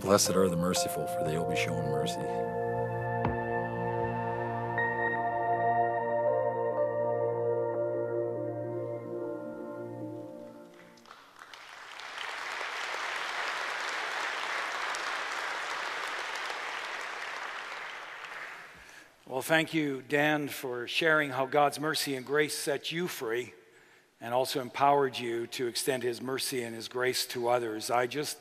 Blessed 0.00 0.30
are 0.30 0.48
the 0.48 0.56
merciful, 0.56 1.06
for 1.06 1.24
they 1.24 1.38
will 1.38 1.48
be 1.48 1.56
shown 1.56 1.90
mercy. 1.90 2.65
Thank 19.46 19.72
you, 19.72 20.02
Dan, 20.08 20.48
for 20.48 20.88
sharing 20.88 21.30
how 21.30 21.46
God's 21.46 21.78
mercy 21.78 22.16
and 22.16 22.26
grace 22.26 22.52
set 22.52 22.90
you 22.90 23.06
free 23.06 23.54
and 24.20 24.34
also 24.34 24.60
empowered 24.60 25.16
you 25.16 25.46
to 25.46 25.68
extend 25.68 26.02
His 26.02 26.20
mercy 26.20 26.64
and 26.64 26.74
His 26.74 26.88
grace 26.88 27.26
to 27.26 27.48
others. 27.48 27.88
I 27.88 28.08
just 28.08 28.38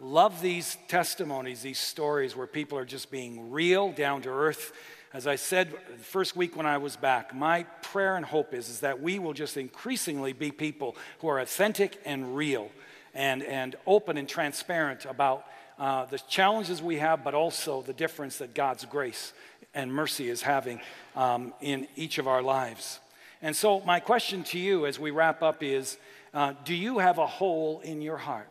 love 0.00 0.42
these 0.42 0.76
testimonies, 0.88 1.62
these 1.62 1.78
stories 1.78 2.34
where 2.34 2.48
people 2.48 2.76
are 2.78 2.84
just 2.84 3.12
being 3.12 3.52
real, 3.52 3.92
down 3.92 4.22
to 4.22 4.28
earth. 4.28 4.72
As 5.12 5.28
I 5.28 5.36
said 5.36 5.70
the 5.70 6.02
first 6.02 6.34
week 6.34 6.56
when 6.56 6.66
I 6.66 6.78
was 6.78 6.96
back, 6.96 7.32
my 7.32 7.62
prayer 7.82 8.16
and 8.16 8.26
hope 8.26 8.52
is, 8.52 8.68
is 8.68 8.80
that 8.80 9.00
we 9.00 9.20
will 9.20 9.34
just 9.34 9.56
increasingly 9.56 10.32
be 10.32 10.50
people 10.50 10.96
who 11.20 11.28
are 11.28 11.38
authentic 11.38 12.00
and 12.04 12.36
real 12.36 12.72
and, 13.14 13.44
and 13.44 13.76
open 13.86 14.16
and 14.16 14.28
transparent 14.28 15.04
about 15.04 15.46
uh, 15.78 16.06
the 16.06 16.18
challenges 16.18 16.82
we 16.82 16.96
have, 16.96 17.22
but 17.22 17.34
also 17.34 17.82
the 17.82 17.92
difference 17.92 18.38
that 18.38 18.52
God's 18.52 18.84
grace 18.84 19.32
and 19.74 19.92
mercy 19.92 20.28
is 20.28 20.42
having 20.42 20.80
um, 21.16 21.54
in 21.60 21.86
each 21.96 22.18
of 22.18 22.26
our 22.26 22.42
lives. 22.42 23.00
And 23.42 23.54
so, 23.54 23.80
my 23.80 24.00
question 24.00 24.42
to 24.44 24.58
you 24.58 24.86
as 24.86 24.98
we 24.98 25.10
wrap 25.10 25.42
up 25.42 25.62
is 25.62 25.98
uh, 26.34 26.54
Do 26.64 26.74
you 26.74 26.98
have 26.98 27.18
a 27.18 27.26
hole 27.26 27.80
in 27.80 28.02
your 28.02 28.18
heart? 28.18 28.50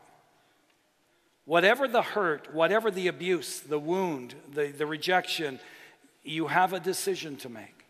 Whatever 1.45 1.88
the 1.88 2.01
hurt, 2.01 2.53
whatever 2.53 2.91
the 2.91 3.07
abuse, 3.07 3.59
the 3.59 3.80
wound, 3.80 4.36
the, 4.53 4.67
the 4.67 4.86
rejection, 4.86 5.59
you 6.24 6.47
have 6.47 6.74
a 6.74 6.80
decision 6.80 7.38
to 7.38 7.49
make. 7.49 7.86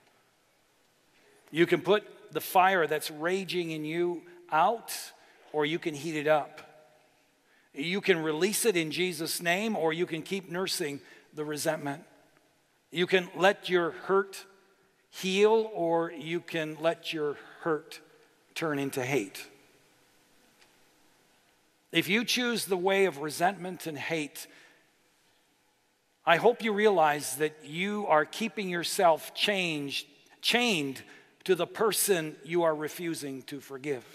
You 1.52 1.66
can 1.66 1.82
put 1.82 2.04
the 2.32 2.42
fire 2.42 2.88
that's 2.88 3.12
raging 3.12 3.72
in 3.72 3.84
you 3.84 4.22
out, 4.52 4.94
or 5.52 5.66
you 5.66 5.80
can 5.80 5.94
heat 5.94 6.16
it 6.16 6.28
up. 6.28 6.62
You 7.74 8.02
can 8.02 8.22
release 8.22 8.66
it 8.66 8.76
in 8.76 8.92
Jesus' 8.92 9.42
name, 9.42 9.76
or 9.76 9.94
you 9.94 10.06
can 10.06 10.22
keep 10.22 10.50
nursing 10.50 11.02
the 11.34 11.46
resentment. 11.46 12.04
You 12.92 13.08
can 13.08 13.30
let 13.36 13.70
your 13.70 13.92
hurt 13.92 14.46
heal, 15.10 15.70
or 15.74 16.12
you 16.12 16.40
can 16.40 16.78
let 16.80 17.14
your 17.14 17.38
hurt 17.62 18.00
turn 18.56 18.80
into 18.80 19.04
hate. 19.04 19.46
If 21.92 22.08
you 22.08 22.24
choose 22.24 22.66
the 22.66 22.78
way 22.78 23.06
of 23.06 23.20
resentment 23.20 23.88
and 23.88 23.98
hate, 23.98 24.48
I 26.26 26.38
hope 26.38 26.64
you 26.64 26.74
realize 26.74 27.38
that 27.38 27.66
you 27.66 28.06
are 28.08 28.26
keeping 28.26 28.70
yourself 28.70 29.34
changed, 29.34 30.06
chained 30.42 31.02
to 31.46 31.56
the 31.56 31.66
person 31.66 32.36
you 32.44 32.64
are 32.64 32.76
refusing 32.76 33.42
to 33.44 33.60
forgive. 33.60 34.06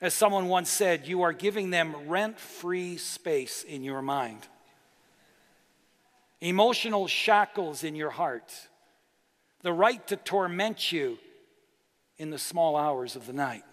As 0.00 0.12
someone 0.12 0.48
once 0.48 0.68
said, 0.68 1.06
you 1.06 1.22
are 1.22 1.32
giving 1.32 1.70
them 1.70 1.94
rent 2.06 2.38
free 2.38 2.98
space 2.98 3.62
in 3.62 3.82
your 3.82 4.02
mind, 4.02 4.46
emotional 6.40 7.06
shackles 7.06 7.84
in 7.84 7.94
your 7.94 8.10
heart, 8.10 8.52
the 9.62 9.72
right 9.72 10.06
to 10.08 10.16
torment 10.16 10.92
you 10.92 11.18
in 12.18 12.30
the 12.30 12.38
small 12.38 12.76
hours 12.76 13.16
of 13.16 13.26
the 13.26 13.32
night. 13.32 13.64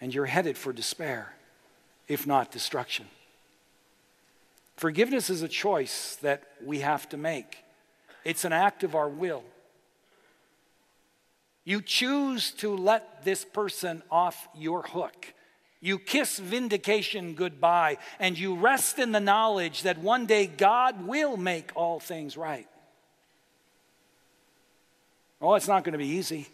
And 0.00 0.12
you're 0.12 0.26
headed 0.26 0.58
for 0.58 0.72
despair, 0.72 1.32
if 2.08 2.26
not 2.26 2.50
destruction. 2.50 3.06
Forgiveness 4.76 5.30
is 5.30 5.42
a 5.42 5.48
choice 5.48 6.16
that 6.22 6.42
we 6.64 6.80
have 6.80 7.08
to 7.10 7.16
make, 7.16 7.58
it's 8.24 8.44
an 8.44 8.52
act 8.52 8.84
of 8.84 8.94
our 8.94 9.08
will. 9.08 9.44
You 11.64 11.80
choose 11.80 12.50
to 12.52 12.76
let 12.76 13.24
this 13.24 13.44
person 13.44 14.02
off 14.10 14.48
your 14.56 14.82
hook. 14.82 15.32
You 15.84 15.98
kiss 15.98 16.38
vindication 16.38 17.34
goodbye, 17.34 17.98
and 18.20 18.38
you 18.38 18.54
rest 18.54 19.00
in 19.00 19.10
the 19.10 19.20
knowledge 19.20 19.82
that 19.82 19.98
one 19.98 20.26
day 20.26 20.46
God 20.46 21.08
will 21.08 21.36
make 21.36 21.72
all 21.74 21.98
things 21.98 22.36
right. 22.36 22.68
Oh, 25.40 25.56
it's 25.56 25.66
not 25.66 25.82
going 25.82 25.92
to 25.92 25.98
be 25.98 26.06
easy. 26.06 26.46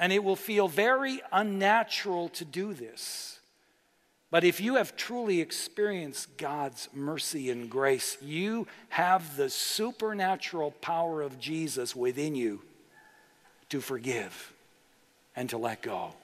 And 0.00 0.12
it 0.12 0.24
will 0.24 0.34
feel 0.34 0.66
very 0.66 1.22
unnatural 1.30 2.28
to 2.30 2.44
do 2.44 2.74
this. 2.74 3.38
But 4.32 4.42
if 4.42 4.60
you 4.60 4.74
have 4.76 4.96
truly 4.96 5.40
experienced 5.40 6.36
God's 6.36 6.88
mercy 6.92 7.50
and 7.50 7.70
grace, 7.70 8.16
you 8.20 8.66
have 8.88 9.36
the 9.36 9.48
supernatural 9.48 10.72
power 10.72 11.22
of 11.22 11.38
Jesus 11.38 11.94
within 11.94 12.34
you 12.34 12.62
to 13.68 13.80
forgive 13.80 14.52
and 15.36 15.48
to 15.50 15.56
let 15.58 15.82
go. 15.82 16.14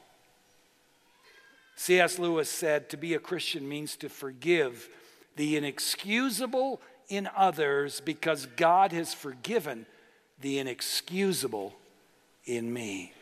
C.S. 1.78 2.18
Lewis 2.18 2.50
said 2.50 2.88
to 2.88 2.96
be 2.96 3.14
a 3.14 3.20
Christian 3.20 3.68
means 3.68 3.94
to 3.98 4.08
forgive 4.08 4.88
the 5.36 5.56
inexcusable 5.56 6.80
in 7.08 7.30
others 7.36 8.00
because 8.00 8.46
God 8.56 8.90
has 8.90 9.14
forgiven 9.14 9.86
the 10.40 10.58
inexcusable 10.58 11.76
in 12.44 12.72
me. 12.72 13.12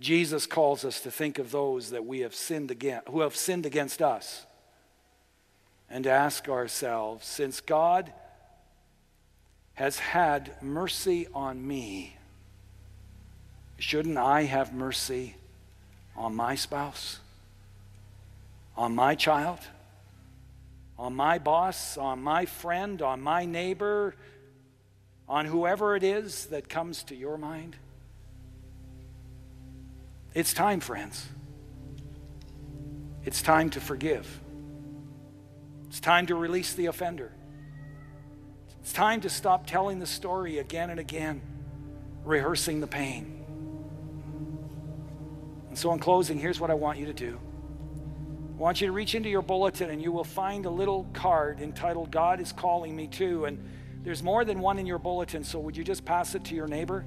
Jesus 0.00 0.44
calls 0.44 0.84
us 0.84 1.00
to 1.02 1.12
think 1.12 1.38
of 1.38 1.52
those 1.52 1.90
that 1.90 2.04
we 2.04 2.18
have 2.20 2.34
sinned 2.34 2.72
against, 2.72 3.06
who 3.06 3.20
have 3.20 3.36
sinned 3.36 3.64
against 3.64 4.02
us, 4.02 4.44
and 5.88 6.02
to 6.02 6.10
ask 6.10 6.48
ourselves, 6.48 7.24
since 7.24 7.60
God 7.60 8.12
has 9.74 10.00
had 10.00 10.60
mercy 10.60 11.28
on 11.32 11.64
me, 11.64 12.16
shouldn't 13.78 14.18
I 14.18 14.42
have 14.42 14.74
mercy 14.74 15.36
on 16.16 16.34
my 16.34 16.54
spouse, 16.54 17.18
on 18.76 18.94
my 18.94 19.14
child, 19.14 19.58
on 20.98 21.14
my 21.14 21.38
boss, 21.38 21.96
on 21.96 22.22
my 22.22 22.46
friend, 22.46 23.02
on 23.02 23.20
my 23.20 23.44
neighbor, 23.44 24.14
on 25.28 25.46
whoever 25.46 25.96
it 25.96 26.02
is 26.02 26.46
that 26.46 26.68
comes 26.68 27.02
to 27.04 27.16
your 27.16 27.38
mind? 27.38 27.76
It's 30.34 30.54
time, 30.54 30.80
friends. 30.80 31.26
It's 33.24 33.42
time 33.42 33.70
to 33.70 33.80
forgive. 33.80 34.40
It's 35.88 36.00
time 36.00 36.26
to 36.26 36.34
release 36.34 36.74
the 36.74 36.86
offender. 36.86 37.32
It's 38.80 38.92
time 38.92 39.20
to 39.20 39.30
stop 39.30 39.66
telling 39.66 39.98
the 39.98 40.06
story 40.06 40.58
again 40.58 40.90
and 40.90 40.98
again, 40.98 41.40
rehearsing 42.24 42.80
the 42.80 42.86
pain. 42.86 43.41
And 45.72 45.78
so, 45.78 45.90
in 45.94 46.00
closing, 46.00 46.38
here's 46.38 46.60
what 46.60 46.70
I 46.70 46.74
want 46.74 46.98
you 46.98 47.06
to 47.06 47.14
do. 47.14 47.40
I 47.40 48.60
want 48.60 48.82
you 48.82 48.88
to 48.88 48.92
reach 48.92 49.14
into 49.14 49.30
your 49.30 49.40
bulletin 49.40 49.88
and 49.88 50.02
you 50.02 50.12
will 50.12 50.22
find 50.22 50.66
a 50.66 50.70
little 50.70 51.08
card 51.14 51.60
entitled 51.60 52.10
God 52.10 52.42
is 52.42 52.52
Calling 52.52 52.94
Me 52.94 53.06
To. 53.06 53.46
And 53.46 53.58
there's 54.04 54.22
more 54.22 54.44
than 54.44 54.60
one 54.60 54.78
in 54.78 54.84
your 54.84 54.98
bulletin, 54.98 55.44
so 55.44 55.58
would 55.60 55.74
you 55.74 55.82
just 55.82 56.04
pass 56.04 56.34
it 56.34 56.44
to 56.44 56.54
your 56.54 56.66
neighbor? 56.66 57.06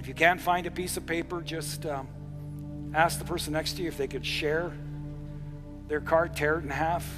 If 0.00 0.08
you 0.08 0.14
can't 0.14 0.40
find 0.40 0.66
a 0.66 0.70
piece 0.72 0.96
of 0.96 1.06
paper, 1.06 1.42
just 1.42 1.86
um, 1.86 2.08
ask 2.92 3.20
the 3.20 3.24
person 3.24 3.52
next 3.52 3.74
to 3.74 3.82
you 3.82 3.88
if 3.88 3.96
they 3.96 4.08
could 4.08 4.26
share 4.26 4.72
their 5.86 6.00
card, 6.00 6.34
tear 6.34 6.58
it 6.58 6.64
in 6.64 6.70
half. 6.70 7.08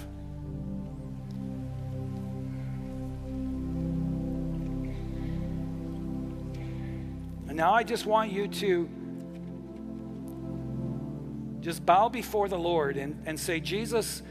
And 7.49 7.57
now 7.57 7.73
I 7.73 7.83
just 7.83 8.05
want 8.05 8.31
you 8.31 8.47
to 8.49 8.91
just 11.61 11.85
bow 11.85 12.09
before 12.09 12.49
the 12.49 12.59
Lord 12.59 12.97
and, 12.97 13.23
and 13.27 13.39
say, 13.39 13.61
Jesus, 13.61 14.23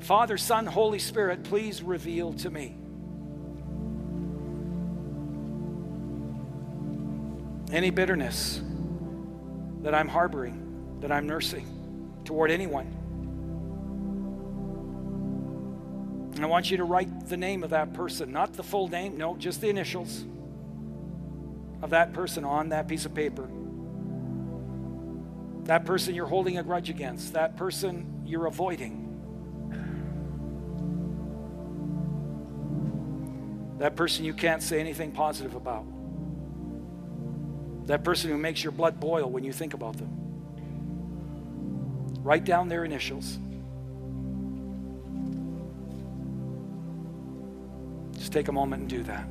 Father, 0.00 0.36
Son, 0.36 0.66
Holy 0.66 0.98
Spirit, 0.98 1.44
please 1.44 1.82
reveal 1.82 2.32
to 2.34 2.50
me 2.50 2.76
any 7.72 7.90
bitterness 7.90 8.60
that 9.82 9.94
I'm 9.94 10.08
harboring, 10.08 10.98
that 11.00 11.10
I'm 11.10 11.26
nursing 11.26 12.20
toward 12.24 12.50
anyone. 12.50 12.98
And 16.34 16.44
I 16.44 16.46
want 16.46 16.70
you 16.70 16.76
to 16.78 16.84
write 16.84 17.28
the 17.28 17.36
name 17.36 17.62
of 17.62 17.70
that 17.70 17.92
person, 17.92 18.32
not 18.32 18.52
the 18.52 18.62
full 18.62 18.88
name, 18.88 19.16
no, 19.16 19.36
just 19.36 19.60
the 19.60 19.68
initials 19.68 20.24
of 21.82 21.90
that 21.90 22.12
person 22.12 22.44
on 22.44 22.70
that 22.70 22.88
piece 22.88 23.04
of 23.04 23.14
paper. 23.14 23.48
That 25.64 25.84
person 25.84 26.14
you're 26.14 26.26
holding 26.26 26.58
a 26.58 26.62
grudge 26.62 26.90
against, 26.90 27.34
that 27.34 27.56
person 27.56 28.22
you're 28.24 28.46
avoiding. 28.46 29.08
That 33.78 33.96
person 33.96 34.24
you 34.24 34.32
can't 34.32 34.62
say 34.62 34.78
anything 34.78 35.10
positive 35.12 35.54
about. 35.54 35.84
That 37.86 38.04
person 38.04 38.30
who 38.30 38.38
makes 38.38 38.62
your 38.62 38.70
blood 38.70 39.00
boil 39.00 39.28
when 39.28 39.42
you 39.42 39.52
think 39.52 39.74
about 39.74 39.96
them. 39.96 40.10
Write 42.22 42.44
down 42.44 42.68
their 42.68 42.84
initials. 42.84 43.38
Just 48.16 48.32
take 48.32 48.46
a 48.46 48.52
moment 48.52 48.82
and 48.82 48.90
do 48.90 49.02
that. 49.02 49.26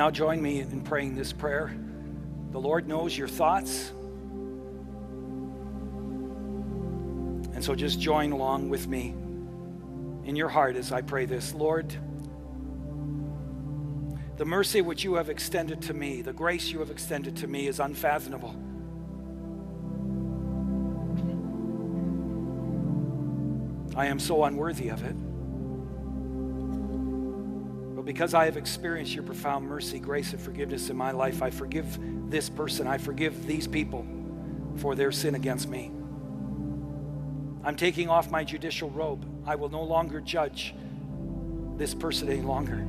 Now 0.00 0.10
join 0.10 0.40
me 0.40 0.60
in 0.60 0.80
praying 0.80 1.14
this 1.14 1.30
prayer. 1.30 1.76
The 2.52 2.58
Lord 2.58 2.88
knows 2.88 3.14
your 3.18 3.28
thoughts. 3.28 3.90
And 7.52 7.62
so 7.62 7.74
just 7.74 8.00
join 8.00 8.32
along 8.32 8.70
with 8.70 8.88
me 8.88 9.08
in 10.24 10.36
your 10.36 10.48
heart 10.48 10.76
as 10.76 10.90
I 10.90 11.02
pray 11.02 11.26
this. 11.26 11.52
Lord, 11.52 11.94
the 14.38 14.46
mercy 14.46 14.80
which 14.80 15.04
you 15.04 15.16
have 15.16 15.28
extended 15.28 15.82
to 15.82 15.92
me, 15.92 16.22
the 16.22 16.32
grace 16.32 16.70
you 16.70 16.78
have 16.78 16.90
extended 16.90 17.36
to 17.36 17.46
me 17.46 17.66
is 17.66 17.78
unfathomable. 17.78 18.56
I 23.94 24.06
am 24.06 24.18
so 24.18 24.44
unworthy 24.44 24.88
of 24.88 25.04
it. 25.04 25.29
Because 28.10 28.34
I 28.34 28.46
have 28.46 28.56
experienced 28.56 29.14
your 29.14 29.22
profound 29.22 29.68
mercy, 29.68 30.00
grace, 30.00 30.32
and 30.32 30.42
forgiveness 30.42 30.90
in 30.90 30.96
my 30.96 31.12
life, 31.12 31.42
I 31.42 31.50
forgive 31.50 31.96
this 32.28 32.50
person. 32.50 32.88
I 32.88 32.98
forgive 32.98 33.46
these 33.46 33.68
people 33.68 34.04
for 34.78 34.96
their 34.96 35.12
sin 35.12 35.36
against 35.36 35.68
me. 35.68 35.92
I'm 37.62 37.76
taking 37.76 38.08
off 38.08 38.28
my 38.28 38.42
judicial 38.42 38.90
robe. 38.90 39.24
I 39.46 39.54
will 39.54 39.68
no 39.68 39.84
longer 39.84 40.20
judge 40.20 40.74
this 41.76 41.94
person 41.94 42.28
any 42.28 42.40
longer. 42.40 42.84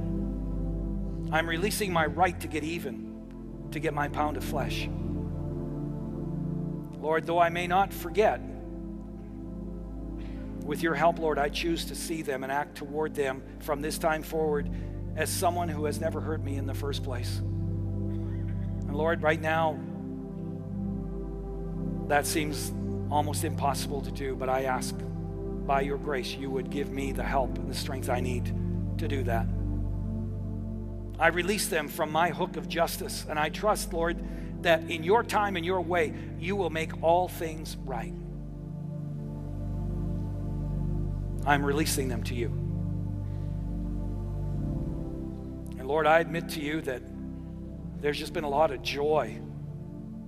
I'm 1.32 1.48
releasing 1.48 1.94
my 1.94 2.08
right 2.08 2.40
to 2.40 2.48
get 2.48 2.64
even, 2.64 3.70
to 3.74 3.80
get 3.80 3.94
my 3.94 4.08
pound 4.08 4.38
of 4.38 4.44
flesh. 4.44 4.90
Lord, 7.00 7.28
though 7.28 7.38
I 7.38 7.50
may 7.50 7.68
not 7.68 7.94
forget, 7.94 8.42
with 10.66 10.82
your 10.82 10.96
help, 10.96 11.20
Lord, 11.20 11.38
I 11.38 11.50
choose 11.50 11.86
to 11.86 11.96
see 11.96 12.24
them 12.24 12.42
and 12.42 12.52
act 12.52 12.76
toward 12.76 13.14
them 13.14 13.44
from 13.60 13.84
this 13.84 14.00
time 14.00 14.24
forward 14.24 14.68
as 15.22 15.30
someone 15.30 15.70
who 15.70 15.86
has 15.86 16.02
never 16.02 16.20
hurt 16.20 16.44
me 16.44 16.58
in 16.58 16.66
the 16.66 16.74
first 16.74 17.04
place. 17.04 17.38
And 17.38 18.96
Lord, 18.96 19.22
right 19.22 19.40
now, 19.40 19.80
that 22.08 22.26
seems 22.26 22.74
almost 23.12 23.44
impossible 23.44 24.02
to 24.02 24.12
do, 24.12 24.36
but 24.36 24.50
I 24.50 24.64
ask 24.64 24.96
by 25.68 25.82
your 25.82 26.00
grace 26.00 26.34
you 26.34 26.50
would 26.50 26.72
give 26.72 26.90
me 26.90 27.12
the 27.12 27.24
help 27.24 27.56
and 27.60 27.70
the 27.70 27.76
strength 27.76 28.10
I 28.10 28.20
need 28.20 28.52
to 28.98 29.08
do 29.08 29.22
that. 29.24 29.46
I 31.20 31.28
release 31.28 31.68
them 31.68 31.88
from 31.88 32.12
my 32.12 32.32
hook 32.32 32.58
of 32.58 32.68
justice, 32.68 33.28
and 33.30 33.38
I 33.38 33.50
trust, 33.50 33.94
Lord, 33.94 34.18
that 34.64 34.90
in 34.90 35.04
your 35.04 35.24
time 35.24 35.56
and 35.56 35.64
your 35.64 35.82
way, 35.82 36.16
you 36.40 36.56
will 36.56 36.72
make 36.72 37.04
all 37.04 37.28
things 37.28 37.78
right. 37.86 38.14
I'm 41.46 41.64
releasing 41.64 42.08
them 42.08 42.24
to 42.24 42.34
you. 42.34 42.61
Lord, 45.92 46.08
I 46.08 46.20
admit 46.20 46.48
to 46.52 46.62
you 46.62 46.80
that 46.84 47.02
there's 48.00 48.18
just 48.18 48.32
been 48.32 48.46
a 48.46 48.50
lot 48.50 48.72
of 48.72 48.82
joy 48.82 49.38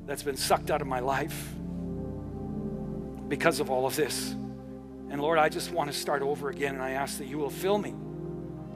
that's 0.06 0.22
been 0.22 0.36
sucked 0.36 0.70
out 0.70 0.82
of 0.82 0.88
my 0.88 1.00
life 1.00 1.54
because 3.30 3.62
of 3.62 3.70
all 3.70 3.86
of 3.86 3.96
this. 3.96 4.32
And 5.10 5.22
Lord, 5.22 5.40
I 5.40 5.48
just 5.48 5.72
want 5.72 5.90
to 5.90 5.98
start 5.98 6.22
over 6.22 6.50
again, 6.50 6.74
and 6.74 6.84
I 6.84 6.90
ask 6.92 7.18
that 7.20 7.28
you 7.28 7.38
will 7.38 7.50
fill 7.50 7.78
me 7.78 7.94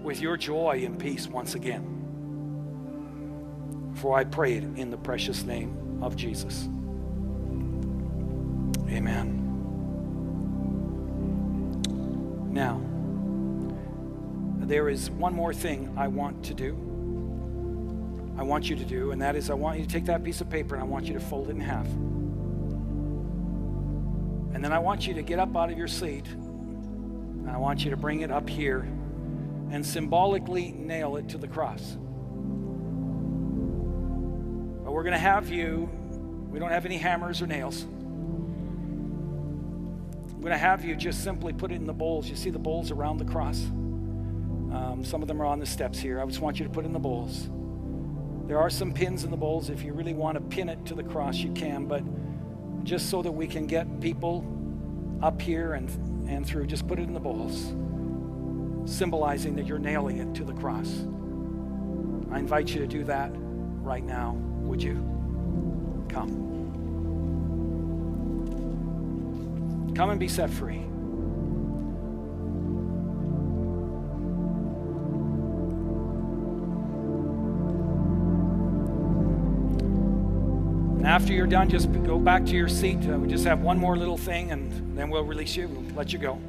with 0.02 0.22
your 0.22 0.38
joy 0.38 0.84
and 0.86 0.98
peace 0.98 1.28
once 1.28 1.56
again. 1.56 1.84
For 3.96 4.18
I 4.18 4.24
pray 4.24 4.54
it 4.54 4.64
in 4.64 4.90
the 4.90 4.98
precious 4.98 5.44
name 5.44 6.00
of 6.02 6.16
Jesus. 6.16 6.70
Amen. 8.90 9.44
Now, 12.50 12.82
there 14.68 14.90
is 14.90 15.10
one 15.10 15.34
more 15.34 15.54
thing 15.54 15.94
I 15.98 16.10
want 16.10 16.44
to 16.46 16.54
do. 16.54 16.74
I 18.38 18.44
want 18.44 18.70
you 18.70 18.76
to 18.76 18.86
do, 18.86 19.12
and 19.12 19.22
that 19.22 19.36
is 19.36 19.50
I 19.50 19.54
want 19.54 19.80
you 19.80 19.86
to 19.86 19.92
take 19.92 20.06
that 20.06 20.24
piece 20.24 20.42
of 20.42 20.50
paper 20.50 20.76
and 20.76 20.84
I 20.84 20.86
want 20.86 21.06
you 21.06 21.14
to 21.14 21.20
fold 21.20 21.48
it 21.48 21.52
in 21.52 21.62
half. 21.62 21.88
And 24.54 24.64
then 24.64 24.72
I 24.74 24.80
want 24.80 25.08
you 25.08 25.14
to 25.16 25.22
get 25.24 25.40
up 25.40 25.56
out 25.56 25.72
of 25.72 25.78
your 25.78 25.88
seat 25.88 26.28
and 26.28 27.50
I 27.50 27.58
want 27.58 27.86
you 27.86 27.92
to 27.92 27.98
bring 27.98 28.22
it 28.22 28.32
up 28.32 28.50
here 28.50 28.80
and 29.72 29.86
symbolically 29.86 30.72
nail 30.72 31.16
it 31.16 31.30
to 31.30 31.38
the 31.38 31.48
cross. 31.48 31.96
But 34.84 34.92
we're 34.92 35.04
going 35.04 35.14
to 35.14 35.20
have 35.20 35.50
you, 35.50 35.90
we 36.52 36.60
don't 36.60 36.72
have 36.72 36.86
any 36.86 36.98
hammers 36.98 37.42
or 37.42 37.48
nails. 37.48 37.84
I'm 40.34 40.42
going 40.42 40.52
to 40.52 40.58
have 40.58 40.84
you 40.86 40.96
just 40.96 41.24
simply 41.24 41.54
put 41.54 41.72
it 41.72 41.76
in 41.76 41.88
the 41.88 41.94
bowls. 41.94 42.30
You 42.30 42.36
see 42.36 42.50
the 42.50 42.60
bowls 42.60 42.92
around 42.92 43.18
the 43.18 43.26
cross? 43.26 43.66
Um, 44.72 45.04
some 45.04 45.22
of 45.22 45.28
them 45.28 45.42
are 45.42 45.46
on 45.46 45.60
the 45.60 45.66
steps 45.66 46.00
here. 46.00 46.22
I 46.22 46.26
just 46.26 46.42
want 46.42 46.60
you 46.60 46.66
to 46.66 46.72
put 46.72 46.86
in 46.86 46.94
the 46.94 47.00
bowls. 47.00 47.50
There 48.48 48.60
are 48.60 48.70
some 48.70 48.94
pins 48.94 49.24
in 49.24 49.32
the 49.32 49.38
bowls. 49.38 49.70
If 49.70 49.84
you 49.84 49.94
really 49.94 50.14
want 50.14 50.36
to 50.36 50.42
pin 50.42 50.70
it 50.70 50.86
to 50.86 50.96
the 50.96 51.04
cross, 51.04 51.38
you 51.38 51.52
can. 51.52 51.86
But 51.86 52.04
just 52.84 53.10
so 53.10 53.22
that 53.22 53.32
we 53.32 53.48
can 53.48 53.68
get 53.68 54.00
people 54.00 54.46
up 55.22 55.42
here 55.42 55.74
and, 55.74 55.90
and 56.30 56.46
through, 56.46 56.68
just 56.68 56.88
put 56.88 57.00
it 57.00 57.04
in 57.04 57.14
the 57.14 57.20
bowls, 57.20 57.74
symbolizing 58.90 59.56
that 59.56 59.66
you're 59.66 59.80
nailing 59.80 60.20
it 60.20 60.34
to 60.36 60.44
the 60.44 60.54
cross. 60.54 60.88
I 62.32 62.40
invite 62.40 62.70
you 62.70 62.80
to 62.80 62.88
do 62.88 63.04
that 63.06 63.32
right 63.34 64.04
now. 64.04 64.34
Would 64.62 64.82
you? 64.82 64.96
Come. 66.08 66.46
Come 69.96 70.10
and 70.10 70.20
be 70.20 70.28
set 70.28 70.50
free. 70.50 70.87
After 81.08 81.32
you're 81.32 81.48
done, 81.48 81.70
just 81.70 81.92
go 82.04 82.20
back 82.20 82.46
to 82.46 82.52
your 82.52 82.68
seat. 82.68 82.98
Uh, 83.10 83.18
we 83.18 83.28
just 83.28 83.46
have 83.46 83.62
one 83.62 83.78
more 83.78 83.98
little 83.98 84.18
thing, 84.18 84.52
and 84.52 84.98
then 84.98 85.10
we'll 85.10 85.24
release 85.24 85.56
you. 85.56 85.68
We'll 85.68 85.96
let 85.96 86.12
you 86.12 86.20
go. 86.20 86.40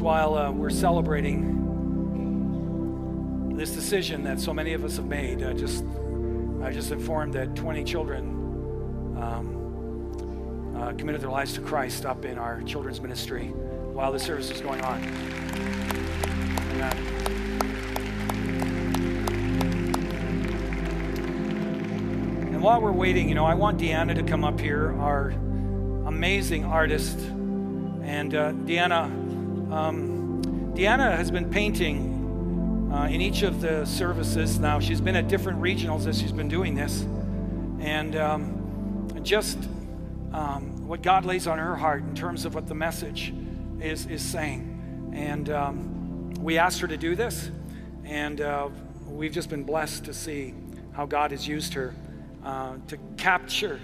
While 0.00 0.34
uh, 0.36 0.50
we're 0.50 0.70
celebrating 0.70 1.66
this 3.56 3.72
decision 3.72 4.22
that 4.24 4.40
so 4.40 4.54
many 4.54 4.72
of 4.72 4.84
us 4.84 4.96
have 4.96 5.06
made, 5.06 5.42
uh, 5.42 5.52
just 5.52 5.84
I 6.62 6.72
just 6.72 6.90
informed 6.90 7.34
that 7.34 7.54
20 7.56 7.84
children 7.84 9.16
um, 9.16 10.76
uh, 10.76 10.92
committed 10.92 11.20
their 11.20 11.30
lives 11.30 11.52
to 11.54 11.60
Christ 11.60 12.06
up 12.06 12.24
in 12.24 12.38
our 12.38 12.62
children's 12.62 13.00
ministry 13.00 13.46
while 13.46 14.12
the 14.12 14.18
service 14.18 14.50
was 14.50 14.60
going 14.60 14.80
on. 14.82 15.02
Amen. 16.74 17.18
And 22.52 22.62
while 22.62 22.80
we're 22.80 22.92
waiting, 22.92 23.28
you 23.28 23.34
know, 23.34 23.44
I 23.44 23.54
want 23.54 23.78
Deanna 23.78 24.14
to 24.16 24.22
come 24.22 24.44
up 24.44 24.60
here, 24.60 24.92
our 25.00 25.30
amazing 26.06 26.64
artist. 26.64 27.18
And 28.02 28.34
uh, 28.34 28.52
Deanna, 28.52 29.27
um, 29.70 30.42
Deanna 30.74 31.16
has 31.16 31.30
been 31.30 31.50
painting 31.50 32.90
uh, 32.92 33.04
in 33.04 33.20
each 33.20 33.42
of 33.42 33.60
the 33.60 33.84
services 33.84 34.58
now. 34.58 34.80
She's 34.80 35.00
been 35.00 35.16
at 35.16 35.28
different 35.28 35.60
regionals 35.60 36.06
as 36.06 36.20
she's 36.20 36.32
been 36.32 36.48
doing 36.48 36.74
this. 36.74 37.02
And 37.80 38.16
um, 38.16 39.10
just 39.22 39.58
um, 40.32 40.86
what 40.86 41.02
God 41.02 41.24
lays 41.24 41.46
on 41.46 41.58
her 41.58 41.76
heart 41.76 42.02
in 42.02 42.14
terms 42.14 42.44
of 42.44 42.54
what 42.54 42.66
the 42.66 42.74
message 42.74 43.34
is, 43.80 44.06
is 44.06 44.22
saying. 44.22 45.12
And 45.14 45.50
um, 45.50 46.34
we 46.40 46.58
asked 46.58 46.80
her 46.80 46.88
to 46.88 46.96
do 46.96 47.14
this, 47.14 47.50
and 48.04 48.40
uh, 48.40 48.68
we've 49.06 49.32
just 49.32 49.50
been 49.50 49.64
blessed 49.64 50.04
to 50.04 50.14
see 50.14 50.54
how 50.92 51.06
God 51.06 51.30
has 51.30 51.46
used 51.46 51.74
her 51.74 51.94
uh, 52.44 52.76
to 52.88 52.96
capture 53.16 53.80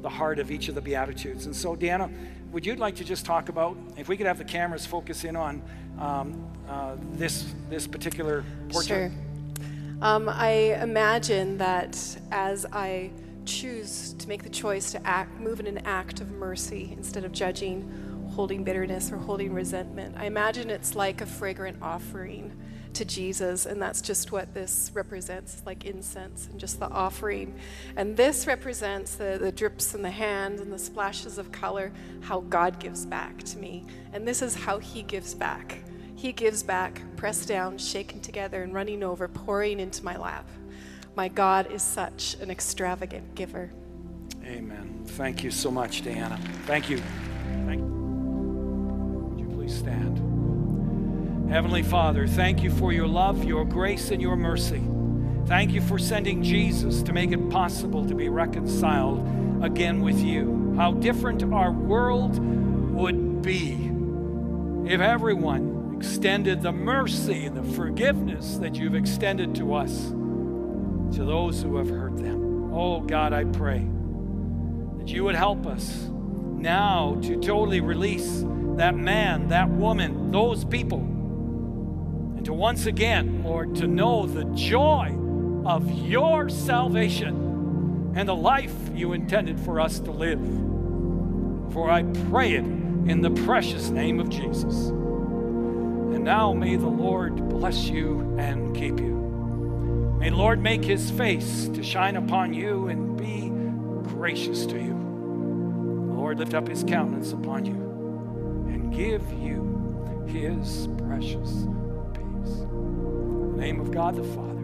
the 0.00 0.08
heart 0.08 0.38
of 0.38 0.50
each 0.50 0.68
of 0.68 0.74
the 0.74 0.80
Beatitudes. 0.80 1.46
And 1.46 1.54
so, 1.54 1.76
Deanna, 1.76 2.10
would 2.52 2.66
you 2.66 2.74
like 2.76 2.96
to 2.96 3.04
just 3.04 3.24
talk 3.24 3.48
about, 3.48 3.76
if 3.96 4.08
we 4.08 4.16
could 4.16 4.26
have 4.26 4.38
the 4.38 4.44
cameras 4.44 4.84
focus 4.84 5.24
in 5.24 5.36
on 5.36 5.62
um, 5.98 6.50
uh, 6.68 6.96
this, 7.12 7.54
this 7.68 7.86
particular 7.86 8.44
portrait? 8.68 9.12
Sure. 9.12 9.66
Um, 10.02 10.28
I 10.28 10.78
imagine 10.80 11.58
that 11.58 11.96
as 12.30 12.66
I 12.72 13.10
choose 13.44 14.14
to 14.14 14.28
make 14.28 14.42
the 14.42 14.48
choice 14.48 14.92
to 14.92 15.06
act, 15.06 15.38
move 15.40 15.60
in 15.60 15.66
an 15.66 15.78
act 15.78 16.20
of 16.20 16.30
mercy 16.32 16.94
instead 16.96 17.24
of 17.24 17.32
judging, 17.32 18.28
holding 18.34 18.64
bitterness, 18.64 19.12
or 19.12 19.18
holding 19.18 19.52
resentment, 19.52 20.16
I 20.16 20.24
imagine 20.24 20.70
it's 20.70 20.94
like 20.94 21.20
a 21.20 21.26
fragrant 21.26 21.78
offering 21.82 22.56
to 22.94 23.04
Jesus, 23.04 23.66
and 23.66 23.80
that's 23.80 24.00
just 24.00 24.32
what 24.32 24.52
this 24.54 24.90
represents 24.94 25.62
like 25.66 25.84
incense 25.84 26.48
and 26.50 26.58
just 26.58 26.80
the 26.80 26.88
offering. 26.88 27.54
And 27.96 28.16
this 28.16 28.46
represents 28.46 29.14
the, 29.14 29.38
the 29.40 29.52
drips 29.52 29.94
in 29.94 30.02
the 30.02 30.10
hand 30.10 30.60
and 30.60 30.72
the 30.72 30.78
splashes 30.78 31.38
of 31.38 31.52
color, 31.52 31.92
how 32.20 32.40
God 32.40 32.78
gives 32.78 33.06
back 33.06 33.42
to 33.44 33.58
me. 33.58 33.84
And 34.12 34.26
this 34.26 34.42
is 34.42 34.54
how 34.54 34.78
He 34.78 35.02
gives 35.02 35.34
back. 35.34 35.78
He 36.16 36.32
gives 36.32 36.62
back, 36.62 37.00
pressed 37.16 37.48
down, 37.48 37.78
shaken 37.78 38.20
together, 38.20 38.62
and 38.62 38.74
running 38.74 39.02
over, 39.02 39.26
pouring 39.26 39.80
into 39.80 40.04
my 40.04 40.16
lap. 40.16 40.46
My 41.16 41.28
God 41.28 41.70
is 41.72 41.82
such 41.82 42.36
an 42.40 42.50
extravagant 42.50 43.34
giver. 43.34 43.70
Amen. 44.44 45.02
Thank 45.04 45.42
you 45.42 45.50
so 45.50 45.70
much, 45.70 46.02
Diana. 46.02 46.38
Thank 46.66 46.90
you. 46.90 46.98
Thank 47.66 47.80
Would 47.82 49.40
you 49.40 49.46
please 49.56 49.76
stand? 49.76 50.29
Heavenly 51.50 51.82
Father, 51.82 52.28
thank 52.28 52.62
you 52.62 52.70
for 52.70 52.92
your 52.92 53.08
love, 53.08 53.42
your 53.42 53.64
grace, 53.64 54.12
and 54.12 54.22
your 54.22 54.36
mercy. 54.36 54.80
Thank 55.46 55.72
you 55.72 55.80
for 55.80 55.98
sending 55.98 56.44
Jesus 56.44 57.02
to 57.02 57.12
make 57.12 57.32
it 57.32 57.50
possible 57.50 58.06
to 58.06 58.14
be 58.14 58.28
reconciled 58.28 59.18
again 59.64 60.00
with 60.00 60.20
you. 60.20 60.74
How 60.76 60.92
different 60.92 61.42
our 61.52 61.72
world 61.72 62.38
would 62.94 63.42
be 63.42 63.90
if 64.86 65.00
everyone 65.00 65.96
extended 65.96 66.62
the 66.62 66.70
mercy 66.70 67.46
and 67.46 67.56
the 67.56 67.74
forgiveness 67.74 68.58
that 68.58 68.76
you've 68.76 68.94
extended 68.94 69.52
to 69.56 69.74
us 69.74 70.10
to 70.10 71.24
those 71.24 71.60
who 71.62 71.78
have 71.78 71.90
hurt 71.90 72.16
them. 72.16 72.72
Oh 72.72 73.00
God, 73.00 73.32
I 73.32 73.42
pray 73.42 73.84
that 74.98 75.08
you 75.08 75.24
would 75.24 75.34
help 75.34 75.66
us 75.66 76.08
now 76.12 77.18
to 77.22 77.40
totally 77.40 77.80
release 77.80 78.44
that 78.76 78.94
man, 78.94 79.48
that 79.48 79.68
woman, 79.68 80.30
those 80.30 80.64
people, 80.64 81.16
and 82.40 82.46
to 82.46 82.54
once 82.54 82.86
again, 82.86 83.44
Lord, 83.44 83.76
to 83.76 83.86
know 83.86 84.24
the 84.24 84.44
joy 84.54 85.14
of 85.66 85.90
your 85.90 86.48
salvation 86.48 88.14
and 88.16 88.26
the 88.26 88.34
life 88.34 88.74
you 88.94 89.12
intended 89.12 89.60
for 89.60 89.78
us 89.78 90.00
to 90.00 90.10
live. 90.10 90.40
For 91.74 91.90
I 91.90 92.02
pray 92.30 92.54
it 92.54 92.64
in 92.64 93.20
the 93.20 93.30
precious 93.44 93.90
name 93.90 94.18
of 94.20 94.30
Jesus. 94.30 94.88
And 94.88 96.24
now 96.24 96.54
may 96.54 96.76
the 96.76 96.88
Lord 96.88 97.46
bless 97.50 97.90
you 97.90 98.34
and 98.38 98.74
keep 98.74 98.98
you. 98.98 100.16
May 100.18 100.30
Lord 100.30 100.62
make 100.62 100.82
his 100.82 101.10
face 101.10 101.68
to 101.74 101.82
shine 101.82 102.16
upon 102.16 102.54
you 102.54 102.88
and 102.88 103.18
be 103.18 103.50
gracious 104.14 104.64
to 104.64 104.78
you. 104.78 104.94
The 106.08 106.14
Lord 106.14 106.38
lift 106.38 106.54
up 106.54 106.68
his 106.68 106.84
countenance 106.84 107.34
upon 107.34 107.66
you 107.66 107.74
and 108.72 108.94
give 108.94 109.30
you 109.30 110.24
his 110.26 110.88
precious 111.06 111.66
name 113.60 113.78
of 113.78 113.90
God 113.90 114.16
the 114.16 114.24
Father, 114.24 114.59